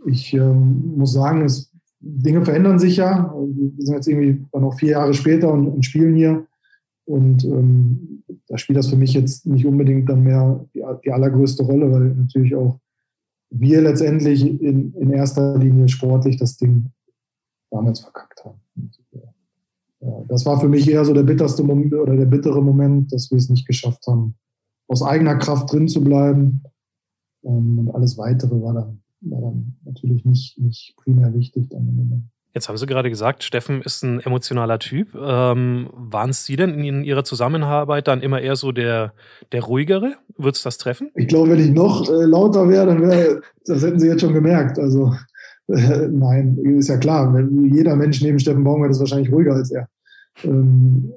ich 0.06 0.34
ähm, 0.34 0.96
muss 0.96 1.12
sagen, 1.12 1.42
es, 1.42 1.71
Dinge 2.02 2.44
verändern 2.44 2.78
sich 2.78 2.96
ja. 2.96 3.32
Wir 3.34 3.86
sind 3.86 3.94
jetzt 3.94 4.08
irgendwie 4.08 4.44
dann 4.52 4.62
noch 4.62 4.74
vier 4.74 4.90
Jahre 4.90 5.14
später 5.14 5.52
und, 5.52 5.68
und 5.68 5.84
spielen 5.84 6.16
hier. 6.16 6.46
Und 7.04 7.44
ähm, 7.44 8.22
da 8.48 8.58
spielt 8.58 8.78
das 8.78 8.88
für 8.88 8.96
mich 8.96 9.14
jetzt 9.14 9.46
nicht 9.46 9.66
unbedingt 9.66 10.08
dann 10.08 10.22
mehr 10.22 10.64
die, 10.74 10.82
die 11.04 11.12
allergrößte 11.12 11.62
Rolle, 11.62 11.90
weil 11.90 12.14
natürlich 12.14 12.54
auch 12.54 12.78
wir 13.50 13.82
letztendlich 13.82 14.42
in, 14.42 14.94
in 14.94 15.10
erster 15.10 15.58
Linie 15.58 15.88
sportlich 15.88 16.36
das 16.36 16.56
Ding 16.56 16.86
damals 17.70 18.00
verkackt 18.00 18.44
haben. 18.44 18.60
Ja, 20.00 20.24
das 20.26 20.44
war 20.46 20.60
für 20.60 20.68
mich 20.68 20.88
eher 20.90 21.04
so 21.04 21.12
der 21.12 21.22
bitterste 21.22 21.62
Moment 21.62 21.94
oder 21.94 22.16
der 22.16 22.26
bittere 22.26 22.62
Moment, 22.62 23.12
dass 23.12 23.30
wir 23.30 23.38
es 23.38 23.48
nicht 23.48 23.66
geschafft 23.66 24.06
haben, 24.06 24.34
aus 24.88 25.02
eigener 25.02 25.36
Kraft 25.36 25.72
drin 25.72 25.86
zu 25.86 26.02
bleiben. 26.02 26.62
Ähm, 27.44 27.78
und 27.78 27.94
alles 27.94 28.18
weitere 28.18 28.60
war 28.60 28.74
dann, 28.74 29.01
war 29.22 29.40
dann 29.40 29.76
natürlich 29.84 30.24
nicht, 30.24 30.58
nicht 30.58 30.94
primär 30.96 31.32
wichtig 31.34 31.68
dann 31.70 31.88
im 31.88 31.96
Moment. 31.96 32.24
Jetzt 32.54 32.68
haben 32.68 32.76
Sie 32.76 32.86
gerade 32.86 33.08
gesagt, 33.08 33.44
Steffen 33.44 33.80
ist 33.80 34.02
ein 34.02 34.20
emotionaler 34.20 34.78
Typ. 34.78 35.14
Ähm, 35.14 35.88
waren 35.94 36.34
Sie 36.34 36.56
denn 36.56 36.84
in 36.84 37.02
Ihrer 37.02 37.24
Zusammenarbeit 37.24 38.08
dann 38.08 38.20
immer 38.20 38.42
eher 38.42 38.56
so 38.56 38.72
der, 38.72 39.14
der 39.52 39.62
ruhigere? 39.62 40.16
Wird 40.36 40.56
es 40.56 40.62
das 40.62 40.76
treffen? 40.76 41.10
Ich 41.14 41.28
glaube, 41.28 41.50
wenn 41.50 41.60
ich 41.60 41.70
noch 41.70 42.10
äh, 42.10 42.24
lauter 42.24 42.68
wäre, 42.68 42.86
dann 42.86 43.00
wäre, 43.00 43.40
das 43.64 43.82
hätten 43.82 43.98
Sie 43.98 44.08
jetzt 44.08 44.20
schon 44.20 44.34
gemerkt. 44.34 44.78
Also 44.78 45.14
äh, 45.68 46.08
nein, 46.10 46.58
ist 46.58 46.88
ja 46.88 46.98
klar. 46.98 47.34
Jeder 47.70 47.96
Mensch 47.96 48.20
neben 48.20 48.38
Steffen 48.38 48.64
Baumgart 48.64 48.90
ist 48.90 49.00
wahrscheinlich 49.00 49.32
ruhiger 49.32 49.54
als 49.54 49.70
er. 49.70 49.88
Ähm, 50.44 51.12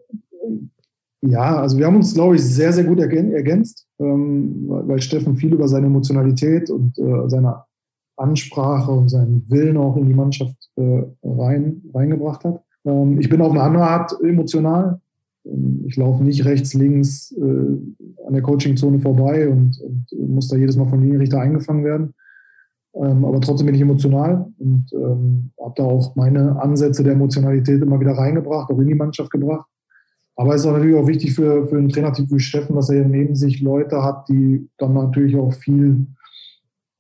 ja, 1.22 1.58
also 1.58 1.78
wir 1.78 1.86
haben 1.86 1.96
uns, 1.98 2.14
glaube 2.14 2.36
ich, 2.36 2.44
sehr, 2.44 2.72
sehr 2.72 2.84
gut 2.84 3.00
ergänzt, 3.00 3.88
ähm, 4.00 4.66
weil 4.68 5.02
Steffen 5.02 5.36
viel 5.36 5.54
über 5.54 5.68
seine 5.68 5.88
Emotionalität 5.88 6.70
und 6.70 6.98
äh, 7.00 7.28
seine 7.28 7.64
Ansprache 8.18 8.92
und 8.92 9.10
seinen 9.10 9.44
Willen 9.50 9.78
auch 9.78 9.98
in 9.98 10.08
die 10.08 10.14
Mannschaft 10.14 10.56
äh, 10.76 11.04
rein, 11.24 11.82
reingebracht 11.94 12.44
hat. 12.46 12.62
Ähm, 12.86 13.20
ich 13.20 13.30
bin 13.30 13.42
auf 13.42 13.52
eine 13.52 13.62
andere 13.62 13.88
Art 13.88 14.16
emotional. 14.24 15.00
Ähm, 15.46 15.84
ich 15.88 15.96
laufe 15.98 16.24
nicht 16.24 16.46
rechts, 16.46 16.74
links 16.74 17.32
äh, 17.38 17.42
an 17.42 18.34
der 18.34 18.42
Coachingzone 18.42 19.00
vorbei 19.00 19.50
und, 19.50 19.80
und, 19.82 20.30
muss 20.30 20.48
da 20.48 20.58
jedes 20.58 20.76
Mal 20.76 20.88
vom 20.88 21.02
Linienrichter 21.02 21.40
eingefangen 21.40 21.84
werden. 21.84 22.14
Ähm, 22.96 23.26
aber 23.26 23.42
trotzdem 23.42 23.66
bin 23.66 23.76
ich 23.76 23.82
emotional 23.82 24.48
und 24.58 24.86
ähm, 24.94 25.52
habe 25.62 25.74
da 25.76 25.84
auch 25.84 26.16
meine 26.16 26.62
Ansätze 26.62 27.04
der 27.04 27.14
Emotionalität 27.14 27.82
immer 27.82 28.00
wieder 28.00 28.14
reingebracht, 28.14 28.72
auch 28.72 28.80
in 28.80 28.88
die 28.88 28.96
Mannschaft 28.96 29.32
gebracht. 29.32 29.68
Aber 30.38 30.54
es 30.54 30.62
ist 30.62 30.68
auch 30.68 30.74
natürlich 30.74 30.96
auch 30.96 31.08
wichtig 31.08 31.34
für, 31.34 31.68
für 31.68 31.78
einen 31.78 31.90
Trainertyp 31.90 32.30
wie 32.30 32.40
Steffen, 32.40 32.76
dass 32.76 32.90
er 32.90 33.06
neben 33.06 33.36
sich 33.36 33.62
Leute 33.62 34.04
hat, 34.04 34.28
die 34.30 34.70
dann 34.78 34.94
natürlich 34.94 35.36
auch 35.36 35.54
viel 35.54 36.08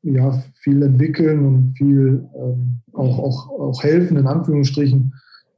ja, 0.05 0.31
viel 0.55 0.83
entwickeln 0.83 1.45
und 1.45 1.73
viel 1.77 2.27
ähm, 2.35 2.81
auch, 2.93 3.19
auch, 3.19 3.49
auch 3.59 3.83
helfen, 3.83 4.17
in 4.17 4.27
Anführungsstrichen, 4.27 5.13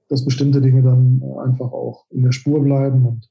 dass 0.09 0.25
bestimmte 0.25 0.61
Dinge 0.61 0.81
dann 0.81 1.21
einfach 1.43 1.71
auch 1.71 2.05
in 2.09 2.23
der 2.23 2.31
Spur 2.31 2.63
bleiben. 2.63 3.05
Und 3.05 3.29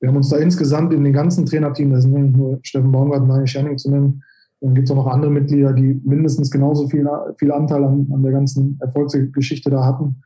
wir 0.00 0.08
haben 0.08 0.16
uns 0.16 0.28
da 0.28 0.36
insgesamt 0.36 0.92
in 0.92 1.04
den 1.04 1.12
ganzen 1.12 1.44
Trainerteam, 1.44 1.90
da 1.90 2.00
sind 2.00 2.12
nicht 2.12 2.36
nur 2.36 2.60
Steffen 2.62 2.92
Baumgart 2.92 3.22
und 3.22 3.28
Daniel 3.28 3.46
Scherning 3.46 3.78
zu 3.78 3.90
nennen, 3.90 4.22
dann 4.60 4.74
gibt 4.74 4.88
es 4.88 4.92
auch 4.92 4.96
noch 4.96 5.08
andere 5.08 5.30
Mitglieder, 5.30 5.72
die 5.72 6.00
mindestens 6.04 6.50
genauso 6.50 6.88
viel, 6.88 7.06
viel 7.38 7.52
Anteil 7.52 7.84
an, 7.84 8.08
an 8.12 8.22
der 8.22 8.32
ganzen 8.32 8.78
Erfolgsgeschichte 8.80 9.70
da 9.70 9.84
hatten. 9.84 10.22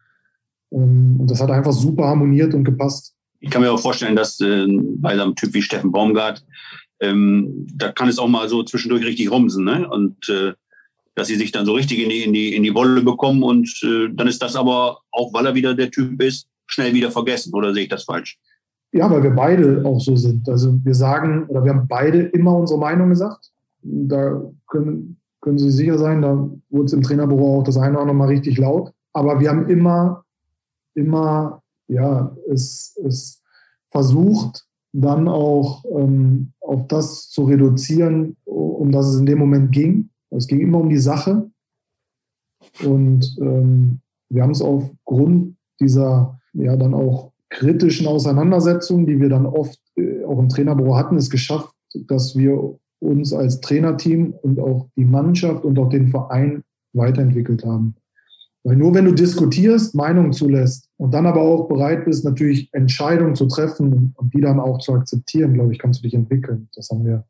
Ähm, 0.70 1.16
und 1.18 1.30
das 1.30 1.42
hat 1.42 1.50
einfach 1.50 1.72
super 1.72 2.06
harmoniert 2.06 2.54
und 2.54 2.64
gepasst. 2.64 3.14
Ich 3.40 3.50
kann 3.50 3.62
mir 3.62 3.72
auch 3.72 3.80
vorstellen, 3.80 4.16
dass 4.16 4.40
äh, 4.40 4.66
bei 4.96 5.10
einem 5.10 5.34
Typ 5.34 5.54
wie 5.54 5.62
Steffen 5.62 5.90
Baumgart 5.90 6.44
ähm, 7.00 7.66
da 7.74 7.92
kann 7.92 8.08
es 8.08 8.18
auch 8.18 8.28
mal 8.28 8.48
so 8.48 8.62
zwischendurch 8.62 9.04
richtig 9.04 9.30
rumsen. 9.30 9.64
Ne? 9.64 9.88
Und 9.88 10.28
äh, 10.28 10.52
dass 11.14 11.28
sie 11.28 11.36
sich 11.36 11.52
dann 11.52 11.66
so 11.66 11.72
richtig 11.72 11.98
in 11.98 12.08
die, 12.08 12.22
in 12.22 12.32
die, 12.32 12.54
in 12.54 12.62
die 12.62 12.74
Wolle 12.74 13.02
bekommen 13.02 13.42
und 13.42 13.68
äh, 13.82 14.08
dann 14.14 14.28
ist 14.28 14.40
das 14.40 14.54
aber, 14.56 14.98
auch 15.10 15.34
weil 15.34 15.46
er 15.46 15.54
wieder 15.54 15.74
der 15.74 15.90
Typ 15.90 16.22
ist, 16.22 16.48
schnell 16.66 16.94
wieder 16.94 17.10
vergessen. 17.10 17.52
Oder 17.54 17.74
sehe 17.74 17.84
ich 17.84 17.88
das 17.88 18.04
falsch? 18.04 18.38
Ja, 18.92 19.10
weil 19.10 19.22
wir 19.22 19.30
beide 19.30 19.84
auch 19.84 20.00
so 20.00 20.16
sind. 20.16 20.48
Also 20.48 20.78
wir 20.82 20.94
sagen, 20.94 21.46
oder 21.48 21.64
wir 21.64 21.72
haben 21.74 21.88
beide 21.88 22.20
immer 22.20 22.56
unsere 22.56 22.78
Meinung 22.78 23.10
gesagt. 23.10 23.50
Da 23.82 24.40
können, 24.68 25.18
können 25.40 25.58
Sie 25.58 25.70
sicher 25.70 25.98
sein, 25.98 26.22
da 26.22 26.48
wurde 26.70 26.86
es 26.86 26.92
im 26.92 27.02
Trainerbüro 27.02 27.58
auch 27.58 27.64
das 27.64 27.76
eine 27.76 27.92
oder 27.92 28.02
andere 28.02 28.16
mal 28.16 28.28
richtig 28.28 28.56
laut. 28.58 28.92
Aber 29.12 29.40
wir 29.40 29.50
haben 29.50 29.68
immer, 29.68 30.24
immer, 30.94 31.62
ja, 31.88 32.34
es, 32.50 32.98
es 33.04 33.42
versucht, 33.90 34.67
dann 34.92 35.28
auch 35.28 35.84
ähm, 35.94 36.52
auf 36.60 36.86
das 36.88 37.28
zu 37.28 37.44
reduzieren, 37.44 38.36
um 38.44 38.90
das 38.90 39.06
es 39.08 39.20
in 39.20 39.26
dem 39.26 39.38
Moment 39.38 39.72
ging. 39.72 40.10
Es 40.30 40.46
ging 40.46 40.60
immer 40.60 40.78
um 40.78 40.88
die 40.88 40.98
Sache. 40.98 41.50
Und 42.84 43.36
ähm, 43.40 44.00
wir 44.30 44.42
haben 44.42 44.50
es 44.50 44.62
aufgrund 44.62 45.56
dieser 45.80 46.38
ja 46.52 46.76
dann 46.76 46.94
auch 46.94 47.32
kritischen 47.50 48.06
Auseinandersetzungen, 48.06 49.06
die 49.06 49.20
wir 49.20 49.28
dann 49.28 49.46
oft 49.46 49.80
äh, 49.96 50.24
auch 50.24 50.38
im 50.38 50.48
Trainerbüro 50.48 50.96
hatten, 50.96 51.16
es 51.16 51.30
geschafft, 51.30 51.74
dass 52.06 52.36
wir 52.36 52.78
uns 53.00 53.32
als 53.32 53.60
Trainerteam 53.60 54.34
und 54.42 54.60
auch 54.60 54.88
die 54.96 55.04
Mannschaft 55.04 55.64
und 55.64 55.78
auch 55.78 55.88
den 55.88 56.08
Verein 56.08 56.62
weiterentwickelt 56.92 57.64
haben. 57.64 57.94
Weil 58.68 58.76
nur 58.76 58.92
wenn 58.92 59.06
du 59.06 59.14
diskutierst, 59.14 59.94
Meinungen 59.94 60.34
zulässt 60.34 60.90
und 60.98 61.14
dann 61.14 61.26
aber 61.26 61.40
auch 61.40 61.68
bereit 61.68 62.04
bist, 62.04 62.22
natürlich 62.26 62.68
Entscheidungen 62.74 63.34
zu 63.34 63.46
treffen 63.46 64.12
und 64.14 64.34
die 64.34 64.42
dann 64.42 64.60
auch 64.60 64.78
zu 64.78 64.92
akzeptieren, 64.92 65.54
glaube 65.54 65.72
ich, 65.72 65.78
kannst 65.78 66.00
du 66.00 66.02
dich 66.02 66.12
entwickeln. 66.12 66.68
Das 66.74 66.90
haben 66.90 67.02
wir, 67.02 67.24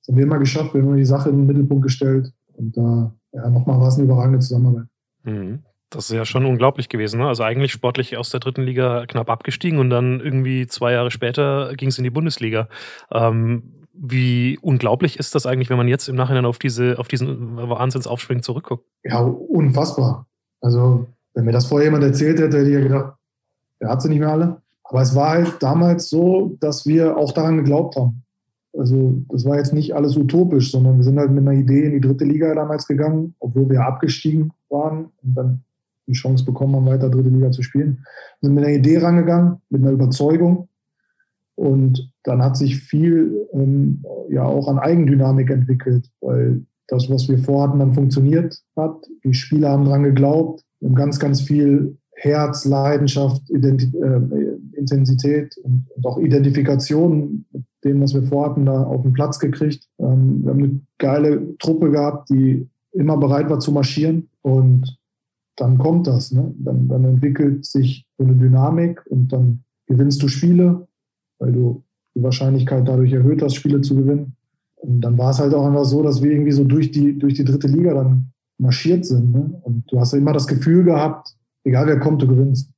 das 0.00 0.08
haben 0.08 0.16
wir 0.16 0.24
immer 0.24 0.38
geschafft. 0.38 0.72
Wir 0.72 0.80
haben 0.80 0.88
immer 0.88 0.96
die 0.96 1.04
Sache 1.04 1.28
in 1.28 1.36
den 1.36 1.46
Mittelpunkt 1.46 1.82
gestellt 1.82 2.32
und 2.54 2.74
da, 2.78 3.14
ja, 3.32 3.50
nochmal 3.50 3.78
war 3.78 3.88
es 3.88 3.96
eine 3.96 4.04
überragende 4.04 4.38
Zusammenarbeit. 4.38 4.86
Mhm. 5.24 5.64
Das 5.90 6.08
ist 6.08 6.16
ja 6.16 6.24
schon 6.24 6.46
unglaublich 6.46 6.88
gewesen. 6.88 7.20
Ne? 7.20 7.28
Also 7.28 7.42
eigentlich 7.42 7.70
sportlich 7.70 8.16
aus 8.16 8.30
der 8.30 8.40
dritten 8.40 8.62
Liga 8.62 9.04
knapp 9.04 9.28
abgestiegen 9.28 9.78
und 9.78 9.90
dann 9.90 10.18
irgendwie 10.20 10.66
zwei 10.66 10.92
Jahre 10.92 11.10
später 11.10 11.74
ging 11.76 11.90
es 11.90 11.98
in 11.98 12.04
die 12.04 12.10
Bundesliga. 12.10 12.70
Ähm, 13.12 13.84
wie 13.92 14.58
unglaublich 14.62 15.18
ist 15.18 15.34
das 15.34 15.44
eigentlich, 15.44 15.68
wenn 15.68 15.76
man 15.76 15.88
jetzt 15.88 16.08
im 16.08 16.16
Nachhinein 16.16 16.46
auf, 16.46 16.58
diese, 16.58 16.98
auf 16.98 17.06
diesen 17.06 17.58
Wahnsinnsaufschwung 17.58 18.42
zurückguckt? 18.42 18.86
Ja, 19.04 19.20
unfassbar. 19.20 20.26
Also, 20.64 21.06
wenn 21.34 21.44
mir 21.44 21.52
das 21.52 21.66
vorher 21.66 21.88
jemand 21.88 22.04
erzählt 22.04 22.40
hätte, 22.40 22.56
hätte 22.56 22.70
ich 22.70 22.74
ja 22.74 22.80
gedacht, 22.80 23.14
der 23.82 23.90
hat 23.90 24.00
sie 24.00 24.08
nicht 24.08 24.20
mehr 24.20 24.30
alle. 24.30 24.62
Aber 24.84 25.02
es 25.02 25.14
war 25.14 25.30
halt 25.30 25.56
damals 25.62 26.08
so, 26.08 26.56
dass 26.60 26.86
wir 26.86 27.18
auch 27.18 27.32
daran 27.32 27.58
geglaubt 27.58 27.96
haben. 27.96 28.22
Also, 28.72 29.22
das 29.28 29.44
war 29.44 29.58
jetzt 29.58 29.74
nicht 29.74 29.94
alles 29.94 30.16
utopisch, 30.16 30.70
sondern 30.70 30.96
wir 30.96 31.04
sind 31.04 31.18
halt 31.18 31.32
mit 31.32 31.46
einer 31.46 31.58
Idee 31.58 31.84
in 31.84 31.92
die 31.92 32.00
dritte 32.00 32.24
Liga 32.24 32.54
damals 32.54 32.86
gegangen, 32.86 33.34
obwohl 33.40 33.68
wir 33.68 33.84
abgestiegen 33.84 34.52
waren 34.70 35.10
und 35.22 35.34
dann 35.34 35.64
die 36.06 36.14
Chance 36.14 36.46
bekommen 36.46 36.76
haben, 36.76 36.86
weiter 36.86 37.10
dritte 37.10 37.28
Liga 37.28 37.50
zu 37.50 37.62
spielen. 37.62 37.98
Wir 38.40 38.48
sind 38.48 38.54
mit 38.54 38.64
einer 38.64 38.74
Idee 38.74 38.98
rangegangen, 38.98 39.60
mit 39.68 39.82
einer 39.82 39.92
Überzeugung. 39.92 40.68
Und 41.56 42.10
dann 42.22 42.42
hat 42.42 42.56
sich 42.56 42.78
viel 42.78 43.48
ähm, 43.52 44.02
ja 44.30 44.44
auch 44.44 44.66
an 44.68 44.78
Eigendynamik 44.78 45.50
entwickelt, 45.50 46.10
weil 46.22 46.64
das, 46.88 47.10
was 47.10 47.28
wir 47.28 47.38
vorhatten, 47.38 47.78
dann 47.78 47.94
funktioniert 47.94 48.58
hat. 48.76 48.96
Die 49.24 49.34
Spieler 49.34 49.70
haben 49.70 49.84
daran 49.84 50.02
geglaubt. 50.02 50.64
Haben 50.82 50.94
ganz, 50.94 51.18
ganz 51.18 51.40
viel 51.40 51.96
Herz, 52.16 52.64
Leidenschaft, 52.64 53.48
Identi 53.50 53.86
äh, 53.96 54.58
Intensität 54.76 55.56
und, 55.62 55.86
und, 55.94 56.06
auch 56.06 56.18
Identifikation 56.18 57.44
mit 57.52 57.64
dem, 57.84 58.00
was 58.00 58.14
wir 58.14 58.22
vorhatten, 58.22 58.66
da 58.66 58.84
auf 58.84 59.02
den 59.02 59.12
Platz 59.12 59.38
gekriegt. 59.38 59.88
Ähm, 59.98 60.44
wir 60.44 60.50
haben 60.50 60.62
eine 60.62 60.80
geile 60.98 61.56
Truppe 61.58 61.90
gehabt, 61.90 62.30
die 62.30 62.68
immer 62.92 63.16
bereit 63.16 63.50
war 63.50 63.60
zu 63.60 63.72
marschieren. 63.72 64.28
Und 64.42 64.98
dann 65.56 65.78
kommt 65.78 66.06
das. 66.06 66.32
Ne? 66.32 66.54
Dann, 66.58 66.88
dann 66.88 67.04
entwickelt 67.04 67.64
sich 67.64 68.06
so 68.18 68.24
eine 68.24 68.34
Dynamik 68.34 69.04
und 69.06 69.32
dann 69.32 69.64
gewinnst 69.86 70.22
du 70.22 70.28
Spiele, 70.28 70.86
weil 71.38 71.52
du 71.52 71.82
die 72.14 72.22
Wahrscheinlichkeit 72.22 72.86
dadurch 72.86 73.12
erhöht 73.12 73.42
hast, 73.42 73.54
Spiele 73.54 73.80
zu 73.80 73.96
gewinnen. 73.96 74.36
Und 74.84 75.00
dann 75.00 75.16
war 75.16 75.30
es 75.30 75.38
halt 75.38 75.54
auch 75.54 75.64
einfach 75.64 75.84
so, 75.84 76.02
dass 76.02 76.22
wir 76.22 76.30
irgendwie 76.30 76.52
so 76.52 76.62
durch 76.62 76.90
die, 76.90 77.18
durch 77.18 77.34
die 77.34 77.44
dritte 77.44 77.68
Liga 77.68 77.94
dann 77.94 78.32
marschiert 78.58 79.06
sind. 79.06 79.32
Ne? 79.32 79.60
Und 79.62 79.90
du 79.90 79.98
hast 79.98 80.12
ja 80.12 80.18
immer 80.18 80.34
das 80.34 80.46
Gefühl 80.46 80.84
gehabt, 80.84 81.34
egal 81.64 81.86
wer 81.86 81.98
kommt, 81.98 82.20
du 82.20 82.28
gewinnst. 82.28 82.70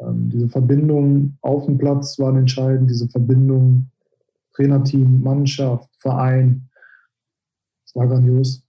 Ähm, 0.00 0.28
diese 0.30 0.48
Verbindung 0.48 1.38
auf 1.40 1.64
dem 1.64 1.78
Platz 1.78 2.18
waren 2.18 2.36
entscheidend, 2.36 2.90
diese 2.90 3.08
Verbindung 3.08 3.90
Trainerteam, 4.54 5.22
Mannschaft, 5.22 5.88
Verein. 5.96 6.68
Das 7.86 7.96
war 7.96 8.08
grandios. 8.08 8.62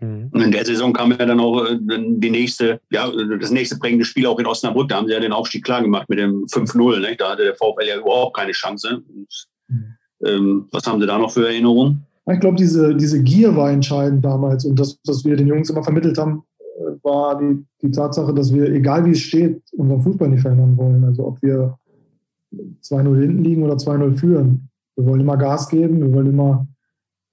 Mhm. 0.00 0.30
Und 0.32 0.40
in 0.40 0.52
der 0.52 0.64
Saison 0.64 0.92
kam 0.92 1.10
ja 1.10 1.26
dann 1.26 1.40
auch 1.40 1.66
äh, 1.66 1.76
die 1.80 2.30
nächste, 2.30 2.80
ja, 2.90 3.10
das 3.40 3.50
nächste 3.50 3.78
prägende 3.78 4.04
Spiel 4.04 4.26
auch 4.26 4.38
in 4.38 4.46
Osnabrück. 4.46 4.88
Da 4.88 4.96
haben 4.96 5.08
sie 5.08 5.12
ja 5.12 5.20
den 5.20 5.32
Aufstieg 5.32 5.64
klar 5.64 5.82
gemacht 5.82 6.08
mit 6.08 6.20
dem 6.20 6.44
5-0. 6.46 7.00
Ne? 7.00 7.16
Da 7.16 7.32
hatte 7.32 7.42
der 7.42 7.56
VfL 7.56 7.86
ja 7.86 7.98
überhaupt 7.98 8.36
keine 8.36 8.52
Chance. 8.52 9.02
Und, 9.08 9.48
mhm. 9.66 9.94
ähm, 10.24 10.68
was 10.70 10.86
haben 10.86 11.00
sie 11.00 11.06
da 11.06 11.18
noch 11.18 11.32
für 11.32 11.48
Erinnerungen? 11.48 12.06
Ich 12.30 12.40
glaube, 12.40 12.56
diese, 12.56 12.94
diese 12.94 13.22
Gier 13.22 13.56
war 13.56 13.70
entscheidend 13.70 14.24
damals. 14.24 14.64
Und 14.64 14.78
das, 14.78 14.98
was 15.06 15.24
wir 15.24 15.36
den 15.36 15.46
Jungs 15.46 15.70
immer 15.70 15.82
vermittelt 15.82 16.18
haben, 16.18 16.42
äh, 16.60 16.82
war 17.02 17.38
die, 17.38 17.64
die 17.82 17.90
Tatsache, 17.90 18.34
dass 18.34 18.52
wir, 18.52 18.70
egal 18.72 19.04
wie 19.04 19.12
es 19.12 19.20
steht, 19.20 19.62
unseren 19.72 20.02
Fußball 20.02 20.28
nicht 20.28 20.42
verändern 20.42 20.76
wollen. 20.76 21.04
Also 21.04 21.26
ob 21.26 21.40
wir 21.42 21.78
2-0 22.82 23.20
hinten 23.20 23.44
liegen 23.44 23.62
oder 23.62 23.74
2-0 23.74 24.14
führen. 24.14 24.68
Wir 24.96 25.06
wollen 25.06 25.20
immer 25.20 25.36
Gas 25.36 25.68
geben, 25.68 26.00
wir 26.00 26.12
wollen 26.12 26.28
immer 26.28 26.66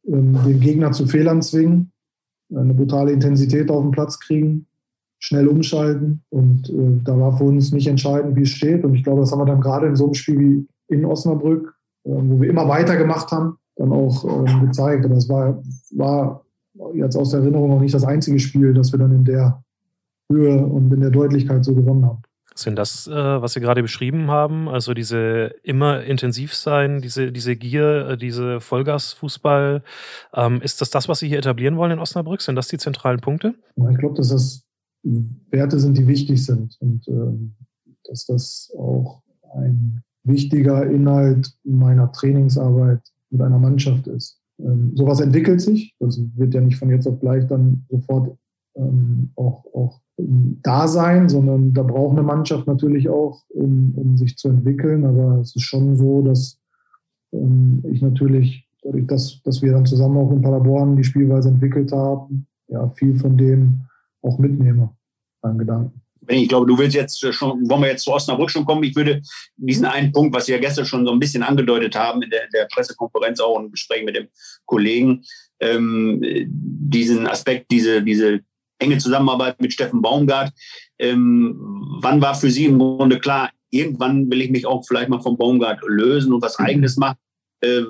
ähm, 0.07 0.37
den 0.45 0.59
Gegner 0.59 0.91
zu 0.91 1.07
Fehlern 1.07 1.41
zwingen 1.41 1.91
eine 2.53 2.73
brutale 2.73 3.11
Intensität 3.11 3.69
auf 3.71 3.81
den 3.81 3.91
Platz 3.91 4.19
kriegen, 4.19 4.67
schnell 5.19 5.47
umschalten. 5.47 6.23
Und 6.29 6.69
äh, 6.69 7.01
da 7.03 7.17
war 7.17 7.37
für 7.37 7.45
uns 7.45 7.71
nicht 7.71 7.87
entscheidend, 7.87 8.35
wie 8.35 8.43
es 8.43 8.49
steht. 8.49 8.83
Und 8.83 8.95
ich 8.95 9.03
glaube, 9.03 9.21
das 9.21 9.31
haben 9.31 9.39
wir 9.39 9.45
dann 9.45 9.61
gerade 9.61 9.87
in 9.87 9.95
so 9.95 10.05
einem 10.05 10.13
Spiel 10.13 10.39
wie 10.39 10.67
in 10.87 11.05
Osnabrück, 11.05 11.75
äh, 12.03 12.11
wo 12.11 12.39
wir 12.41 12.49
immer 12.49 12.67
weitergemacht 12.67 13.31
haben, 13.31 13.57
dann 13.75 13.91
auch 13.91 14.45
äh, 14.45 14.65
gezeigt. 14.65 15.05
Aber 15.05 15.15
es 15.15 15.29
war, 15.29 15.61
war 15.91 16.45
jetzt 16.93 17.15
aus 17.15 17.31
der 17.31 17.41
Erinnerung 17.41 17.71
auch 17.73 17.81
nicht 17.81 17.93
das 17.93 18.03
einzige 18.03 18.39
Spiel, 18.39 18.73
das 18.73 18.91
wir 18.91 18.99
dann 18.99 19.13
in 19.13 19.25
der 19.25 19.63
Höhe 20.31 20.65
und 20.65 20.91
in 20.91 21.01
der 21.01 21.11
Deutlichkeit 21.11 21.63
so 21.63 21.75
gewonnen 21.75 22.05
haben. 22.05 22.21
Sind 22.57 22.77
das, 22.77 23.05
äh, 23.07 23.11
was 23.11 23.51
Sie 23.51 23.59
gerade 23.59 23.81
beschrieben 23.81 24.31
haben, 24.31 24.69
also 24.69 24.93
diese 24.93 25.55
immer 25.61 26.03
intensiv 26.03 26.55
sein, 26.55 27.01
diese, 27.01 27.33
diese 27.33 27.57
Gier, 27.57 28.11
äh, 28.11 28.17
diese 28.17 28.61
Vollgasfußball, 28.61 29.83
ähm, 30.33 30.61
ist 30.61 30.79
das 30.79 30.89
das, 30.89 31.09
was 31.09 31.19
Sie 31.19 31.27
hier 31.27 31.39
etablieren 31.39 31.75
wollen 31.75 31.91
in 31.91 31.99
Osnabrück? 31.99 32.41
Sind 32.41 32.55
das 32.55 32.69
die 32.69 32.77
zentralen 32.77 33.19
Punkte? 33.19 33.55
Ich 33.91 33.97
glaube, 33.97 34.15
dass 34.15 34.29
das 34.29 34.63
Werte 35.03 35.79
sind, 35.79 35.97
die 35.97 36.07
wichtig 36.07 36.45
sind 36.45 36.77
und 36.79 37.05
ähm, 37.09 37.55
dass 38.05 38.25
das 38.25 38.71
auch 38.77 39.21
ein 39.53 40.01
wichtiger 40.23 40.89
Inhalt 40.89 41.53
meiner 41.65 42.11
Trainingsarbeit 42.13 43.01
mit 43.35 43.41
einer 43.41 43.59
Mannschaft 43.59 44.07
ist. 44.07 44.39
Ähm, 44.59 44.91
sowas 44.95 45.19
entwickelt 45.19 45.61
sich, 45.61 45.95
das 45.99 46.19
wird 46.35 46.53
ja 46.53 46.61
nicht 46.61 46.77
von 46.77 46.89
jetzt 46.89 47.07
auf 47.07 47.19
gleich 47.19 47.45
dann 47.47 47.85
sofort 47.89 48.37
ähm, 48.75 49.31
auch, 49.35 49.65
auch 49.73 49.99
da 50.17 50.87
sein, 50.87 51.27
sondern 51.27 51.73
da 51.73 51.83
braucht 51.83 52.13
eine 52.13 52.23
Mannschaft 52.23 52.67
natürlich 52.67 53.09
auch, 53.09 53.43
um, 53.49 53.93
um 53.95 54.17
sich 54.17 54.37
zu 54.37 54.47
entwickeln. 54.47 55.05
Aber 55.05 55.39
es 55.39 55.55
ist 55.55 55.63
schon 55.63 55.97
so, 55.97 56.21
dass 56.21 56.57
ähm, 57.33 57.83
ich 57.91 58.01
natürlich, 58.01 58.65
dadurch, 58.81 59.07
dass, 59.07 59.41
dass 59.43 59.61
wir 59.61 59.73
dann 59.73 59.85
zusammen 59.85 60.17
auch 60.17 60.31
in 60.31 60.41
Paderborn 60.41 60.95
die 60.95 61.03
Spielweise 61.03 61.49
entwickelt 61.49 61.91
haben, 61.91 62.47
ja, 62.67 62.89
viel 62.91 63.15
von 63.15 63.37
dem 63.37 63.81
auch 64.21 64.39
mitnehme 64.39 64.89
an 65.41 65.57
Gedanken. 65.57 66.01
Ich 66.27 66.49
glaube, 66.49 66.65
du 66.65 66.77
willst 66.77 66.95
jetzt 66.95 67.19
schon, 67.33 67.69
wollen 67.69 67.81
wir 67.81 67.89
jetzt 67.89 68.03
zu 68.03 68.11
Osnabrück 68.11 68.49
schon 68.49 68.65
kommen? 68.65 68.83
Ich 68.83 68.95
würde 68.95 69.21
diesen 69.57 69.85
einen 69.85 70.11
Punkt, 70.11 70.35
was 70.35 70.47
wir 70.47 70.55
ja 70.55 70.61
gestern 70.61 70.85
schon 70.85 71.05
so 71.05 71.11
ein 71.11 71.19
bisschen 71.19 71.43
angedeutet 71.43 71.95
haben 71.95 72.21
in 72.21 72.29
der, 72.29 72.47
der 72.53 72.67
Pressekonferenz, 72.73 73.39
auch 73.39 73.59
im 73.59 73.71
Gespräch 73.71 74.03
mit 74.03 74.15
dem 74.15 74.27
Kollegen, 74.65 75.23
ähm, 75.59 76.21
diesen 76.47 77.27
Aspekt, 77.27 77.71
diese, 77.71 78.01
diese 78.01 78.41
enge 78.79 78.97
Zusammenarbeit 78.97 79.61
mit 79.61 79.73
Steffen 79.73 80.01
Baumgart. 80.01 80.51
Ähm, 80.99 81.55
wann 82.01 82.21
war 82.21 82.35
für 82.35 82.49
Sie 82.49 82.65
im 82.65 82.79
Grunde 82.79 83.19
klar, 83.19 83.51
irgendwann 83.69 84.29
will 84.29 84.41
ich 84.41 84.51
mich 84.51 84.65
auch 84.65 84.83
vielleicht 84.87 85.09
mal 85.09 85.21
vom 85.21 85.37
Baumgart 85.37 85.81
lösen 85.87 86.33
und 86.33 86.41
was 86.41 86.59
mhm. 86.59 86.65
Eigenes 86.65 86.97
machen? 86.97 87.17
Äh, 87.61 87.81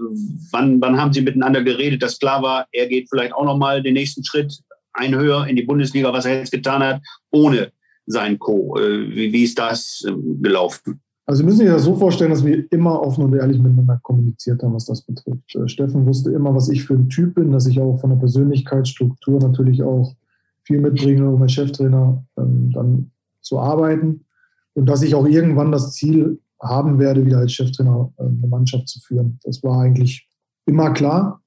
wann, 0.52 0.80
wann 0.82 0.98
haben 1.00 1.14
Sie 1.14 1.22
miteinander 1.22 1.64
geredet, 1.64 2.04
dass 2.04 2.20
klar 2.20 2.42
war, 2.42 2.68
er 2.72 2.88
geht 2.88 3.10
vielleicht 3.10 3.34
auch 3.34 3.46
nochmal 3.46 3.82
den 3.82 3.94
nächsten 3.94 4.24
Schritt 4.24 4.60
ein 4.94 5.16
höher 5.16 5.46
in 5.48 5.56
die 5.56 5.64
Bundesliga, 5.64 6.14
was 6.14 6.26
er 6.26 6.40
jetzt 6.40 6.52
getan 6.52 6.82
hat, 6.82 7.02
ohne 7.32 7.72
sein 8.06 8.40
Co. 8.40 8.78
Äh, 8.78 9.10
wie, 9.10 9.34
wie 9.34 9.44
ist 9.44 9.60
das 9.60 10.06
äh, 10.08 10.14
gelaufen? 10.42 11.02
Also 11.28 11.40
Sie 11.40 11.46
müssen 11.46 11.58
sich 11.60 11.68
das 11.68 11.84
so 11.84 11.96
vorstellen, 11.96 12.30
dass 12.30 12.46
wir 12.46 12.72
immer 12.72 13.02
offen 13.02 13.24
und 13.24 13.34
ehrlich 13.34 13.58
miteinander 13.58 14.00
kommuniziert 14.04 14.62
haben, 14.62 14.74
was 14.74 14.86
das 14.86 15.02
betrifft. 15.02 15.56
Äh, 15.56 15.68
Steffen 15.68 16.06
wusste 16.06 16.32
immer, 16.32 16.54
was 16.54 16.70
ich 16.70 16.84
für 16.84 16.94
ein 16.94 17.10
Typ 17.10 17.36
bin, 17.36 17.52
dass 17.52 17.66
ich 17.66 17.80
auch 17.80 17.98
von 17.98 18.12
der 18.12 18.18
Persönlichkeitsstruktur 18.18 19.40
natürlich 19.40 19.82
auch 19.82 20.16
viel 20.64 20.82
mitbringe, 20.82 21.30
um 21.30 21.42
als 21.42 21.54
Cheftrainer 21.54 22.24
ähm, 22.38 22.72
dann 22.74 23.12
zu 23.42 23.60
arbeiten. 23.60 24.26
Und 24.74 24.88
dass 24.88 25.02
ich 25.02 25.16
auch 25.16 25.26
irgendwann 25.26 25.72
das 25.72 25.94
Ziel 25.94 26.40
haben 26.62 27.00
werde, 27.00 27.26
wieder 27.26 27.40
als 27.40 27.54
Cheftrainer 27.54 28.12
äh, 28.18 28.24
eine 28.24 28.48
Mannschaft 28.48 28.88
zu 28.88 29.00
führen. 29.00 29.40
Das 29.44 29.64
war 29.64 29.82
eigentlich 29.82 30.28
immer 30.66 30.92
klar. 30.92 31.42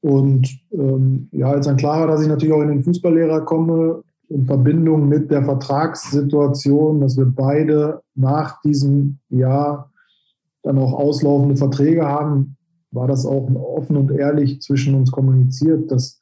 Und 0.00 0.48
ähm, 0.72 1.28
ja, 1.32 1.50
als 1.50 1.66
dann 1.66 1.76
klar 1.76 2.00
war, 2.00 2.06
dass 2.06 2.22
ich 2.22 2.28
natürlich 2.28 2.54
auch 2.54 2.62
in 2.62 2.68
den 2.68 2.84
Fußballlehrer 2.84 3.44
komme, 3.44 4.02
in 4.28 4.46
Verbindung 4.46 5.08
mit 5.08 5.30
der 5.30 5.44
Vertragssituation, 5.44 7.00
dass 7.00 7.16
wir 7.16 7.26
beide 7.26 8.02
nach 8.14 8.60
diesem 8.62 9.18
Jahr 9.28 9.92
dann 10.62 10.78
auch 10.78 10.92
auslaufende 10.92 11.56
Verträge 11.56 12.04
haben, 12.04 12.56
war 12.90 13.06
das 13.06 13.24
auch 13.24 13.48
offen 13.54 13.96
und 13.96 14.10
ehrlich 14.10 14.60
zwischen 14.60 14.94
uns 14.94 15.12
kommuniziert, 15.12 15.90
dass 15.90 16.18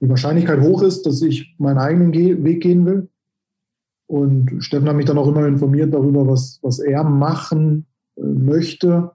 die 0.00 0.08
Wahrscheinlichkeit 0.08 0.60
hoch 0.60 0.82
ist, 0.82 1.06
dass 1.06 1.22
ich 1.22 1.54
meinen 1.58 1.78
eigenen 1.78 2.12
Weg 2.12 2.62
gehen 2.62 2.84
will. 2.86 3.08
Und 4.06 4.62
Steffen 4.62 4.88
hat 4.88 4.96
mich 4.96 5.06
dann 5.06 5.18
auch 5.18 5.26
immer 5.26 5.46
informiert 5.46 5.92
darüber, 5.92 6.28
was, 6.28 6.60
was 6.62 6.78
er 6.78 7.02
machen 7.02 7.86
äh, 8.16 8.22
möchte. 8.22 9.10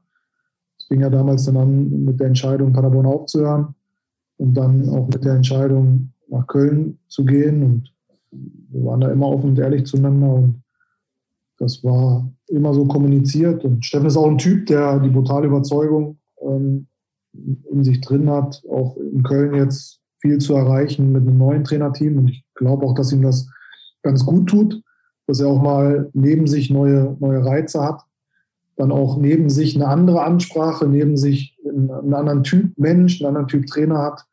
Es 0.78 0.88
fing 0.88 1.02
ja 1.02 1.10
damals 1.10 1.46
dann 1.46 1.58
an 1.58 2.04
mit 2.04 2.20
der 2.20 2.28
Entscheidung, 2.28 2.74
Paderborn 2.74 3.06
aufzuhören 3.06 3.76
und 4.38 4.56
dann 4.56 4.90
auch 4.90 5.08
mit 5.08 5.24
der 5.24 5.36
Entscheidung, 5.36 6.11
nach 6.32 6.48
Köln 6.48 6.98
zu 7.08 7.26
gehen. 7.26 7.64
Und 7.64 7.94
wir 8.32 8.86
waren 8.86 9.02
da 9.02 9.12
immer 9.12 9.28
offen 9.28 9.52
und 9.52 9.60
ehrlich 9.60 9.86
zueinander 9.86 10.34
und 10.34 10.64
das 11.58 11.84
war 11.84 12.28
immer 12.48 12.74
so 12.74 12.86
kommuniziert. 12.88 13.64
Und 13.64 13.86
Steffen 13.86 14.08
ist 14.08 14.18
auch 14.18 14.30
ein 14.30 14.40
Typ, 14.40 14.66
der 14.66 15.00
die 15.00 15.10
brutale 15.10 15.48
Überzeugung 15.48 16.18
ähm, 16.42 16.88
in 17.72 17.84
sich 17.84 18.02
drin 18.02 18.30
hat, 18.30 18.64
auch 18.70 18.98
in 18.98 19.22
Köln 19.24 19.54
jetzt 19.54 20.00
viel 20.20 20.40
zu 20.40 20.56
erreichen 20.56 21.12
mit 21.12 21.22
einem 21.22 21.38
neuen 21.38 21.64
Trainerteam. 21.64 22.18
Und 22.18 22.30
ich 22.30 22.44
glaube 22.56 22.86
auch, 22.86 22.96
dass 22.96 23.12
ihm 23.12 23.22
das 23.22 23.48
ganz 24.02 24.26
gut 24.26 24.50
tut, 24.50 24.82
dass 25.28 25.40
er 25.40 25.48
auch 25.48 25.62
mal 25.62 26.10
neben 26.14 26.48
sich 26.48 26.70
neue, 26.72 27.16
neue 27.20 27.46
Reize 27.46 27.82
hat, 27.82 28.02
dann 28.76 28.92
auch 28.92 29.18
neben 29.18 29.50
sich 29.50 29.76
eine 29.76 29.88
andere 29.88 30.24
Ansprache, 30.24 30.88
neben 30.88 31.16
sich 31.16 31.58
einen 31.68 32.14
anderen 32.14 32.44
Typ 32.44 32.78
Mensch, 32.78 33.22
einen 33.22 33.30
anderen 33.30 33.48
Typ 33.48 33.68
Trainer 33.68 34.00
hat, 34.00 34.26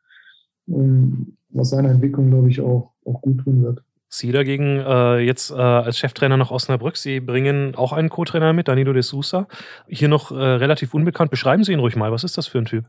was 1.49 1.69
seiner 1.69 1.89
Entwicklung, 1.89 2.29
glaube 2.29 2.49
ich, 2.49 2.61
auch, 2.61 2.91
auch 3.05 3.21
gut 3.21 3.39
tun 3.39 3.63
wird. 3.63 3.83
Sie 4.11 4.31
dagegen 4.31 4.79
äh, 4.79 5.19
jetzt 5.19 5.51
äh, 5.51 5.53
als 5.53 5.99
Cheftrainer 5.99 6.35
nach 6.35 6.49
Osnabrück, 6.49 6.97
Sie 6.97 7.19
bringen 7.19 7.75
auch 7.75 7.93
einen 7.93 8.09
Co-Trainer 8.09 8.53
mit, 8.53 8.67
Danilo 8.67 8.91
de 8.91 9.03
Sousa. 9.03 9.47
Hier 9.87 10.07
noch 10.07 10.31
äh, 10.31 10.35
relativ 10.35 10.95
unbekannt. 10.95 11.29
Beschreiben 11.29 11.63
Sie 11.63 11.73
ihn 11.73 11.79
ruhig 11.79 11.95
mal. 11.95 12.11
Was 12.11 12.23
ist 12.23 12.35
das 12.35 12.47
für 12.47 12.57
ein 12.57 12.65
Typ? 12.65 12.85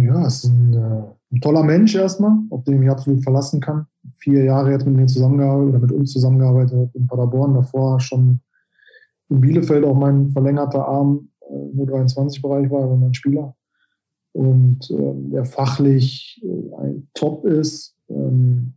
Ja, 0.00 0.26
es 0.26 0.44
ist 0.44 0.50
ein, 0.50 0.72
äh, 0.72 1.34
ein, 1.34 1.40
toller 1.42 1.62
Mensch 1.62 1.94
erstmal, 1.94 2.38
auf 2.48 2.64
den 2.64 2.74
ich 2.74 2.80
mich 2.80 2.90
absolut 2.90 3.22
verlassen 3.22 3.60
kann. 3.60 3.86
Vier 4.16 4.42
Jahre 4.44 4.70
jetzt 4.70 4.86
mit 4.86 4.96
mir 4.96 5.06
zusammengearbeitet 5.06 5.68
oder 5.68 5.78
mit 5.80 5.92
uns 5.92 6.12
zusammengearbeitet 6.12 6.90
in 6.94 7.06
Paderborn. 7.06 7.52
Davor 7.52 8.00
schon 8.00 8.40
in 9.28 9.42
Bielefeld 9.42 9.84
auch 9.84 9.96
mein 9.96 10.30
verlängerter 10.30 10.88
Arm 10.88 11.28
im 11.50 11.78
äh, 11.78 11.82
U23-Bereich 11.82 12.70
war, 12.70 12.84
also 12.84 12.96
mein 12.96 13.12
Spieler. 13.12 13.54
Und 14.32 14.90
äh, 14.90 15.30
der 15.30 15.44
fachlich 15.44 16.42
ein 16.78 17.06
Top 17.12 17.44
ist. 17.44 17.93
Ähm, 18.14 18.74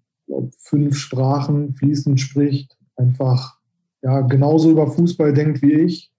fünf 0.58 0.98
Sprachen 0.98 1.72
fließend 1.72 2.20
spricht, 2.20 2.78
einfach 2.96 3.58
ja, 4.02 4.22
genauso 4.22 4.72
über 4.72 4.88
Fußball 4.88 5.34
denkt 5.34 5.62
wie 5.62 5.74
ich. 5.74 6.12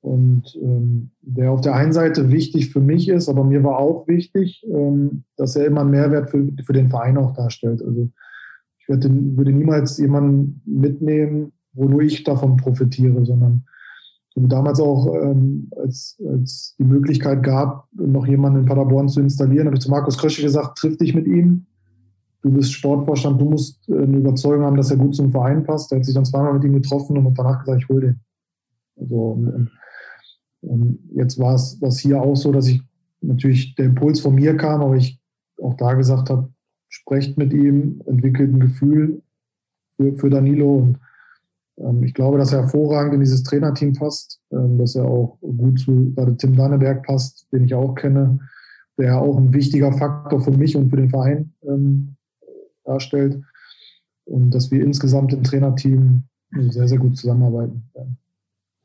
Und 0.00 0.54
ähm, 0.62 1.12
der 1.22 1.50
auf 1.50 1.62
der 1.62 1.74
einen 1.74 1.94
Seite 1.94 2.30
wichtig 2.30 2.70
für 2.70 2.80
mich 2.80 3.08
ist, 3.08 3.28
aber 3.28 3.42
mir 3.42 3.64
war 3.64 3.78
auch 3.78 4.06
wichtig, 4.06 4.62
ähm, 4.68 5.24
dass 5.36 5.56
er 5.56 5.64
immer 5.64 5.80
einen 5.80 5.90
Mehrwert 5.90 6.28
für, 6.28 6.46
für 6.62 6.74
den 6.74 6.90
Verein 6.90 7.16
auch 7.16 7.32
darstellt. 7.32 7.82
Also 7.82 8.10
ich 8.78 8.88
würde, 8.88 9.08
würde 9.10 9.52
niemals 9.52 9.96
jemanden 9.96 10.60
mitnehmen, 10.66 11.52
wo 11.72 11.88
nur 11.88 12.02
ich 12.02 12.22
davon 12.22 12.58
profitiere, 12.58 13.24
sondern 13.24 13.64
damals 14.36 14.78
auch, 14.78 15.14
ähm, 15.14 15.70
als, 15.76 16.20
als 16.28 16.74
die 16.78 16.84
Möglichkeit 16.84 17.42
gab, 17.42 17.88
noch 17.94 18.26
jemanden 18.26 18.60
in 18.60 18.66
Paderborn 18.66 19.08
zu 19.08 19.20
installieren, 19.20 19.66
habe 19.66 19.76
ich 19.76 19.82
zu 19.82 19.90
Markus 19.90 20.18
Krösche 20.18 20.42
gesagt, 20.42 20.76
triff 20.76 20.98
dich 20.98 21.14
mit 21.14 21.26
ihm, 21.26 21.66
du 22.44 22.52
bist 22.52 22.72
Sportvorstand, 22.74 23.40
du 23.40 23.46
musst 23.46 23.88
äh, 23.88 23.94
eine 23.94 24.18
Überzeugung 24.18 24.64
haben, 24.64 24.76
dass 24.76 24.90
er 24.90 24.98
gut 24.98 25.16
zum 25.16 25.32
Verein 25.32 25.64
passt. 25.64 25.90
Er 25.90 25.98
hat 25.98 26.04
sich 26.04 26.14
dann 26.14 26.26
zweimal 26.26 26.52
mit 26.52 26.64
ihm 26.64 26.74
getroffen 26.74 27.16
und 27.16 27.38
danach 27.38 27.64
gesagt, 27.64 27.82
ich 27.82 27.88
hole 27.88 28.00
den. 28.00 28.20
Also, 29.00 29.42
und 30.60 30.98
jetzt 31.14 31.38
war 31.38 31.54
es 31.54 31.78
das 31.80 31.98
hier 31.98 32.22
auch 32.22 32.36
so, 32.36 32.52
dass 32.52 32.68
ich 32.68 32.82
natürlich 33.22 33.74
der 33.74 33.86
Impuls 33.86 34.20
von 34.20 34.34
mir 34.34 34.56
kam, 34.56 34.82
aber 34.82 34.96
ich 34.96 35.18
auch 35.62 35.74
da 35.74 35.94
gesagt 35.94 36.30
habe, 36.30 36.50
sprecht 36.88 37.38
mit 37.38 37.52
ihm, 37.52 38.02
entwickelt 38.06 38.52
ein 38.52 38.60
Gefühl 38.60 39.22
für, 39.96 40.14
für 40.14 40.30
Danilo 40.30 40.76
und 40.76 40.98
Ähm, 41.78 42.02
ich 42.04 42.14
glaube, 42.14 42.38
dass 42.38 42.52
er 42.52 42.62
hervorragend 42.62 43.14
in 43.14 43.20
dieses 43.20 43.42
Trainerteam 43.42 43.94
passt, 43.94 44.40
ähm, 44.52 44.78
dass 44.78 44.94
er 44.94 45.06
auch 45.06 45.38
gut 45.40 45.80
zu 45.80 46.12
gerade 46.14 46.36
Tim 46.36 46.56
Danneberg 46.56 47.04
passt, 47.04 47.48
den 47.52 47.64
ich 47.64 47.74
auch 47.74 47.94
kenne, 47.94 48.38
der 48.98 49.20
auch 49.20 49.36
ein 49.36 49.52
wichtiger 49.52 49.92
Faktor 49.92 50.40
für 50.40 50.52
mich 50.52 50.76
und 50.76 50.90
für 50.90 50.96
den 50.96 51.10
Verein 51.10 51.52
ähm, 51.62 52.16
darstellt. 52.84 53.42
Und 54.24 54.50
dass 54.50 54.70
wir 54.70 54.82
insgesamt 54.82 55.32
im 55.32 55.44
Trainerteam 55.44 56.24
sehr, 56.70 56.88
sehr 56.88 56.98
gut 56.98 57.16
zusammenarbeiten 57.16 57.90
werden. 57.94 58.18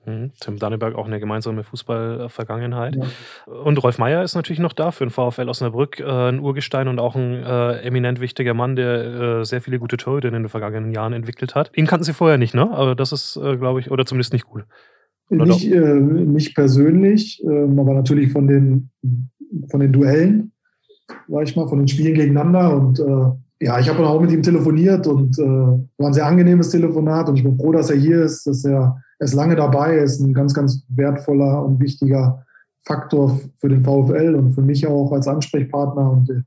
Mhm. 0.05 0.31
Tim 0.39 0.59
Danneberg 0.59 0.95
auch 0.95 1.07
eine 1.07 1.19
gemeinsame 1.19 1.63
Fußballvergangenheit. 1.63 2.95
Ja. 2.95 3.53
Und 3.53 3.81
Rolf 3.83 3.97
Meier 3.97 4.23
ist 4.23 4.35
natürlich 4.35 4.59
noch 4.59 4.73
da 4.73 4.91
für 4.91 5.05
den 5.05 5.11
VfL 5.11 5.49
Osnabrück, 5.49 5.99
äh, 5.99 6.29
ein 6.29 6.39
Urgestein 6.39 6.87
und 6.87 6.99
auch 6.99 7.15
ein 7.15 7.43
äh, 7.43 7.81
eminent 7.81 8.19
wichtiger 8.19 8.53
Mann, 8.53 8.75
der 8.75 9.39
äh, 9.39 9.45
sehr 9.45 9.61
viele 9.61 9.79
gute 9.79 9.97
Torhüter 9.97 10.29
in 10.29 10.33
den 10.33 10.49
vergangenen 10.49 10.91
Jahren 10.91 11.13
entwickelt 11.13 11.55
hat. 11.55 11.71
Ihn 11.75 11.85
kannten 11.85 12.05
Sie 12.05 12.13
vorher 12.13 12.37
nicht, 12.37 12.53
ne? 12.53 12.71
Aber 12.71 12.95
das 12.95 13.11
ist, 13.11 13.37
äh, 13.37 13.57
glaube 13.57 13.79
ich, 13.79 13.91
oder 13.91 14.05
zumindest 14.05 14.33
nicht 14.33 14.45
gut. 14.45 14.63
Nicht, 15.29 15.71
äh, 15.71 15.77
nicht 15.77 16.55
persönlich, 16.55 17.43
ähm, 17.43 17.77
aber 17.79 17.93
natürlich 17.93 18.31
von 18.31 18.47
den, 18.47 18.89
von 19.69 19.79
den 19.79 19.93
Duellen, 19.93 20.53
sag 21.27 21.43
ich 21.43 21.55
mal, 21.55 21.67
von 21.67 21.77
den 21.77 21.87
Spielen 21.87 22.15
gegeneinander 22.15 22.75
und 22.75 22.99
äh, 22.99 23.31
ja, 23.61 23.79
ich 23.79 23.89
habe 23.89 24.07
auch 24.07 24.21
mit 24.21 24.31
ihm 24.31 24.41
telefoniert 24.41 25.05
und 25.07 25.37
äh, 25.37 25.43
war 25.43 26.07
ein 26.07 26.13
sehr 26.13 26.25
angenehmes 26.25 26.69
Telefonat 26.69 27.27
und 27.27 27.35
ich 27.35 27.43
bin 27.43 27.57
froh, 27.57 27.73
dass 27.73 27.89
er 27.89 27.97
hier 27.97 28.23
ist, 28.23 28.47
dass 28.47 28.63
er, 28.63 29.01
er 29.19 29.25
ist 29.25 29.33
lange 29.33 29.55
dabei, 29.55 29.97
er 29.97 30.03
ist 30.03 30.21
ein 30.21 30.33
ganz, 30.33 30.53
ganz 30.53 30.85
wertvoller 30.89 31.65
und 31.65 31.79
wichtiger 31.79 32.45
Faktor 32.85 33.39
für 33.57 33.67
den 33.67 33.83
VfL 33.83 34.35
und 34.35 34.53
für 34.53 34.61
mich 34.61 34.87
auch 34.87 35.11
als 35.11 35.27
Ansprechpartner 35.27 36.09
und 36.09 36.29
äh, 36.29 36.41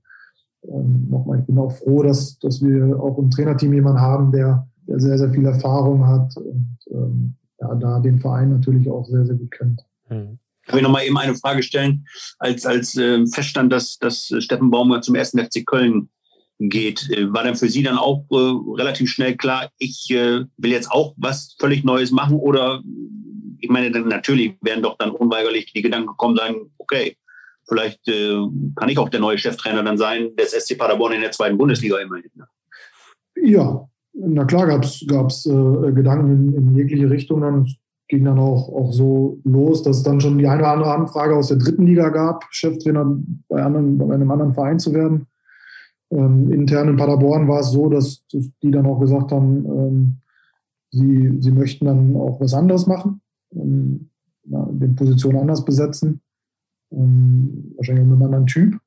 nochmal, 1.10 1.40
ich 1.40 1.46
bin 1.46 1.58
auch 1.58 1.72
froh, 1.72 2.02
dass, 2.02 2.38
dass 2.38 2.62
wir 2.62 2.98
auch 2.98 3.18
im 3.18 3.30
Trainerteam 3.30 3.74
jemanden 3.74 4.00
haben, 4.00 4.32
der, 4.32 4.66
der 4.88 4.98
sehr, 4.98 5.18
sehr 5.18 5.30
viel 5.30 5.44
Erfahrung 5.44 6.06
hat 6.06 6.34
und 6.38 6.78
ähm, 6.90 7.34
ja, 7.60 7.74
da 7.74 8.00
den 8.00 8.18
Verein 8.18 8.50
natürlich 8.50 8.88
auch 8.90 9.04
sehr, 9.04 9.26
sehr 9.26 9.36
gut 9.36 9.50
kennt. 9.50 9.84
Hm. 10.08 10.38
Kann 10.66 10.78
ich 10.78 10.82
noch 10.84 10.92
mal 10.92 11.04
eben 11.04 11.18
eine 11.18 11.34
Frage 11.34 11.62
stellen? 11.62 12.06
Als, 12.38 12.64
als 12.64 12.96
äh, 12.96 13.26
feststand, 13.26 13.72
dass, 13.72 13.98
dass 13.98 14.32
Steffen 14.38 14.70
Baumgart 14.70 15.04
zum 15.04 15.16
ersten 15.16 15.38
FC 15.38 15.66
Köln 15.66 16.08
geht, 16.68 17.10
äh, 17.10 17.32
war 17.32 17.44
dann 17.44 17.56
für 17.56 17.68
Sie 17.68 17.82
dann 17.82 17.98
auch 17.98 18.24
äh, 18.30 18.80
relativ 18.80 19.10
schnell 19.10 19.36
klar, 19.36 19.70
ich 19.78 20.10
äh, 20.10 20.44
will 20.56 20.70
jetzt 20.70 20.90
auch 20.90 21.14
was 21.16 21.56
völlig 21.58 21.84
Neues 21.84 22.10
machen 22.10 22.36
oder 22.36 22.82
ich 23.58 23.70
meine, 23.70 23.90
natürlich 23.90 24.56
werden 24.60 24.82
doch 24.82 24.98
dann 24.98 25.10
unweigerlich 25.10 25.72
die 25.72 25.82
Gedanken 25.82 26.08
gekommen 26.08 26.36
sein, 26.36 26.56
okay, 26.78 27.16
vielleicht 27.68 28.06
äh, 28.08 28.34
kann 28.76 28.88
ich 28.88 28.98
auch 28.98 29.08
der 29.08 29.20
neue 29.20 29.38
Cheftrainer 29.38 29.82
dann 29.82 29.98
sein 29.98 30.34
des 30.36 30.50
SC 30.50 30.76
Paderborn 30.76 31.12
in 31.12 31.20
der 31.20 31.30
zweiten 31.30 31.58
Bundesliga 31.58 31.98
immerhin. 31.98 32.30
Ne? 32.34 32.46
Ja, 33.36 33.88
na 34.14 34.44
klar 34.44 34.66
gab 34.66 34.84
es 34.84 35.46
äh, 35.46 35.92
Gedanken 35.92 36.30
in, 36.30 36.54
in, 36.54 36.76
jegliche 36.76 37.08
Richtung. 37.08 37.40
Dann 37.40 37.66
ging 38.08 38.24
dann 38.24 38.38
auch, 38.38 38.68
auch 38.68 38.92
so 38.92 39.40
los, 39.44 39.82
dass 39.82 39.98
es 39.98 40.02
dann 40.02 40.20
schon 40.20 40.38
die 40.38 40.46
eine 40.46 40.62
oder 40.62 40.72
andere 40.72 40.92
Anfrage 40.92 41.36
aus 41.36 41.48
der 41.48 41.56
dritten 41.58 41.86
Liga 41.86 42.08
gab, 42.10 42.44
Cheftrainer 42.50 43.16
bei, 43.48 43.62
anderen, 43.62 43.96
bei 43.96 44.12
einem 44.12 44.30
anderen 44.30 44.54
Verein 44.54 44.78
zu 44.78 44.92
werden. 44.92 45.26
Ähm, 46.12 46.52
intern 46.52 46.88
in 46.88 46.96
Paderborn 46.96 47.48
war 47.48 47.60
es 47.60 47.70
so, 47.70 47.88
dass, 47.88 48.24
die 48.30 48.70
dann 48.70 48.86
auch 48.86 49.00
gesagt 49.00 49.32
haben, 49.32 49.64
ähm, 49.66 50.16
sie, 50.90 51.38
sie 51.40 51.50
möchten 51.50 51.86
dann 51.86 52.14
auch 52.16 52.38
was 52.38 52.52
anderes 52.52 52.86
machen, 52.86 53.22
ähm, 53.54 54.10
ja, 54.44 54.68
den 54.70 54.94
Position 54.94 55.36
anders 55.36 55.64
besetzen, 55.64 56.20
ähm, 56.90 57.72
wahrscheinlich 57.76 58.04
mit 58.04 58.14
einem 58.14 58.22
anderen 58.24 58.46
Typ, 58.46 58.78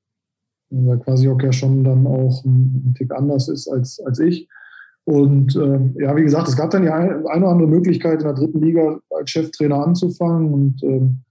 weil 0.70 1.00
quasi 1.00 1.28
auch 1.28 1.42
ja 1.42 1.52
schon 1.52 1.84
dann 1.84 2.06
auch 2.06 2.46
ein, 2.46 2.84
ein 2.86 2.94
Tick 2.96 3.12
anders 3.12 3.48
ist 3.48 3.68
als, 3.68 4.00
als 4.06 4.20
ich. 4.20 4.48
Und 5.06 5.56
ähm, 5.56 5.96
ja, 6.00 6.16
wie 6.16 6.24
gesagt, 6.24 6.48
es 6.48 6.58
gab 6.58 6.72
dann 6.72 6.82
die 6.82 6.90
eine, 6.90 7.24
eine 7.30 7.46
oder 7.46 7.50
andere 7.50 7.70
Möglichkeit, 7.70 8.22
in 8.22 8.28
der 8.28 8.34
dritten 8.34 8.62
Liga 8.62 9.00
als 9.12 9.30
Cheftrainer 9.30 9.86
anzufangen. 9.86 10.52
Und 10.52 10.84
ähm, 10.84 11.22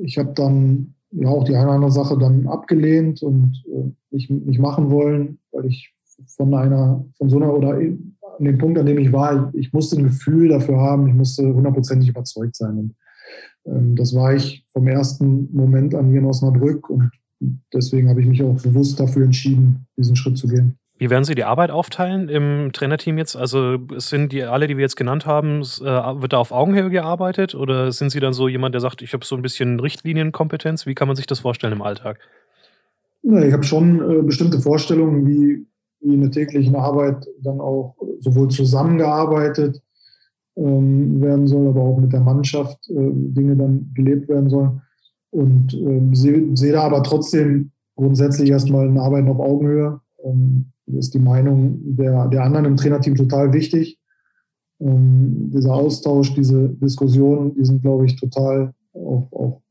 ich 0.00 0.18
habe 0.18 0.32
dann 0.34 0.95
ja 1.16 1.28
auch 1.28 1.44
die 1.44 1.54
eine 1.54 1.64
oder 1.64 1.74
andere 1.74 1.92
Sache 1.92 2.18
dann 2.18 2.46
abgelehnt 2.46 3.22
und 3.22 3.62
äh, 3.66 3.90
nicht, 4.10 4.30
nicht 4.30 4.60
machen 4.60 4.90
wollen, 4.90 5.38
weil 5.52 5.66
ich 5.66 5.92
von 6.26 6.54
einer, 6.54 7.04
von 7.18 7.28
so 7.28 7.36
einer 7.36 7.52
oder 7.52 7.76
an 7.76 8.44
dem 8.44 8.58
Punkt, 8.58 8.78
an 8.78 8.86
dem 8.86 8.98
ich 8.98 9.12
war, 9.12 9.52
ich 9.54 9.72
musste 9.72 9.96
ein 9.96 10.04
Gefühl 10.04 10.48
dafür 10.48 10.78
haben, 10.78 11.08
ich 11.08 11.14
musste 11.14 11.54
hundertprozentig 11.54 12.08
überzeugt 12.08 12.56
sein. 12.56 12.78
Und 12.78 12.94
ähm, 13.66 13.96
das 13.96 14.14
war 14.14 14.34
ich 14.34 14.64
vom 14.68 14.86
ersten 14.86 15.48
Moment 15.52 15.94
an 15.94 16.10
hier 16.10 16.20
in 16.20 16.26
Osnabrück 16.26 16.88
und 16.90 17.10
deswegen 17.72 18.08
habe 18.08 18.20
ich 18.20 18.26
mich 18.26 18.42
auch 18.42 18.60
bewusst 18.60 18.98
dafür 18.98 19.24
entschieden, 19.24 19.86
diesen 19.96 20.16
Schritt 20.16 20.38
zu 20.38 20.48
gehen. 20.48 20.78
Wie 20.98 21.10
werden 21.10 21.24
Sie 21.24 21.34
die 21.34 21.44
Arbeit 21.44 21.70
aufteilen 21.70 22.28
im 22.28 22.72
Trainerteam 22.72 23.18
jetzt? 23.18 23.36
Also 23.36 23.76
sind 23.96 24.32
die 24.32 24.44
alle, 24.44 24.66
die 24.66 24.76
wir 24.76 24.82
jetzt 24.82 24.96
genannt 24.96 25.26
haben, 25.26 25.60
äh, 25.60 25.84
wird 26.20 26.32
da 26.32 26.38
auf 26.38 26.52
Augenhöhe 26.52 26.88
gearbeitet 26.88 27.54
oder 27.54 27.92
sind 27.92 28.10
Sie 28.10 28.20
dann 28.20 28.32
so 28.32 28.48
jemand, 28.48 28.74
der 28.74 28.80
sagt, 28.80 29.02
ich 29.02 29.12
habe 29.12 29.24
so 29.24 29.36
ein 29.36 29.42
bisschen 29.42 29.78
Richtlinienkompetenz? 29.78 30.86
Wie 30.86 30.94
kann 30.94 31.08
man 31.08 31.16
sich 31.16 31.26
das 31.26 31.40
vorstellen 31.40 31.74
im 31.74 31.82
Alltag? 31.82 32.18
Ja, 33.22 33.42
ich 33.42 33.52
habe 33.52 33.64
schon 33.64 34.00
äh, 34.00 34.22
bestimmte 34.22 34.60
Vorstellungen, 34.60 35.26
wie, 35.26 35.66
wie 36.00 36.14
in 36.14 36.22
der 36.22 36.30
täglichen 36.30 36.76
Arbeit 36.76 37.26
dann 37.42 37.60
auch 37.60 37.96
sowohl 38.20 38.48
zusammengearbeitet 38.48 39.82
ähm, 40.56 41.20
werden 41.20 41.46
soll, 41.46 41.68
aber 41.68 41.82
auch 41.82 41.98
mit 41.98 42.12
der 42.12 42.20
Mannschaft 42.20 42.88
äh, 42.88 42.94
Dinge 42.94 43.56
dann 43.56 43.90
gelebt 43.94 44.28
werden 44.28 44.48
sollen. 44.48 44.80
Und 45.30 45.74
ähm, 45.74 46.14
sehe 46.14 46.56
seh 46.56 46.72
da 46.72 46.84
aber 46.84 47.02
trotzdem 47.02 47.72
grundsätzlich 47.96 48.48
erstmal 48.50 48.88
ein 48.88 48.98
Arbeiten 48.98 49.28
auf 49.28 49.40
Augenhöhe. 49.40 50.00
Ähm, 50.24 50.66
ist 50.86 51.14
die 51.14 51.18
Meinung 51.18 51.80
der, 51.96 52.28
der 52.28 52.44
anderen 52.44 52.66
im 52.66 52.76
Trainerteam 52.76 53.16
total 53.16 53.52
wichtig. 53.52 53.98
Ähm, 54.80 55.50
dieser 55.52 55.74
Austausch, 55.74 56.34
diese 56.34 56.68
Diskussionen, 56.68 57.54
die 57.54 57.64
sind, 57.64 57.82
glaube 57.82 58.06
ich, 58.06 58.16
total 58.16 58.72
auch, 58.92 59.28
auch 59.32 59.62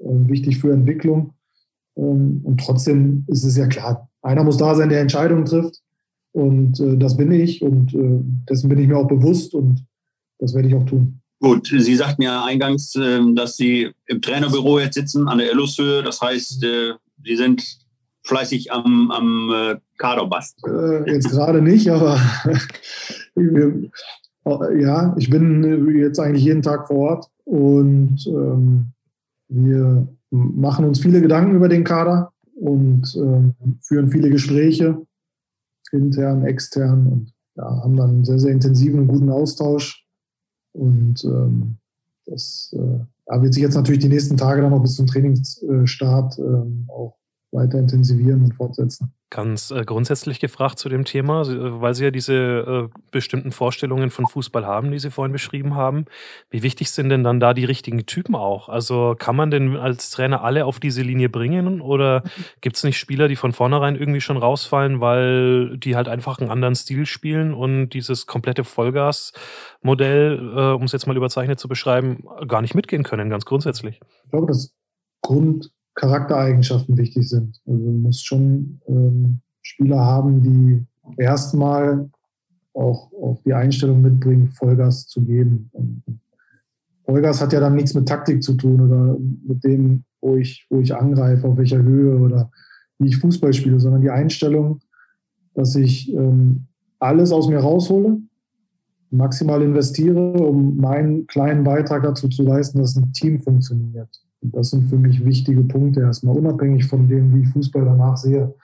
äh, 0.00 0.28
wichtig 0.28 0.58
für 0.58 0.72
Entwicklung. 0.72 1.32
Ähm, 1.96 2.40
und 2.44 2.60
trotzdem 2.60 3.24
ist 3.28 3.44
es 3.44 3.56
ja 3.56 3.66
klar, 3.66 4.08
einer 4.22 4.44
muss 4.44 4.56
da 4.56 4.74
sein, 4.74 4.88
der 4.88 5.00
Entscheidungen 5.00 5.44
trifft. 5.44 5.80
Und 6.32 6.80
äh, 6.80 6.96
das 6.96 7.16
bin 7.16 7.30
ich 7.30 7.62
und 7.62 7.94
äh, 7.94 8.20
dessen 8.48 8.68
bin 8.68 8.78
ich 8.78 8.88
mir 8.88 8.96
auch 8.96 9.06
bewusst 9.08 9.54
und 9.54 9.84
das 10.38 10.54
werde 10.54 10.68
ich 10.68 10.74
auch 10.74 10.86
tun. 10.86 11.20
Gut, 11.40 11.66
Sie 11.66 11.96
sagten 11.96 12.22
ja 12.22 12.44
eingangs, 12.44 12.94
äh, 12.94 13.20
dass 13.34 13.56
Sie 13.56 13.90
im 14.06 14.22
Trainerbüro 14.22 14.78
jetzt 14.78 14.94
sitzen 14.94 15.28
an 15.28 15.38
der 15.38 15.50
Erlusshöhe. 15.50 16.02
Das 16.02 16.22
heißt, 16.22 16.64
äh, 16.64 16.92
Sie 17.22 17.36
sind 17.36 17.81
fleißig 18.22 18.72
am, 18.72 19.10
am 19.10 19.50
äh, 19.52 19.76
Kaderbast. 19.98 20.58
Äh, 20.66 21.10
jetzt 21.10 21.30
gerade 21.30 21.62
nicht, 21.62 21.90
aber 21.90 22.18
ja, 24.78 25.14
ich 25.18 25.30
bin 25.30 25.96
jetzt 25.96 26.20
eigentlich 26.20 26.44
jeden 26.44 26.62
Tag 26.62 26.86
vor 26.86 26.96
Ort 26.96 27.30
und 27.44 28.24
ähm, 28.26 28.92
wir 29.48 30.06
machen 30.30 30.84
uns 30.84 31.00
viele 31.00 31.20
Gedanken 31.20 31.56
über 31.56 31.68
den 31.68 31.84
Kader 31.84 32.32
und 32.54 33.14
ähm, 33.16 33.54
führen 33.82 34.08
viele 34.08 34.30
Gespräche, 34.30 35.02
intern, 35.90 36.44
extern 36.44 37.06
und 37.06 37.32
ja, 37.56 37.64
haben 37.64 37.96
dann 37.96 38.10
einen 38.10 38.24
sehr, 38.24 38.38
sehr 38.38 38.52
intensiven 38.52 39.00
und 39.00 39.08
guten 39.08 39.30
Austausch. 39.30 40.06
Und 40.72 41.22
ähm, 41.24 41.76
das 42.24 42.74
äh, 42.74 43.04
ja, 43.28 43.42
wird 43.42 43.52
sich 43.52 43.62
jetzt 43.62 43.74
natürlich 43.74 44.00
die 44.00 44.08
nächsten 44.08 44.36
Tage 44.36 44.62
dann 44.62 44.70
noch 44.70 44.80
bis 44.80 44.94
zum 44.94 45.06
Trainingsstart 45.06 46.38
ähm, 46.38 46.86
auch 46.88 47.18
weiter 47.52 47.78
intensivieren 47.78 48.42
und 48.42 48.54
fortsetzen. 48.54 49.12
Ganz 49.30 49.70
äh, 49.70 49.84
grundsätzlich 49.84 50.40
gefragt 50.40 50.78
zu 50.78 50.88
dem 50.88 51.04
Thema, 51.04 51.42
äh, 51.42 51.80
weil 51.80 51.94
Sie 51.94 52.04
ja 52.04 52.10
diese 52.10 52.34
äh, 52.34 52.98
bestimmten 53.10 53.52
Vorstellungen 53.52 54.10
von 54.10 54.26
Fußball 54.26 54.66
haben, 54.66 54.90
die 54.90 54.98
Sie 54.98 55.10
vorhin 55.10 55.32
beschrieben 55.32 55.74
haben. 55.74 56.06
Wie 56.50 56.62
wichtig 56.62 56.90
sind 56.90 57.08
denn 57.08 57.24
dann 57.24 57.40
da 57.40 57.54
die 57.54 57.64
richtigen 57.64 58.04
Typen 58.06 58.34
auch? 58.34 58.68
Also 58.68 59.14
kann 59.18 59.36
man 59.36 59.50
denn 59.50 59.76
als 59.76 60.10
Trainer 60.10 60.42
alle 60.42 60.66
auf 60.66 60.80
diese 60.80 61.02
Linie 61.02 61.28
bringen 61.28 61.80
oder 61.80 62.22
gibt 62.60 62.76
es 62.76 62.84
nicht 62.84 62.98
Spieler, 62.98 63.28
die 63.28 63.36
von 63.36 63.52
vornherein 63.52 63.96
irgendwie 63.96 64.20
schon 64.20 64.36
rausfallen, 64.38 65.00
weil 65.00 65.78
die 65.78 65.94
halt 65.94 66.08
einfach 66.08 66.38
einen 66.38 66.50
anderen 66.50 66.74
Stil 66.74 67.06
spielen 67.06 67.54
und 67.54 67.90
dieses 67.90 68.26
komplette 68.26 68.64
Vollgas-Modell, 68.64 70.52
äh, 70.56 70.74
um 70.74 70.82
es 70.84 70.92
jetzt 70.92 71.06
mal 71.06 71.16
überzeichnet 71.16 71.60
zu 71.60 71.68
beschreiben, 71.68 72.24
gar 72.48 72.62
nicht 72.62 72.74
mitgehen 72.74 73.02
können, 73.02 73.30
ganz 73.30 73.44
grundsätzlich? 73.44 74.00
Ich 74.24 74.30
glaube, 74.30 74.46
das 74.46 74.74
Grund 75.22 75.70
Charaktereigenschaften 75.94 76.96
wichtig 76.96 77.28
sind. 77.28 77.60
Also 77.66 77.84
du 77.84 77.90
musst 77.90 78.26
schon 78.26 78.80
ähm, 78.88 79.40
Spieler 79.60 80.00
haben, 80.00 80.42
die 80.42 80.86
erstmal 81.22 82.08
auch, 82.74 83.12
auch 83.12 83.40
die 83.44 83.54
Einstellung 83.54 84.00
mitbringen, 84.02 84.48
Vollgas 84.48 85.06
zu 85.06 85.22
geben. 85.22 85.68
Und 85.72 86.02
Vollgas 87.04 87.40
hat 87.40 87.52
ja 87.52 87.60
dann 87.60 87.74
nichts 87.74 87.94
mit 87.94 88.08
Taktik 88.08 88.42
zu 88.42 88.54
tun 88.54 88.80
oder 88.80 89.18
mit 89.46 89.62
dem, 89.64 90.04
wo 90.20 90.36
ich, 90.36 90.66
wo 90.70 90.80
ich 90.80 90.94
angreife, 90.94 91.46
auf 91.46 91.56
welcher 91.56 91.82
Höhe 91.82 92.18
oder 92.18 92.50
wie 92.98 93.08
ich 93.08 93.18
Fußball 93.18 93.52
spiele, 93.52 93.80
sondern 93.80 94.02
die 94.02 94.10
Einstellung, 94.10 94.80
dass 95.54 95.74
ich 95.74 96.12
ähm, 96.14 96.66
alles 96.98 97.32
aus 97.32 97.48
mir 97.48 97.58
raushole, 97.58 98.18
maximal 99.10 99.60
investiere, 99.60 100.32
um 100.32 100.76
meinen 100.76 101.26
kleinen 101.26 101.64
Beitrag 101.64 102.04
dazu 102.04 102.28
zu 102.28 102.42
leisten, 102.44 102.78
dass 102.78 102.96
ein 102.96 103.12
Team 103.12 103.38
funktioniert. 103.40 104.08
Das 104.42 104.70
sind 104.70 104.84
für 104.84 104.96
mich 104.96 105.24
wichtige 105.24 105.62
Punkte, 105.62 106.00
erstmal 106.00 106.36
unabhängig 106.36 106.86
von 106.86 107.08
dem, 107.08 107.34
wie 107.34 107.42
ich 107.42 107.48
Fußball 107.48 107.84
danach 107.84 108.16
sehe. 108.16 108.54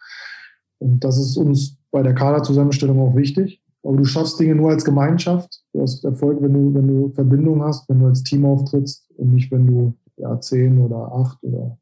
Und 0.79 1.03
das 1.05 1.19
ist 1.19 1.37
uns 1.37 1.77
bei 1.91 2.03
der 2.03 2.15
Kaderzusammenstellung 2.15 3.01
auch 3.01 3.17
wichtig, 3.17 3.63
aber 3.83 3.97
du 3.97 4.05
schaffst 4.05 4.39
Dinge 4.39 4.55
nur 4.55 4.71
als 4.71 4.85
Gemeinschaft. 4.85 5.63
Du 5.73 5.81
hast 5.81 6.05
Erfolg, 6.05 6.43
wenn 6.43 6.53
du, 6.53 6.75
wenn 6.75 6.87
du 6.87 7.11
Verbindung 7.11 7.63
hast, 7.63 7.89
wenn 7.89 8.01
du 8.01 8.07
als 8.07 8.23
Team 8.23 8.45
auftrittst 8.45 9.09
und 9.17 9.33
nicht, 9.35 9.51
wenn 9.51 9.67
du 9.67 9.95
ja, 10.17 10.41
zehn 10.41 10.79
oder 10.79 11.13
acht 11.13 11.39
oder 11.43 11.79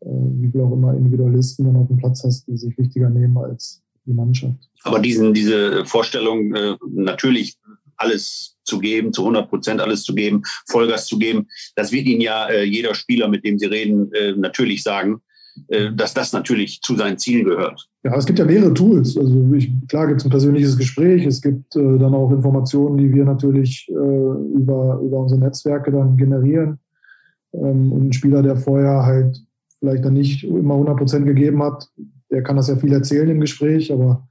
äh, 0.00 0.08
wie 0.08 0.50
viel 0.50 0.60
auch 0.60 0.72
immer 0.72 0.94
Individualisten 0.94 1.66
dann 1.66 1.76
auf 1.76 1.88
dem 1.88 1.96
Platz 1.96 2.22
hast, 2.24 2.46
die 2.46 2.56
sich 2.56 2.76
wichtiger 2.78 3.10
nehmen 3.10 3.36
als 3.36 3.82
die 4.06 4.12
Mannschaft. 4.12 4.70
Aber 4.84 5.00
diesen, 5.00 5.34
diese 5.34 5.84
Vorstellung, 5.86 6.54
äh, 6.54 6.76
natürlich 6.88 7.58
alles 7.96 8.53
zu 8.64 8.78
geben, 8.78 9.12
zu 9.12 9.22
100 9.22 9.48
Prozent 9.48 9.80
alles 9.80 10.02
zu 10.02 10.14
geben, 10.14 10.42
Vollgas 10.66 11.06
zu 11.06 11.18
geben, 11.18 11.48
das 11.76 11.92
wird 11.92 12.06
Ihnen 12.06 12.20
ja 12.20 12.48
äh, 12.48 12.64
jeder 12.64 12.94
Spieler, 12.94 13.28
mit 13.28 13.44
dem 13.44 13.58
Sie 13.58 13.66
reden, 13.66 14.12
äh, 14.12 14.32
natürlich 14.32 14.82
sagen. 14.82 15.20
Äh, 15.68 15.92
dass 15.94 16.12
das 16.14 16.32
natürlich 16.32 16.82
zu 16.82 16.96
seinen 16.96 17.16
Zielen 17.16 17.44
gehört. 17.44 17.88
Ja, 18.02 18.16
es 18.16 18.26
gibt 18.26 18.40
ja 18.40 18.44
mehrere 18.44 18.74
Tools. 18.74 19.16
Also 19.16 19.52
ich, 19.54 19.70
klar 19.86 20.08
gibt 20.08 20.20
es 20.20 20.26
ein 20.26 20.30
persönliches 20.30 20.76
Gespräch, 20.76 21.24
es 21.24 21.40
gibt 21.40 21.76
äh, 21.76 21.98
dann 21.98 22.12
auch 22.12 22.32
Informationen, 22.32 22.98
die 22.98 23.12
wir 23.12 23.24
natürlich 23.24 23.88
äh, 23.88 23.92
über, 23.92 25.00
über 25.00 25.18
unsere 25.18 25.40
Netzwerke 25.40 25.92
dann 25.92 26.16
generieren. 26.16 26.78
Ähm, 27.52 27.92
und 27.92 28.08
ein 28.08 28.12
Spieler, 28.12 28.42
der 28.42 28.56
vorher 28.56 29.06
halt 29.06 29.40
vielleicht 29.78 30.04
dann 30.04 30.14
nicht 30.14 30.42
immer 30.42 30.74
100 30.74 30.96
Prozent 30.96 31.26
gegeben 31.26 31.62
hat, 31.62 31.88
der 32.30 32.42
kann 32.42 32.56
das 32.56 32.68
ja 32.68 32.76
viel 32.76 32.92
erzählen 32.92 33.30
im 33.30 33.40
Gespräch, 33.40 33.92
aber 33.92 34.26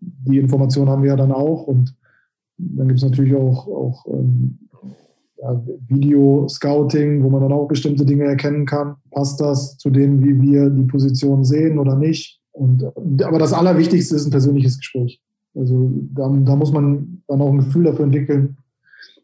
die 0.00 0.38
Informationen 0.38 0.90
haben 0.90 1.02
wir 1.02 1.10
ja 1.10 1.16
dann 1.16 1.32
auch. 1.32 1.68
Und 1.68 1.94
dann 2.58 2.88
gibt 2.88 2.98
es 2.98 3.04
natürlich 3.04 3.34
auch, 3.34 3.66
auch 3.66 4.06
ähm, 4.06 4.58
ja, 5.38 5.62
Video-Scouting, 5.88 7.22
wo 7.22 7.30
man 7.30 7.42
dann 7.42 7.52
auch 7.52 7.68
bestimmte 7.68 8.04
Dinge 8.04 8.24
erkennen 8.24 8.66
kann. 8.66 8.96
Passt 9.10 9.40
das 9.40 9.76
zu 9.76 9.90
dem, 9.90 10.22
wie 10.24 10.40
wir 10.40 10.70
die 10.70 10.84
Position 10.84 11.44
sehen 11.44 11.78
oder 11.78 11.96
nicht? 11.96 12.40
Und, 12.52 12.84
aber 13.22 13.38
das 13.38 13.52
Allerwichtigste 13.52 14.16
ist 14.16 14.26
ein 14.26 14.30
persönliches 14.30 14.78
Gespräch. 14.78 15.20
Also 15.54 15.90
da, 16.14 16.28
da 16.28 16.56
muss 16.56 16.72
man 16.72 17.22
dann 17.28 17.40
auch 17.40 17.50
ein 17.50 17.58
Gefühl 17.58 17.84
dafür 17.84 18.06
entwickeln, 18.06 18.56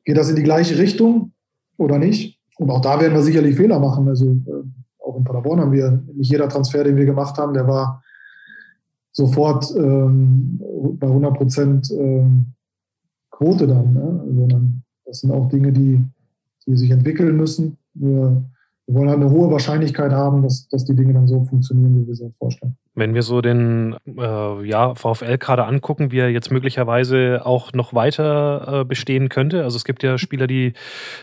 geht 0.05 0.17
das 0.17 0.31
in 0.31 0.37
die 0.37 0.43
gleiche 0.43 0.79
Richtung 0.79 1.33
oder 1.77 1.99
nicht? 1.99 2.39
Und 2.59 2.71
auch 2.71 2.81
da 2.81 3.01
werden 3.01 3.15
wir 3.15 3.23
sicherlich 3.23 3.57
Fehler 3.57 3.79
machen. 3.79 4.09
Also 4.09 4.27
äh, 4.27 4.65
auch 4.99 5.17
in 5.17 5.25
Paderborn 5.25 5.61
haben 5.61 5.73
wir 5.73 6.03
nicht 6.15 6.31
jeder 6.31 6.49
Transfer, 6.49 6.85
den 6.85 6.97
wir 6.97 7.07
gemacht 7.07 7.39
haben, 7.39 7.55
der 7.55 7.67
war 7.67 8.03
sofort 9.13 9.75
ähm, 9.77 10.61
bei 10.99 11.07
100 11.07 11.35
Prozent 11.35 11.91
ähm, 11.91 12.47
Quote 13.33 13.67
dann. 13.67 13.93
Ne? 13.93 14.21
Also 14.25 14.47
dann 14.47 14.83
das 15.05 15.21
sind 15.21 15.31
auch 15.31 15.49
Dinge, 15.49 15.73
die, 15.73 16.03
die 16.67 16.77
sich 16.77 16.91
entwickeln 16.91 17.37
müssen. 17.37 17.77
Wir, 17.95 18.43
wir 18.87 18.95
wollen 18.95 19.11
halt 19.11 19.21
eine 19.21 19.31
hohe 19.31 19.51
Wahrscheinlichkeit 19.51 20.13
haben, 20.13 20.43
dass, 20.43 20.69
dass 20.69 20.85
die 20.85 20.95
Dinge 20.95 21.13
dann 21.13 21.27
so 21.27 21.43
funktionieren, 21.43 22.01
wie 22.01 22.07
wir 22.07 22.15
sie 22.15 22.25
uns 22.25 22.37
vorstellen. 22.37 22.77
Wenn 22.95 23.15
wir 23.15 23.23
so 23.23 23.41
den 23.41 23.97
äh, 24.07 24.67
ja, 24.67 24.95
VfL-Kader 24.95 25.67
angucken, 25.67 26.13
wie 26.13 26.19
er 26.19 26.29
jetzt 26.29 26.51
möglicherweise 26.51 27.41
auch 27.45 27.73
noch 27.73 27.95
weiter 27.95 28.81
äh, 28.81 28.85
bestehen 28.85 29.31
könnte. 29.31 29.65
Also 29.65 29.77
es 29.77 29.85
gibt 29.85 30.03
ja 30.03 30.19
Spieler, 30.19 30.47
die, 30.47 30.75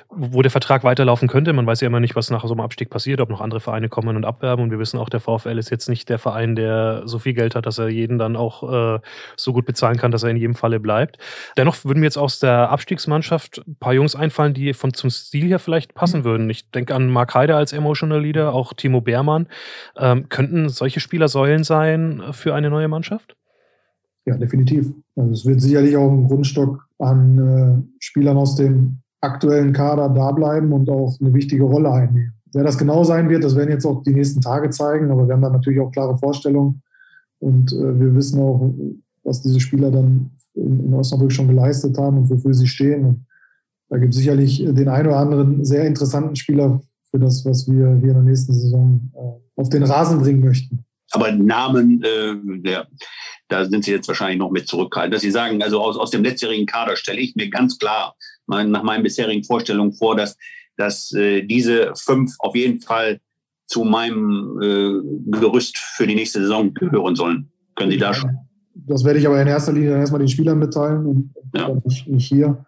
wo 0.10 0.42
der 0.42 0.50
Vertrag 0.50 0.84
weiterlaufen 0.84 1.28
könnte. 1.28 1.54
Man 1.54 1.68
weiß 1.68 1.82
ja 1.82 1.88
immer 1.88 2.00
nicht, 2.00 2.16
was 2.16 2.32
nach 2.32 2.44
so 2.44 2.54
einem 2.54 2.62
Abstieg 2.62 2.90
passiert, 2.90 3.22
ob 3.22 3.30
noch 3.30 3.42
andere 3.42 3.60
Vereine 3.60 3.88
kommen 3.88 4.16
und 4.16 4.26
abwerben. 4.26 4.64
Und 4.64 4.72
wir 4.72 4.80
wissen 4.80 4.98
auch, 4.98 5.10
der 5.10 5.20
VfL 5.20 5.58
ist 5.60 5.70
jetzt 5.70 5.90
nicht 5.90 6.10
der 6.10 6.18
Verein, 6.18 6.56
der 6.56 7.04
so 7.06 7.20
viel 7.20 7.34
Geld 7.34 7.54
hat, 7.54 7.66
dass 7.66 7.78
er 7.78 7.90
jeden 7.90 8.18
dann 8.18 8.36
auch 8.36 8.96
äh, 8.96 9.00
so 9.36 9.54
gut 9.54 9.66
bezahlen 9.66 9.98
kann, 9.98 10.12
dass 10.12 10.24
er 10.24 10.32
in 10.32 10.38
jedem 10.38 10.56
Falle 10.56 10.80
bleibt. 10.80 11.18
Dennoch 11.56 11.86
würden 11.86 12.00
mir 12.00 12.06
jetzt 12.06 12.18
aus 12.18 12.40
der 12.40 12.72
Abstiegsmannschaft 12.72 13.62
ein 13.68 13.76
paar 13.80 13.94
Jungs 13.94 14.16
einfallen, 14.16 14.54
die 14.54 14.74
vom, 14.74 14.94
zum 14.94 15.10
Stil 15.10 15.48
her 15.48 15.60
vielleicht 15.60 15.94
passen 15.94 16.24
würden. 16.24 16.50
Ich 16.50 16.72
denke 16.72 16.96
an 16.96 17.10
Mark 17.10 17.36
Heider 17.36 17.58
als 17.58 17.74
Emotional 17.74 18.22
Leader, 18.22 18.54
auch 18.54 18.74
Timo 18.74 19.02
Beermann. 19.02 19.48
Ähm, 19.98 20.30
könnten 20.30 20.70
solche 20.70 21.00
Spieler 21.00 21.28
Quellen 21.64 22.22
sein 22.22 22.34
für 22.34 22.56
eine 22.56 22.70
neue 22.70 22.88
Mannschaft? 22.88 23.36
Ja, 24.26 24.38
definitiv. 24.38 24.94
Also 25.16 25.32
es 25.32 25.46
wird 25.46 25.62
sicherlich 25.62 25.96
auch 25.98 26.12
ein 26.12 26.28
Grundstock 26.28 26.88
an 27.00 27.38
äh, 27.38 28.00
Spielern 28.00 28.38
aus 28.38 28.56
dem 28.56 29.00
aktuellen 29.22 29.74
Kader 29.74 30.10
da 30.10 30.32
bleiben 30.32 30.72
und 30.72 30.90
auch 30.90 31.18
eine 31.20 31.34
wichtige 31.34 31.64
Rolle 31.64 31.92
einnehmen. 31.92 32.34
Wer 32.54 32.64
das 32.64 32.78
genau 32.78 33.04
sein 33.04 33.30
wird, 33.30 33.44
das 33.44 33.56
werden 33.56 33.70
jetzt 33.70 33.86
auch 33.86 34.04
die 34.04 34.14
nächsten 34.14 34.42
Tage 34.42 34.70
zeigen, 34.70 35.12
aber 35.12 35.28
wir 35.28 35.34
haben 35.34 35.42
da 35.42 35.50
natürlich 35.50 35.80
auch 35.80 35.92
klare 35.92 36.18
Vorstellungen 36.18 36.82
und 37.40 37.72
äh, 37.74 38.00
wir 38.00 38.16
wissen 38.16 38.40
auch, 38.40 38.74
was 39.24 39.42
diese 39.42 39.60
Spieler 39.60 39.92
dann 39.92 40.32
in, 40.56 40.86
in, 40.86 40.94
Osnabrück 40.94 41.32
schon 41.32 41.48
geleistet 41.48 41.98
haben 41.98 42.18
und 42.18 42.30
wofür 42.30 42.54
sie 42.54 42.68
stehen. 42.68 43.06
Und 43.06 43.26
da 43.90 43.98
gibt 43.98 44.14
es 44.14 44.20
sicherlich 44.20 44.64
den 44.64 44.90
einen 44.90 45.08
oder 45.08 45.18
anderen 45.18 45.64
sehr 45.64 45.86
interessanten 45.86 46.36
Spieler 46.36 46.82
für 47.12 47.20
das, 47.20 47.46
was 47.46 47.68
wir 47.68 47.96
hier 47.96 48.10
in 48.10 48.16
der 48.16 48.24
nächsten 48.24 48.54
Saison 48.54 49.12
äh, 49.16 49.60
auf 49.62 49.70
den 49.70 49.84
Rasen 49.84 50.20
bringen 50.20 50.42
möchten. 50.42 50.86
Aber 51.12 51.32
Namen, 51.32 52.04
äh, 52.04 52.36
der, 52.62 52.88
da 53.48 53.66
sind 53.66 53.84
Sie 53.84 53.92
jetzt 53.92 54.08
wahrscheinlich 54.08 54.40
noch 54.40 54.52
mit 54.52 54.68
zurückhaltend, 54.68 55.14
dass 55.14 55.22
Sie 55.22 55.32
sagen, 55.32 55.62
also 55.64 55.82
aus, 55.82 55.98
aus 55.98 56.12
dem 56.12 56.24
letztjährigen 56.24 56.66
Kader 56.66 56.96
stelle 56.96 57.20
ich 57.20 57.36
mir 57.36 57.50
ganz 57.50 57.78
klar 57.78 58.16
mein, 58.46 58.72
nach 58.72 58.84
meinen 58.84 59.04
bisherigen 59.04 59.44
Vorstellungen 59.44 59.94
vor, 59.94 60.16
dass, 60.16 60.38
dass 60.78 61.12
äh, 61.14 61.44
diese 61.44 61.94
fünf 61.96 62.36
auf 62.40 62.56
jeden 62.56 62.82
Fall 62.82 63.20
zu 63.68 63.84
meinem 63.84 64.60
äh, 64.62 65.40
Gerüst 65.40 65.78
für 65.78 66.08
die 66.08 66.16
nächste 66.16 66.42
Saison 66.42 66.74
gehören 66.74 67.16
sollen. 67.16 67.52
Können 67.76 67.92
Sie 67.92 67.98
da 67.98 68.14
schon? 68.14 68.36
Das 68.74 69.04
werde 69.04 69.20
ich 69.20 69.28
aber 69.28 69.42
in 69.42 69.48
erster 69.48 69.74
Linie 69.74 69.98
erstmal 69.98 70.20
den 70.20 70.28
Spielern 70.28 70.58
mitteilen 70.58 71.06
und 71.06 71.34
ja. 71.54 71.70
nicht, 71.86 72.08
nicht 72.08 72.28
hier. 72.28 72.66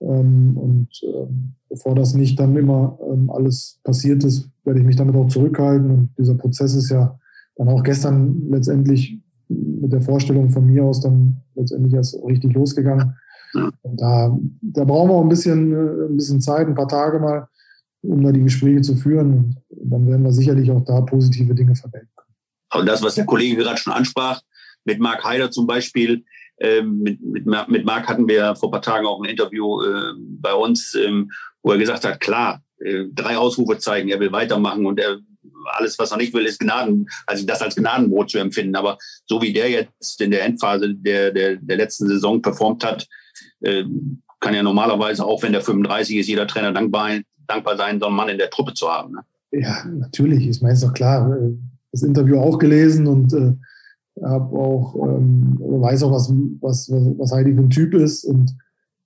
Ähm, 0.00 0.56
und 0.56 0.88
ähm, 1.02 1.54
bevor 1.68 1.94
das 1.94 2.14
nicht 2.14 2.38
dann 2.38 2.56
immer 2.56 2.98
ähm, 3.10 3.30
alles 3.30 3.80
passiert 3.82 4.24
ist, 4.24 4.48
werde 4.64 4.80
ich 4.80 4.86
mich 4.86 4.96
damit 4.96 5.14
auch 5.16 5.28
zurückhalten. 5.28 5.90
Und 5.90 6.10
dieser 6.16 6.34
Prozess 6.34 6.74
ist 6.74 6.90
ja 6.90 7.18
dann 7.58 7.68
auch 7.68 7.82
gestern 7.82 8.48
letztendlich 8.50 9.20
mit 9.48 9.92
der 9.92 10.00
Vorstellung 10.00 10.48
von 10.48 10.66
mir 10.66 10.84
aus 10.84 11.00
dann 11.00 11.42
letztendlich 11.54 11.92
erst 11.92 12.16
richtig 12.24 12.54
losgegangen. 12.54 13.14
Und 13.82 14.00
da, 14.00 14.36
da 14.60 14.84
brauchen 14.84 15.10
wir 15.10 15.14
auch 15.14 15.22
ein 15.22 15.28
bisschen, 15.28 15.72
ein 15.72 16.16
bisschen 16.16 16.40
Zeit, 16.40 16.68
ein 16.68 16.74
paar 16.74 16.88
Tage 16.88 17.18
mal, 17.18 17.48
um 18.02 18.22
da 18.22 18.30
die 18.30 18.42
Gespräche 18.42 18.82
zu 18.82 18.94
führen. 18.94 19.56
Und 19.68 19.90
dann 19.90 20.06
werden 20.06 20.22
wir 20.22 20.32
sicherlich 20.32 20.70
auch 20.70 20.84
da 20.84 21.00
positive 21.00 21.54
Dinge 21.54 21.74
verwenden 21.74 22.10
können. 22.14 22.34
Aber 22.70 22.84
das, 22.84 23.02
was 23.02 23.16
der 23.16 23.26
Kollege 23.26 23.56
gerade 23.56 23.78
schon 23.78 23.92
ansprach, 23.92 24.40
mit 24.84 25.00
Marc 25.00 25.24
Heider 25.24 25.50
zum 25.50 25.66
Beispiel, 25.66 26.24
ähm, 26.60 26.98
mit, 27.00 27.20
mit, 27.22 27.46
mit 27.68 27.84
Marc 27.84 28.08
hatten 28.08 28.28
wir 28.28 28.54
vor 28.54 28.68
ein 28.68 28.72
paar 28.72 28.82
Tagen 28.82 29.06
auch 29.06 29.20
ein 29.22 29.30
Interview 29.30 29.82
äh, 29.82 30.12
bei 30.18 30.52
uns, 30.52 30.94
ähm, 30.94 31.30
wo 31.62 31.72
er 31.72 31.78
gesagt 31.78 32.04
hat, 32.04 32.20
klar, 32.20 32.62
äh, 32.80 33.04
drei 33.12 33.36
Ausrufe 33.36 33.78
zeigen, 33.78 34.08
er 34.08 34.20
will 34.20 34.32
weitermachen 34.32 34.86
und 34.86 35.00
er 35.00 35.18
alles, 35.76 35.98
was 35.98 36.10
er 36.10 36.16
nicht 36.16 36.34
will, 36.34 36.46
ist 36.46 36.60
Gnaden, 36.60 37.08
also 37.26 37.44
das 37.46 37.62
als 37.62 37.76
Gnadenbrot 37.76 38.30
zu 38.30 38.38
empfinden. 38.38 38.76
Aber 38.76 38.98
so 39.26 39.40
wie 39.42 39.52
der 39.52 39.70
jetzt 39.70 40.20
in 40.20 40.30
der 40.30 40.44
Endphase 40.44 40.94
der, 40.94 41.30
der, 41.32 41.56
der 41.56 41.76
letzten 41.76 42.08
Saison 42.08 42.40
performt 42.42 42.84
hat, 42.84 43.06
äh, 43.60 43.84
kann 44.40 44.54
ja 44.54 44.62
normalerweise, 44.62 45.24
auch 45.24 45.42
wenn 45.42 45.52
der 45.52 45.62
35 45.62 46.16
ist, 46.16 46.28
jeder 46.28 46.46
Trainer 46.46 46.72
dankbar, 46.72 47.10
dankbar 47.46 47.76
sein, 47.76 47.98
so 48.00 48.06
einen 48.06 48.16
Mann 48.16 48.28
in 48.28 48.38
der 48.38 48.50
Truppe 48.50 48.74
zu 48.74 48.88
haben. 48.88 49.14
Ne? 49.14 49.20
Ja, 49.60 49.84
natürlich. 49.84 50.46
Ich 50.46 50.60
meine, 50.60 50.74
ist 50.74 50.84
doch 50.84 50.94
klar. 50.94 51.36
Äh, 51.36 51.54
das 51.92 52.02
Interview 52.02 52.38
auch 52.38 52.58
gelesen 52.58 53.06
und 53.06 53.32
äh, 53.32 53.54
habe 54.22 54.56
auch, 54.56 54.94
ähm, 55.06 55.56
weiß 55.58 56.02
auch, 56.02 56.12
was, 56.12 56.30
was, 56.60 56.90
was 56.90 57.32
Heidi 57.32 57.54
für 57.54 57.62
ein 57.62 57.70
Typ 57.70 57.94
ist 57.94 58.24
und 58.24 58.54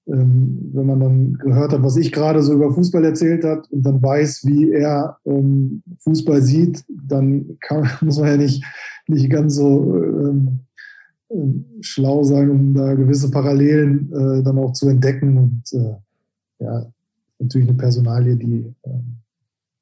ähm, 0.06 0.70
wenn 0.72 0.86
man 0.86 1.00
dann 1.00 1.34
gehört 1.34 1.72
hat, 1.72 1.82
was 1.82 1.96
ich 1.96 2.12
gerade 2.12 2.42
so 2.42 2.54
über 2.54 2.72
Fußball 2.72 3.04
erzählt 3.04 3.44
hat 3.44 3.70
und 3.70 3.84
dann 3.84 4.02
weiß, 4.02 4.44
wie 4.46 4.70
er 4.72 5.18
ähm, 5.24 5.82
Fußball 6.00 6.42
sieht, 6.42 6.84
dann 6.88 7.56
kann, 7.60 7.88
muss 8.00 8.18
man 8.18 8.28
ja 8.28 8.36
nicht, 8.36 8.64
nicht 9.06 9.30
ganz 9.30 9.54
so 9.54 9.94
ähm, 9.96 10.60
ähm, 11.30 11.64
schlau 11.80 12.24
sein, 12.24 12.50
um 12.50 12.74
da 12.74 12.94
gewisse 12.94 13.30
Parallelen 13.30 14.10
äh, 14.12 14.42
dann 14.42 14.58
auch 14.58 14.72
zu 14.72 14.88
entdecken. 14.88 15.38
Und 15.38 15.62
äh, 15.72 16.64
ja, 16.64 16.86
natürlich 17.38 17.68
eine 17.68 17.78
Personalie, 17.78 18.36
die, 18.36 18.74
äh, 18.82 18.90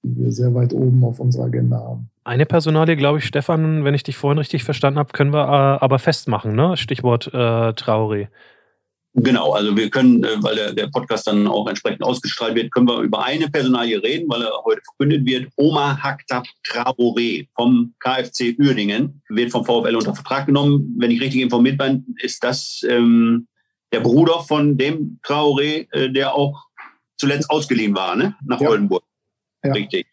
die 0.02 0.16
wir 0.16 0.32
sehr 0.32 0.54
weit 0.54 0.74
oben 0.74 1.02
auf 1.04 1.18
unserer 1.18 1.44
Agenda 1.44 1.78
haben. 1.78 2.10
Eine 2.24 2.44
Personalie, 2.44 2.96
glaube 2.96 3.18
ich, 3.18 3.24
Stefan, 3.24 3.84
wenn 3.84 3.94
ich 3.94 4.02
dich 4.02 4.16
vorhin 4.16 4.38
richtig 4.38 4.64
verstanden 4.64 4.98
habe, 4.98 5.12
können 5.12 5.32
wir 5.32 5.44
äh, 5.44 5.82
aber 5.82 5.98
festmachen, 5.98 6.54
ne? 6.54 6.76
Stichwort 6.76 7.30
äh, 7.32 7.72
Traoré. 7.72 8.28
Genau, 9.14 9.52
also 9.52 9.76
wir 9.76 9.90
können, 9.90 10.22
äh, 10.22 10.36
weil 10.40 10.54
der, 10.54 10.72
der 10.72 10.86
Podcast 10.86 11.26
dann 11.26 11.48
auch 11.48 11.66
entsprechend 11.66 12.02
ausgestrahlt 12.04 12.54
wird, 12.54 12.70
können 12.70 12.86
wir 12.86 13.00
über 13.00 13.24
eine 13.24 13.50
Personalie 13.50 14.00
reden, 14.00 14.28
weil 14.28 14.42
er 14.42 14.52
heute 14.64 14.82
verkündet 14.82 15.26
wird. 15.26 15.50
Oma 15.56 16.00
Haktab 16.00 16.46
Traoré 16.64 17.48
vom 17.56 17.92
KfC 17.98 18.56
Uerdingen 18.58 19.20
wird 19.28 19.50
vom 19.50 19.64
VfL 19.64 19.96
unter 19.96 20.14
Vertrag 20.14 20.46
genommen. 20.46 20.94
Wenn 20.98 21.10
ich 21.10 21.20
richtig 21.20 21.40
informiert 21.40 21.78
bin, 21.78 22.14
ist 22.22 22.44
das 22.44 22.82
ähm, 22.88 23.48
der 23.92 24.00
Bruder 24.00 24.42
von 24.42 24.78
dem 24.78 25.18
Traoré, 25.24 25.88
äh, 25.90 26.12
der 26.12 26.34
auch 26.34 26.66
zuletzt 27.16 27.50
ausgeliehen 27.50 27.96
war, 27.96 28.14
ne? 28.14 28.36
nach 28.46 28.60
ja. 28.60 28.68
Oldenburg. 28.70 29.02
Ja. 29.64 29.72
Richtig. 29.72 30.06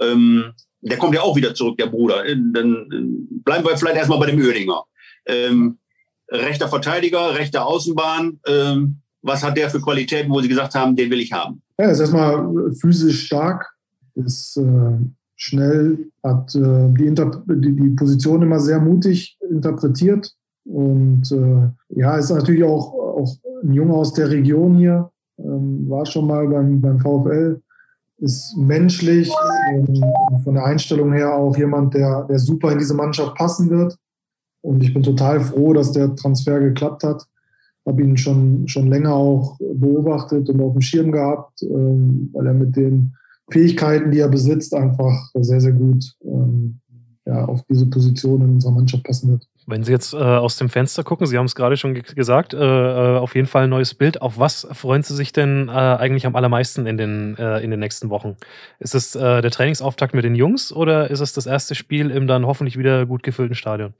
Ähm, 0.00 0.54
der 0.80 0.96
kommt 0.96 1.14
ja 1.14 1.20
auch 1.20 1.36
wieder 1.36 1.54
zurück, 1.54 1.76
der 1.76 1.86
Bruder. 1.86 2.24
Äh, 2.24 2.36
dann 2.36 2.74
äh, 2.90 3.40
bleiben 3.44 3.64
wir 3.64 3.76
vielleicht 3.76 3.96
erstmal 3.96 4.18
bei 4.18 4.26
dem 4.26 4.40
Uerdinger. 4.40 4.84
Ähm, 5.26 5.78
rechter 6.32 6.68
Verteidiger, 6.68 7.34
rechter 7.34 7.66
Außenbahn. 7.66 8.40
Ähm, 8.46 8.96
was 9.22 9.44
hat 9.44 9.56
der 9.56 9.70
für 9.70 9.80
Qualitäten, 9.80 10.30
wo 10.32 10.40
Sie 10.40 10.48
gesagt 10.48 10.74
haben, 10.74 10.96
den 10.96 11.10
will 11.10 11.20
ich 11.20 11.32
haben? 11.32 11.62
Ja, 11.78 11.86
er 11.86 11.92
ist 11.92 12.00
erstmal 12.00 12.72
physisch 12.72 13.26
stark, 13.26 13.72
ist 14.14 14.56
äh, 14.56 14.98
schnell, 15.36 16.10
hat 16.22 16.54
äh, 16.54 16.88
die, 16.90 17.14
die, 17.14 17.76
die, 17.76 17.90
Position 17.90 18.42
immer 18.42 18.60
sehr 18.60 18.80
mutig 18.80 19.38
interpretiert 19.48 20.32
und 20.64 21.30
äh, 21.32 21.98
ja, 22.00 22.16
ist 22.16 22.30
natürlich 22.30 22.64
auch, 22.64 22.92
auch 22.92 23.36
ein 23.62 23.72
Junge 23.72 23.94
aus 23.94 24.12
der 24.12 24.30
Region 24.30 24.76
hier, 24.76 25.10
ähm, 25.38 25.88
war 25.88 26.06
schon 26.06 26.26
mal 26.26 26.46
beim, 26.48 26.80
beim 26.80 26.98
VfL, 26.98 27.60
ist 28.18 28.56
menschlich, 28.56 29.30
ähm, 29.72 30.02
von 30.44 30.54
der 30.54 30.64
Einstellung 30.64 31.12
her 31.12 31.34
auch 31.34 31.56
jemand, 31.56 31.94
der, 31.94 32.24
der 32.24 32.38
super 32.38 32.72
in 32.72 32.78
diese 32.78 32.94
Mannschaft 32.94 33.34
passen 33.34 33.70
wird. 33.70 33.96
Und 34.62 34.82
ich 34.82 34.94
bin 34.94 35.02
total 35.02 35.40
froh, 35.40 35.72
dass 35.72 35.92
der 35.92 36.14
Transfer 36.14 36.60
geklappt 36.60 37.04
hat. 37.04 37.26
Habe 37.86 38.02
ihn 38.02 38.16
schon, 38.16 38.68
schon 38.68 38.86
länger 38.86 39.12
auch 39.12 39.58
beobachtet 39.74 40.48
und 40.48 40.60
auf 40.60 40.72
dem 40.72 40.82
Schirm 40.82 41.10
gehabt, 41.10 41.62
ähm, 41.62 42.30
weil 42.32 42.46
er 42.46 42.54
mit 42.54 42.76
den 42.76 43.14
Fähigkeiten, 43.50 44.12
die 44.12 44.20
er 44.20 44.28
besitzt, 44.28 44.72
einfach 44.74 45.30
sehr, 45.34 45.60
sehr 45.60 45.72
gut 45.72 46.14
ähm, 46.24 46.80
ja, 47.26 47.44
auf 47.44 47.62
diese 47.68 47.86
Position 47.86 48.40
in 48.42 48.50
unserer 48.54 48.72
Mannschaft 48.72 49.04
passen 49.04 49.30
wird. 49.30 49.46
Wenn 49.66 49.84
Sie 49.84 49.92
jetzt 49.92 50.12
äh, 50.12 50.16
aus 50.16 50.56
dem 50.56 50.68
Fenster 50.68 51.04
gucken, 51.04 51.26
Sie 51.26 51.38
haben 51.38 51.46
es 51.46 51.54
gerade 51.54 51.76
schon 51.76 51.94
gesagt, 51.94 52.52
äh, 52.52 52.56
äh, 52.58 53.18
auf 53.18 53.36
jeden 53.36 53.46
Fall 53.46 53.64
ein 53.64 53.70
neues 53.70 53.94
Bild. 53.94 54.20
Auf 54.20 54.38
was 54.38 54.66
freuen 54.72 55.04
Sie 55.04 55.14
sich 55.14 55.32
denn 55.32 55.68
äh, 55.68 55.72
eigentlich 55.72 56.26
am 56.26 56.34
allermeisten 56.34 56.86
in 56.86 56.96
den, 56.96 57.36
äh, 57.36 57.60
in 57.60 57.70
den 57.70 57.78
nächsten 57.78 58.10
Wochen? 58.10 58.36
Ist 58.80 58.94
es 58.94 59.14
äh, 59.14 59.40
der 59.40 59.50
Trainingsauftakt 59.52 60.14
mit 60.14 60.24
den 60.24 60.34
Jungs 60.34 60.72
oder 60.72 61.10
ist 61.10 61.20
es 61.20 61.32
das 61.32 61.46
erste 61.46 61.76
Spiel 61.76 62.10
im 62.10 62.26
dann 62.26 62.44
hoffentlich 62.44 62.76
wieder 62.76 63.06
gut 63.06 63.22
gefüllten 63.22 63.54
Stadion? 63.54 63.94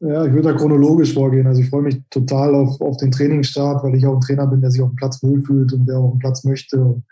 Ja, 0.00 0.24
ich 0.26 0.32
würde 0.32 0.52
da 0.52 0.54
chronologisch 0.54 1.14
vorgehen. 1.14 1.46
Also 1.46 1.60
ich 1.62 1.70
freue 1.70 1.82
mich 1.82 2.02
total 2.10 2.54
auf, 2.54 2.80
auf 2.80 2.96
den 2.96 3.10
Trainingsstart, 3.10 3.82
weil 3.82 3.94
ich 3.94 4.06
auch 4.06 4.14
ein 4.14 4.20
Trainer 4.20 4.46
bin, 4.46 4.60
der 4.60 4.70
sich 4.70 4.82
auf 4.82 4.90
dem 4.90 4.96
Platz 4.96 5.22
wohlfühlt 5.22 5.72
und 5.72 5.86
der 5.86 5.98
auch 5.98 6.10
einen 6.10 6.18
Platz 6.18 6.44
möchte. 6.44 6.82
Und 6.82 7.04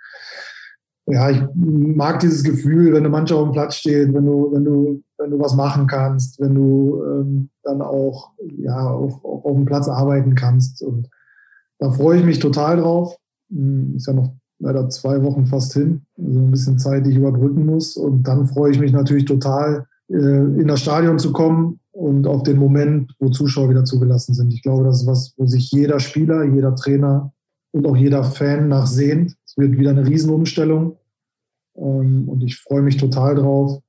ja, 1.07 1.30
ich 1.30 1.43
mag 1.55 2.20
dieses 2.20 2.45
Gefühl, 2.45 2.93
wenn 2.93 2.99
eine 2.99 3.09
Mannschaft 3.09 3.41
auf 3.41 3.49
dem 3.49 3.53
Platz 3.53 3.76
steht, 3.76 4.12
wenn 4.12 4.24
du, 4.24 4.53
wenn 4.53 4.64
du, 4.64 5.03
wenn 5.18 5.30
du 5.30 5.39
was 5.41 5.55
machen 5.55 5.87
kannst, 5.87 6.41
wenn 6.41 6.55
du 6.55 7.03
ähm, 7.05 7.51
dann 7.62 7.83
auch, 7.83 8.33
ja, 8.59 8.91
auch, 8.91 9.24
auch 9.24 9.45
auf 9.45 9.57
dem 9.57 9.64
Platz 9.64 9.89
arbeiten 9.89 10.35
kannst. 10.35 10.83
Und 10.83 11.09
da 11.78 11.91
freue 11.91 12.18
ich 12.18 12.24
mich 12.24 12.39
total 12.39 12.78
drauf. 12.78 13.16
Hm, 13.51 13.95
ist 13.97 14.07
ja 14.07 14.12
noch 14.12 14.35
leider 14.59 14.89
zwei 14.91 15.22
Wochen 15.24 15.47
fast 15.47 15.72
hin, 15.72 16.03
also 16.16 16.39
ein 16.39 16.51
bisschen 16.51 16.78
Zeit, 16.78 17.05
die 17.05 17.11
ich 17.11 17.16
überbrücken 17.16 17.66
muss. 17.66 17.97
Und 17.97 18.24
dann 18.24 18.47
freue 18.47 18.70
ich 18.70 18.78
mich 18.78 18.93
natürlich 18.93 19.24
total, 19.24 19.87
äh, 20.09 20.14
in 20.14 20.68
das 20.68 20.80
Stadion 20.80 21.18
zu 21.18 21.33
kommen 21.33 21.80
und 21.93 22.26
auf 22.26 22.43
den 22.43 22.57
Moment, 22.57 23.14
wo 23.18 23.28
Zuschauer 23.28 23.70
wieder 23.70 23.84
zugelassen 23.84 24.34
sind. 24.34 24.53
Ich 24.53 24.62
glaube, 24.62 24.84
das 24.84 25.03
ist 25.03 25.07
was, 25.07 25.34
wo 25.36 25.47
sich 25.47 25.70
jeder 25.70 26.01
Spieler, 26.01 26.43
jeder 26.45 26.74
Trainer 26.74 27.32
und 27.72 27.86
auch 27.86 27.97
jeder 27.97 28.24
Fan 28.24 28.68
nach 28.68 28.86
sehnt. 28.86 29.36
Es 29.47 29.57
wird 29.59 29.78
wieder 29.78 29.90
eine 29.90 30.07
Riesenumstellung. 30.07 30.97
Ähm, 31.76 32.28
und 32.28 32.43
ich 32.43 32.57
freue 32.57 32.82
mich 32.82 32.97
total 32.97 33.34
drauf. 33.34 33.80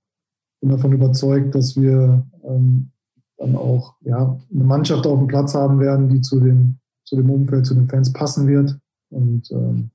Bin 0.62 0.70
davon 0.70 0.94
überzeugt, 0.94 1.56
dass 1.56 1.80
wir 1.80 2.26
ähm, 2.44 2.92
dann 3.38 3.56
auch 3.56 3.96
ja, 4.02 4.38
eine 4.54 4.64
Mannschaft 4.64 5.08
auf 5.08 5.20
dem 5.20 5.28
Platz 5.28 5.54
haben 5.56 5.80
werden, 5.80 6.10
die 6.10 6.22
zu, 6.22 6.40
den, 6.40 6.80
zu 7.06 7.16
dem 7.16 7.30
Umfeld, 7.30 7.66
zu 7.66 7.74
den 7.74 7.88
Fans 7.88 8.12
passen 8.12 8.48
wird. 8.48 8.78
Und 9.12 9.50
ähm, 9.52 9.92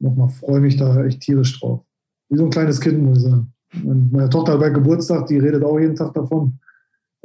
nochmal 0.00 0.28
freue 0.28 0.60
mich 0.60 0.76
da 0.76 1.04
echt 1.04 1.20
tierisch 1.20 1.58
drauf. 1.60 1.84
Wie 2.28 2.36
so 2.36 2.44
ein 2.44 2.50
kleines 2.50 2.80
Kind, 2.80 3.02
muss 3.02 3.18
ich 3.18 3.24
sagen. 3.24 3.52
Meine 3.72 4.30
Tochter 4.30 4.52
hat 4.52 4.60
bei 4.60 4.70
Geburtstag, 4.70 5.26
die 5.26 5.38
redet 5.38 5.62
auch 5.62 5.78
jeden 5.78 5.96
Tag 5.96 6.14
davon. 6.14 6.58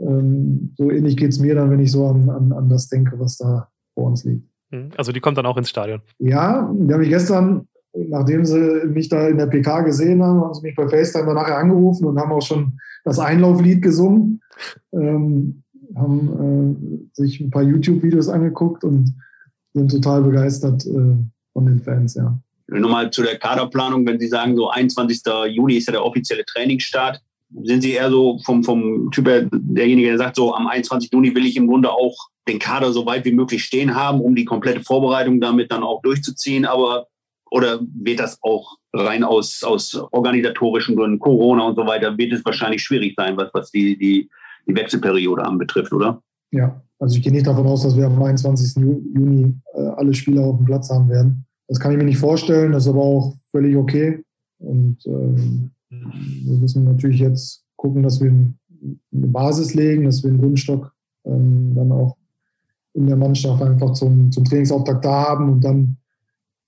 Ähm, 0.01 0.73
so 0.77 0.89
ähnlich 0.89 1.17
geht 1.17 1.31
es 1.31 1.39
mir 1.39 1.55
dann, 1.55 1.69
wenn 1.69 1.79
ich 1.79 1.91
so 1.91 2.07
an, 2.07 2.29
an, 2.29 2.51
an 2.51 2.69
das 2.69 2.89
denke, 2.89 3.19
was 3.19 3.37
da 3.37 3.69
vor 3.93 4.07
uns 4.07 4.23
liegt. 4.23 4.47
Hm, 4.71 4.89
also 4.97 5.11
die 5.11 5.19
kommt 5.19 5.37
dann 5.37 5.45
auch 5.45 5.57
ins 5.57 5.69
Stadion. 5.69 6.01
Ja, 6.19 6.71
die 6.73 6.93
habe 6.93 7.03
ich 7.03 7.09
gestern, 7.09 7.67
nachdem 7.93 8.45
sie 8.45 8.87
mich 8.87 9.09
da 9.09 9.27
in 9.27 9.37
der 9.37 9.47
PK 9.47 9.81
gesehen 9.81 10.23
haben, 10.23 10.41
haben 10.41 10.53
sie 10.53 10.63
mich 10.63 10.75
bei 10.75 10.87
FaceTime 10.87 11.33
nachher 11.33 11.57
angerufen 11.57 12.05
und 12.05 12.19
haben 12.19 12.31
auch 12.31 12.41
schon 12.41 12.79
das 13.03 13.19
Einlauflied 13.19 13.81
gesungen, 13.81 14.41
ähm, 14.93 15.63
haben 15.95 17.09
äh, 17.13 17.21
sich 17.21 17.41
ein 17.41 17.51
paar 17.51 17.63
YouTube-Videos 17.63 18.29
angeguckt 18.29 18.83
und 18.83 19.13
sind 19.73 19.91
total 19.91 20.23
begeistert 20.23 20.85
äh, 20.85 21.17
von 21.53 21.65
den 21.65 21.79
Fans, 21.79 22.15
ja. 22.15 22.39
Nochmal 22.67 23.11
zu 23.11 23.21
der 23.21 23.37
Kaderplanung, 23.37 24.07
wenn 24.07 24.17
Sie 24.17 24.29
sagen, 24.29 24.55
so 24.55 24.69
21. 24.69 25.23
Juni 25.49 25.73
ist 25.75 25.87
ja 25.87 25.91
der 25.91 26.05
offizielle 26.05 26.45
Trainingsstart 26.45 27.21
sind 27.63 27.81
Sie 27.81 27.93
eher 27.93 28.09
so 28.09 28.39
vom, 28.39 28.63
vom 28.63 29.11
Typ 29.11 29.27
her 29.27 29.47
derjenige, 29.51 30.09
der 30.09 30.17
sagt, 30.17 30.35
so 30.35 30.53
am 30.53 30.67
21. 30.67 31.11
Juni 31.11 31.35
will 31.35 31.45
ich 31.45 31.57
im 31.57 31.67
Grunde 31.67 31.91
auch 31.91 32.15
den 32.47 32.59
Kader 32.59 32.91
so 32.91 33.05
weit 33.05 33.25
wie 33.25 33.33
möglich 33.33 33.63
stehen 33.63 33.95
haben, 33.95 34.21
um 34.21 34.35
die 34.35 34.45
komplette 34.45 34.81
Vorbereitung 34.81 35.39
damit 35.39 35.71
dann 35.71 35.83
auch 35.83 36.01
durchzuziehen. 36.01 36.65
Aber 36.65 37.07
oder 37.51 37.81
wird 38.01 38.19
das 38.19 38.37
auch 38.41 38.77
rein 38.93 39.23
aus, 39.23 39.61
aus 39.63 39.95
organisatorischen 40.11 40.95
Gründen, 40.95 41.19
Corona 41.19 41.67
und 41.67 41.75
so 41.75 41.85
weiter, 41.85 42.17
wird 42.17 42.31
es 42.31 42.45
wahrscheinlich 42.45 42.81
schwierig 42.81 43.13
sein, 43.17 43.37
was, 43.37 43.49
was 43.53 43.71
die, 43.71 43.97
die, 43.97 44.29
die 44.67 44.75
Wechselperiode 44.75 45.43
anbetrifft, 45.43 45.91
oder? 45.91 46.21
Ja, 46.51 46.81
also 46.99 47.17
ich 47.17 47.23
gehe 47.23 47.31
nicht 47.31 47.47
davon 47.47 47.67
aus, 47.67 47.83
dass 47.83 47.95
wir 47.97 48.05
am 48.05 48.21
21. 48.21 48.81
Juni 48.81 49.53
äh, 49.73 49.81
alle 49.81 50.13
Spieler 50.13 50.43
auf 50.43 50.57
dem 50.57 50.65
Platz 50.65 50.89
haben 50.89 51.09
werden. 51.09 51.45
Das 51.67 51.79
kann 51.79 51.91
ich 51.91 51.97
mir 51.97 52.05
nicht 52.05 52.17
vorstellen, 52.17 52.71
das 52.71 52.83
ist 52.83 52.89
aber 52.89 53.01
auch 53.01 53.33
völlig 53.51 53.75
okay. 53.75 54.23
Und 54.59 54.97
ähm, 55.05 55.71
wir 55.91 56.57
müssen 56.57 56.85
natürlich 56.85 57.19
jetzt 57.19 57.65
gucken, 57.75 58.03
dass 58.03 58.21
wir 58.21 58.31
eine 58.31 59.27
Basis 59.27 59.73
legen, 59.73 60.05
dass 60.05 60.23
wir 60.23 60.29
einen 60.29 60.39
Grundstock 60.39 60.93
ähm, 61.25 61.73
dann 61.75 61.91
auch 61.91 62.17
in 62.93 63.07
der 63.07 63.17
Mannschaft 63.17 63.61
einfach 63.61 63.93
zum, 63.93 64.31
zum 64.31 64.45
Trainingsauftakt 64.45 65.05
da 65.05 65.29
haben 65.29 65.49
und 65.49 65.63
dann 65.63 65.97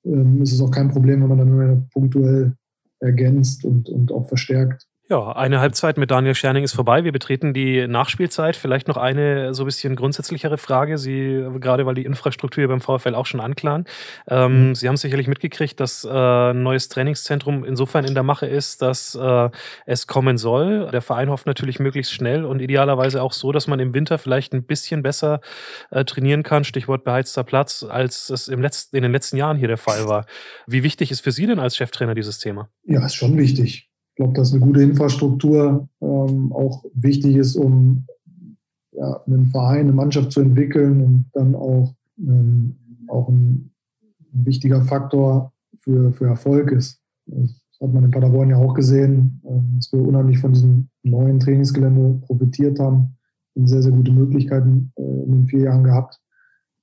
ähm, 0.06 0.42
ist 0.42 0.54
es 0.54 0.62
auch 0.62 0.72
kein 0.72 0.90
Problem, 0.90 1.22
wenn 1.22 1.30
man 1.30 1.38
dann 1.38 1.50
nur 1.50 1.88
punktuell 1.92 2.54
ergänzt 3.00 3.66
und, 3.66 3.90
und 3.90 4.12
auch 4.12 4.28
verstärkt. 4.28 4.88
Ja, 5.10 5.34
eine 5.34 5.60
Halbzeit 5.60 5.98
mit 5.98 6.12
Daniel 6.12 6.34
Scherning 6.34 6.64
ist 6.64 6.74
vorbei. 6.74 7.04
Wir 7.04 7.12
betreten 7.12 7.54
die 7.54 7.88
Nachspielzeit. 7.88 8.56
Vielleicht 8.56 8.88
noch 8.88 8.96
eine 8.96 9.54
so 9.54 9.64
ein 9.64 9.66
bisschen 9.66 9.98
grundsätzlichere 9.98 10.58
Frage. 10.58 10.98
Sie, 10.98 11.46
gerade 11.60 11.86
weil 11.86 11.96
die 11.96 12.06
Infrastruktur 12.06 12.66
beim 12.70 12.80
VfL 12.80 13.14
auch 13.14 13.26
schon 13.26 13.42
anklang. 13.42 13.86
Ähm, 14.30 14.70
mhm. 14.70 14.76
Sie 14.76 14.88
haben 14.88 14.96
sicherlich 14.96 15.28
mitgekriegt, 15.28 15.82
dass 15.82 16.06
äh, 16.06 16.10
ein 16.10 16.64
neues 16.64 16.88
Trainingszentrum 16.88 17.66
insofern 17.66 18.06
in 18.06 18.14
der 18.14 18.24
Mache 18.24 18.46
ist, 18.46 18.82
dass 18.82 19.14
äh, 19.14 19.50
es 19.86 20.08
kommen 20.08 20.38
soll. 20.38 20.90
Der 20.94 21.02
Verein 21.02 21.30
hofft 21.30 21.48
natürlich 21.48 21.82
möglichst 21.82 22.14
schnell 22.14 22.46
und 22.46 22.62
idealerweise 22.62 23.22
auch 23.22 23.34
so, 23.34 23.52
dass 23.52 23.68
man 23.68 23.82
im 23.82 23.94
Winter 23.94 24.18
vielleicht 24.18 24.54
ein 24.54 24.64
bisschen 24.64 25.04
besser 25.04 25.42
äh, 25.92 26.06
trainieren 26.06 26.44
kann. 26.44 26.64
Stichwort 26.64 27.04
beheizter 27.04 27.44
Platz, 27.44 27.84
als 27.84 28.30
es 28.30 28.48
im 28.48 28.62
letzten, 28.62 28.96
in 28.96 29.04
den 29.04 29.12
letzten 29.12 29.36
Jahren 29.36 29.58
hier 29.58 29.68
der 29.68 29.78
Fall 29.78 30.08
war. 30.08 30.26
Wie 30.66 30.82
wichtig 30.82 31.12
ist 31.12 31.20
für 31.20 31.34
Sie 31.34 31.46
denn 31.46 31.60
als 31.60 31.76
Cheftrainer 31.76 32.16
dieses 32.16 32.40
Thema? 32.40 32.70
Ja, 32.86 33.06
ist 33.06 33.16
schon 33.16 33.38
wichtig. 33.38 33.90
Ich 34.14 34.18
glaube, 34.18 34.34
dass 34.34 34.52
eine 34.52 34.62
gute 34.62 34.84
Infrastruktur 34.84 35.90
ähm, 36.00 36.54
auch 36.54 36.86
wichtig 36.94 37.36
ist, 37.36 37.56
um 37.56 38.06
ja, 38.92 39.20
einen 39.26 39.48
Verein, 39.48 39.88
eine 39.88 39.94
Mannschaft 39.94 40.32
zu 40.32 40.42
entwickeln 40.42 41.02
und 41.02 41.26
dann 41.34 41.56
auch, 41.56 41.96
ähm, 42.20 42.76
auch 43.08 43.28
ein, 43.28 43.72
wichtiger 44.36 44.82
Faktor 44.82 45.52
für, 45.78 46.12
für 46.14 46.26
Erfolg 46.26 46.72
ist. 46.72 47.00
Das 47.26 47.62
hat 47.82 47.94
man 47.94 48.04
in 48.04 48.12
Paderborn 48.12 48.50
ja 48.50 48.58
auch 48.58 48.74
gesehen, 48.74 49.42
äh, 49.46 49.78
dass 49.78 49.92
wir 49.92 50.00
unheimlich 50.00 50.40
von 50.40 50.54
diesem 50.54 50.90
neuen 51.04 51.40
Trainingsgelände 51.40 52.20
profitiert 52.26 52.80
haben 52.80 53.16
und 53.56 53.68
sehr, 53.68 53.82
sehr 53.82 53.92
gute 53.92 54.12
Möglichkeiten 54.12 54.92
äh, 54.96 55.02
in 55.02 55.32
den 55.32 55.48
vier 55.48 55.62
Jahren 55.62 55.84
gehabt. 55.84 56.20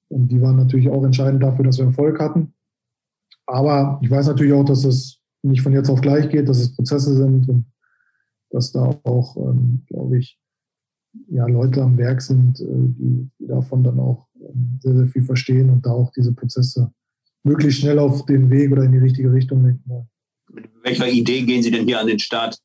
Und 0.09 0.31
die 0.31 0.43
waren 0.43 0.57
natürlich 0.57 0.89
auch 0.91 1.05
entscheidend 1.05 1.43
dafür, 1.43 1.65
dass 1.65 1.79
wir 1.79 1.87
Erfolg 1.87 2.19
hatten. 2.21 2.55
Aber 3.47 3.99
ich 4.03 4.11
weiß 4.11 4.27
natürlich 4.27 4.53
auch, 4.53 4.65
dass 4.65 4.85
es 4.85 5.20
nicht 5.43 5.63
von 5.63 5.73
jetzt 5.73 5.91
auf 5.91 6.01
gleich 6.01 6.29
geht, 6.29 6.49
dass 6.49 6.59
es 6.59 6.75
Prozesse 6.75 7.15
sind 7.17 7.49
und 7.49 7.67
dass 8.51 8.73
da 8.73 8.99
auch, 9.05 9.37
ähm, 9.37 9.83
glaube 9.87 10.19
ich, 10.19 10.39
ja, 11.29 11.47
Leute 11.47 11.83
am 11.83 11.99
Werk 11.99 12.23
sind, 12.23 12.61
äh, 12.61 12.65
die, 12.69 13.31
die, 13.39 13.47
davon 13.47 13.83
dann 13.83 13.99
auch 13.99 14.29
ähm, 14.41 14.79
sehr, 14.81 14.97
sehr 14.97 15.07
viel 15.07 15.23
verstehen 15.23 15.71
und 15.71 15.87
da 15.87 15.91
auch 15.91 16.13
diese 16.13 16.33
Prozesse 16.33 16.93
möglichst 17.43 17.81
schnell 17.81 17.99
auf 17.99 18.27
den 18.27 18.51
Weg 18.51 18.71
oder 18.71 18.85
in 18.85 18.93
die 18.93 18.99
richtige 18.99 19.33
Richtung 19.33 19.65
lenken 19.65 19.89
wollen. 19.89 20.09
Mit 20.53 20.71
welcher 20.83 21.09
Idee 21.09 21.43
gehen 21.43 21.63
Sie 21.63 21.71
denn 21.71 21.87
hier 21.87 22.01
an 22.01 22.07
den 22.07 22.19
Start? 22.19 22.59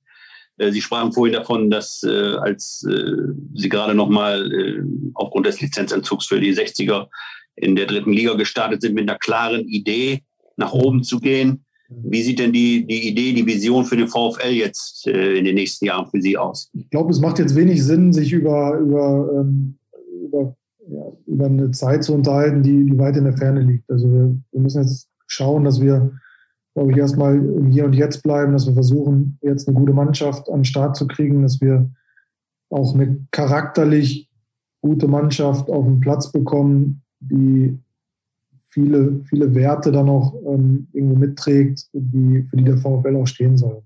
Äh, 0.58 0.72
Sie 0.72 0.82
sprachen 0.82 1.14
vorhin 1.14 1.34
davon, 1.34 1.70
dass 1.70 2.04
äh, 2.04 2.36
als 2.36 2.86
äh, 2.90 3.34
Sie 3.54 3.70
gerade 3.70 3.96
nochmal 3.96 4.52
äh, 4.52 4.84
aufgrund 5.14 5.46
des 5.46 5.62
Lizenzentzugs 5.62 6.26
für 6.26 6.40
die 6.40 6.54
60er 6.54 7.08
in 7.56 7.76
der 7.76 7.86
dritten 7.86 8.12
Liga 8.12 8.34
gestartet 8.34 8.82
sind, 8.82 8.96
mit 8.96 9.10
einer 9.10 9.18
klaren 9.18 9.62
Idee 9.68 10.24
nach 10.58 10.74
oben 10.74 11.04
zu 11.04 11.20
gehen. 11.20 11.66
Wie 11.90 12.24
sieht 12.24 12.40
denn 12.40 12.52
die, 12.52 12.86
die 12.86 13.10
Idee, 13.10 13.34
die 13.34 13.46
Vision 13.46 13.86
für 13.86 13.98
den 13.98 14.08
VfL 14.08 14.50
jetzt 14.50 15.08
äh, 15.08 15.36
in 15.36 15.46
den 15.46 15.56
nächsten 15.56 15.86
Jahren 15.86 16.08
für 16.08 16.22
Sie 16.22 16.38
aus? 16.38 16.70
Ich 16.74 16.90
glaube, 16.90 17.12
es 17.12 17.20
macht 17.20 17.40
jetzt 17.40 17.56
wenig 17.56 17.84
Sinn, 17.84 18.12
sich 18.12 18.34
über, 18.34 18.78
über, 18.80 19.30
ähm, 19.40 19.78
über, 20.24 20.56
ja, 20.88 21.12
über 21.28 21.46
eine 21.46 21.72
Zeit 21.72 22.04
zu 22.04 22.14
unterhalten, 22.14 22.64
die, 22.64 22.86
die 22.86 22.98
weit 22.98 23.18
in 23.18 23.26
der 23.26 23.38
Ferne 23.38 23.62
liegt. 23.62 23.90
Also 23.90 24.12
wir, 24.12 24.36
wir 24.52 24.62
müssen 24.62 24.82
jetzt 24.82 25.10
schauen, 25.28 25.64
dass 25.64 25.80
wir, 25.80 26.12
glaube 26.74 26.92
ich, 26.92 26.98
erstmal 26.98 27.36
im 27.36 27.68
Hier 27.68 27.86
und 27.86 27.94
Jetzt 27.94 28.24
bleiben, 28.24 28.54
dass 28.54 28.66
wir 28.66 28.74
versuchen, 28.74 29.38
jetzt 29.42 29.68
eine 29.68 29.78
gute 29.78 29.94
Mannschaft 29.94 30.50
an 30.50 30.60
den 30.60 30.66
Start 30.66 30.96
zu 30.96 31.08
kriegen, 31.08 31.44
dass 31.44 31.62
wir 31.62 31.92
auch 32.70 32.96
eine 32.96 33.26
charakterlich 33.32 34.30
gute 34.82 35.08
Mannschaft 35.08 35.70
auf 35.70 35.86
den 35.86 36.00
Platz 36.00 36.32
bekommen, 36.32 37.04
die 37.20 37.78
viele, 38.76 39.22
viele 39.24 39.56
Werte 39.56 39.94
dann 39.94 40.10
auch 40.10 40.36
ähm, 40.46 40.88
irgendwo 40.92 41.16
mitträgt, 41.16 41.88
die, 41.94 42.44
für 42.44 42.58
die 42.58 42.66
der 42.66 42.78
VfL 42.78 43.16
auch 43.16 43.26
stehen 43.26 43.56
soll. 43.56 43.82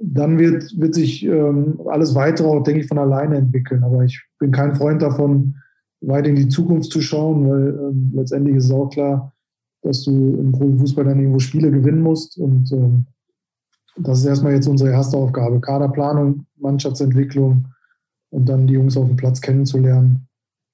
Dann 0.00 0.38
wird, 0.38 0.72
wird 0.80 0.94
sich 0.94 1.22
ähm, 1.26 1.78
alles 1.86 2.14
weitere 2.14 2.48
auch, 2.48 2.62
denke 2.62 2.80
ich, 2.80 2.86
von 2.86 2.98
alleine 2.98 3.36
entwickeln. 3.36 3.84
Aber 3.84 4.02
ich 4.02 4.22
bin 4.38 4.52
kein 4.52 4.74
Freund 4.74 5.02
davon, 5.02 5.56
weit 6.00 6.26
in 6.26 6.34
die 6.34 6.48
Zukunft 6.48 6.90
zu 6.90 7.02
schauen, 7.02 7.50
weil 7.50 7.68
ähm, 7.68 8.12
letztendlich 8.14 8.56
ist 8.56 8.64
es 8.66 8.70
auch 8.70 8.88
klar, 8.88 9.32
dass 9.82 10.02
du 10.04 10.10
im 10.10 10.52
Profifußball 10.52 11.04
dann 11.04 11.18
irgendwo 11.18 11.40
Spiele 11.40 11.70
gewinnen 11.70 12.00
musst. 12.00 12.38
Und 12.38 12.72
ähm, 12.72 13.04
das 13.98 14.20
ist 14.20 14.24
erstmal 14.24 14.54
jetzt 14.54 14.66
unsere 14.66 14.92
erste 14.92 15.18
Aufgabe. 15.18 15.60
Kaderplanung, 15.60 16.46
Mannschaftsentwicklung 16.56 17.66
und 18.30 18.48
dann 18.48 18.66
die 18.66 18.74
Jungs 18.74 18.96
auf 18.96 19.08
dem 19.08 19.16
Platz 19.16 19.42
kennenzulernen 19.42 20.26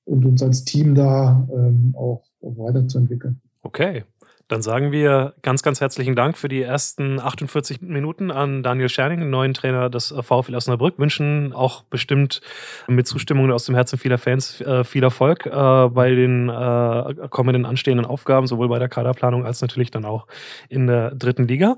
und 0.05 0.25
uns 0.25 0.45
als 0.45 0.65
Team 0.65 0.95
da 0.95 1.49
ähm, 1.53 1.93
auch, 1.97 2.23
auch 2.23 2.30
weiterzuentwickeln. 2.41 3.41
Okay, 3.63 4.05
dann 4.51 4.63
sagen 4.63 4.91
wir 4.91 5.35
ganz, 5.43 5.63
ganz 5.63 5.81
herzlichen 5.81 6.17
Dank 6.17 6.37
für 6.37 6.49
die 6.49 6.61
ersten 6.61 7.21
48 7.21 7.83
Minuten 7.83 8.33
an 8.33 8.65
Daniel 8.65 8.89
Scherning, 8.89 9.31
neuen 9.31 9.55
Trainer 9.55 9.89
des 9.89 10.13
VfL 10.21 10.57
Osnabrück. 10.57 10.99
Wünschen 10.99 11.53
auch 11.53 11.85
bestimmt 11.85 12.41
mit 12.89 13.07
Zustimmung 13.07 13.53
aus 13.53 13.67
dem 13.67 13.77
Herzen 13.77 13.97
vieler 13.97 14.19
Fans 14.19 14.61
äh, 14.61 14.83
viel 14.83 15.05
Erfolg 15.05 15.47
äh, 15.47 15.51
bei 15.51 16.15
den 16.17 16.49
äh, 16.49 17.29
kommenden 17.29 17.65
anstehenden 17.65 18.05
Aufgaben, 18.07 18.49
sowohl 18.49 18.69
bei 18.69 18.81
der 18.81 18.89
Kaderplanung 18.89 19.47
als 19.47 19.63
natürlich 19.63 19.93
dann 19.93 20.05
auch 20.05 20.27
in 20.69 20.89
der 20.89 21.15
dritten 21.15 21.47
Liga. 21.47 21.77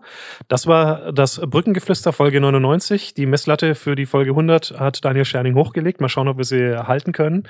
Das 0.48 0.66
war 0.66 1.12
das 1.12 1.42
Brückengeflüster 1.44 2.14
Folge 2.14 2.40
99. 2.40 3.12
Die 3.12 3.26
Messlatte 3.26 3.74
für 3.74 3.96
die 3.96 4.06
Folge 4.06 4.30
100 4.30 4.80
hat 4.80 5.04
Daniel 5.04 5.26
Scherning 5.26 5.56
hochgelegt. 5.56 6.00
Mal 6.00 6.08
schauen, 6.08 6.28
ob 6.28 6.38
wir 6.38 6.44
sie 6.44 6.74
halten 6.74 7.12
können. 7.12 7.42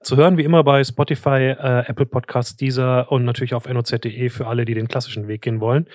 Zu 0.00 0.16
hören 0.16 0.38
wie 0.38 0.44
immer 0.44 0.64
bei 0.64 0.82
Spotify, 0.84 1.54
Apple 1.86 2.06
Podcasts, 2.06 2.56
Deezer 2.56 3.12
und 3.12 3.26
natürlich 3.26 3.52
auf 3.52 3.68
noz.de 3.68 4.30
für 4.30 4.46
alle, 4.46 4.64
die 4.70 4.74
den 4.74 4.88
klassischen 4.88 5.28
Weg 5.28 5.42
gehen 5.42 5.60
wollen. 5.60 5.86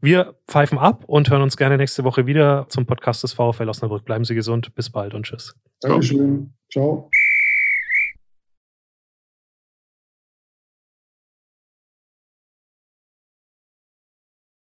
Wir 0.00 0.34
pfeifen 0.46 0.78
ab 0.78 1.04
und 1.06 1.28
hören 1.30 1.42
uns 1.42 1.56
gerne 1.56 1.76
nächste 1.76 2.04
Woche 2.04 2.26
wieder 2.26 2.66
zum 2.68 2.86
Podcast 2.86 3.22
des 3.22 3.32
VfL 3.32 3.68
Osnabrück. 3.68 4.04
Bleiben 4.04 4.24
Sie 4.24 4.34
gesund. 4.34 4.74
Bis 4.74 4.90
bald 4.90 5.14
und 5.14 5.24
tschüss. 5.24 5.54
Dankeschön. 5.80 6.52
Ciao. 6.70 7.10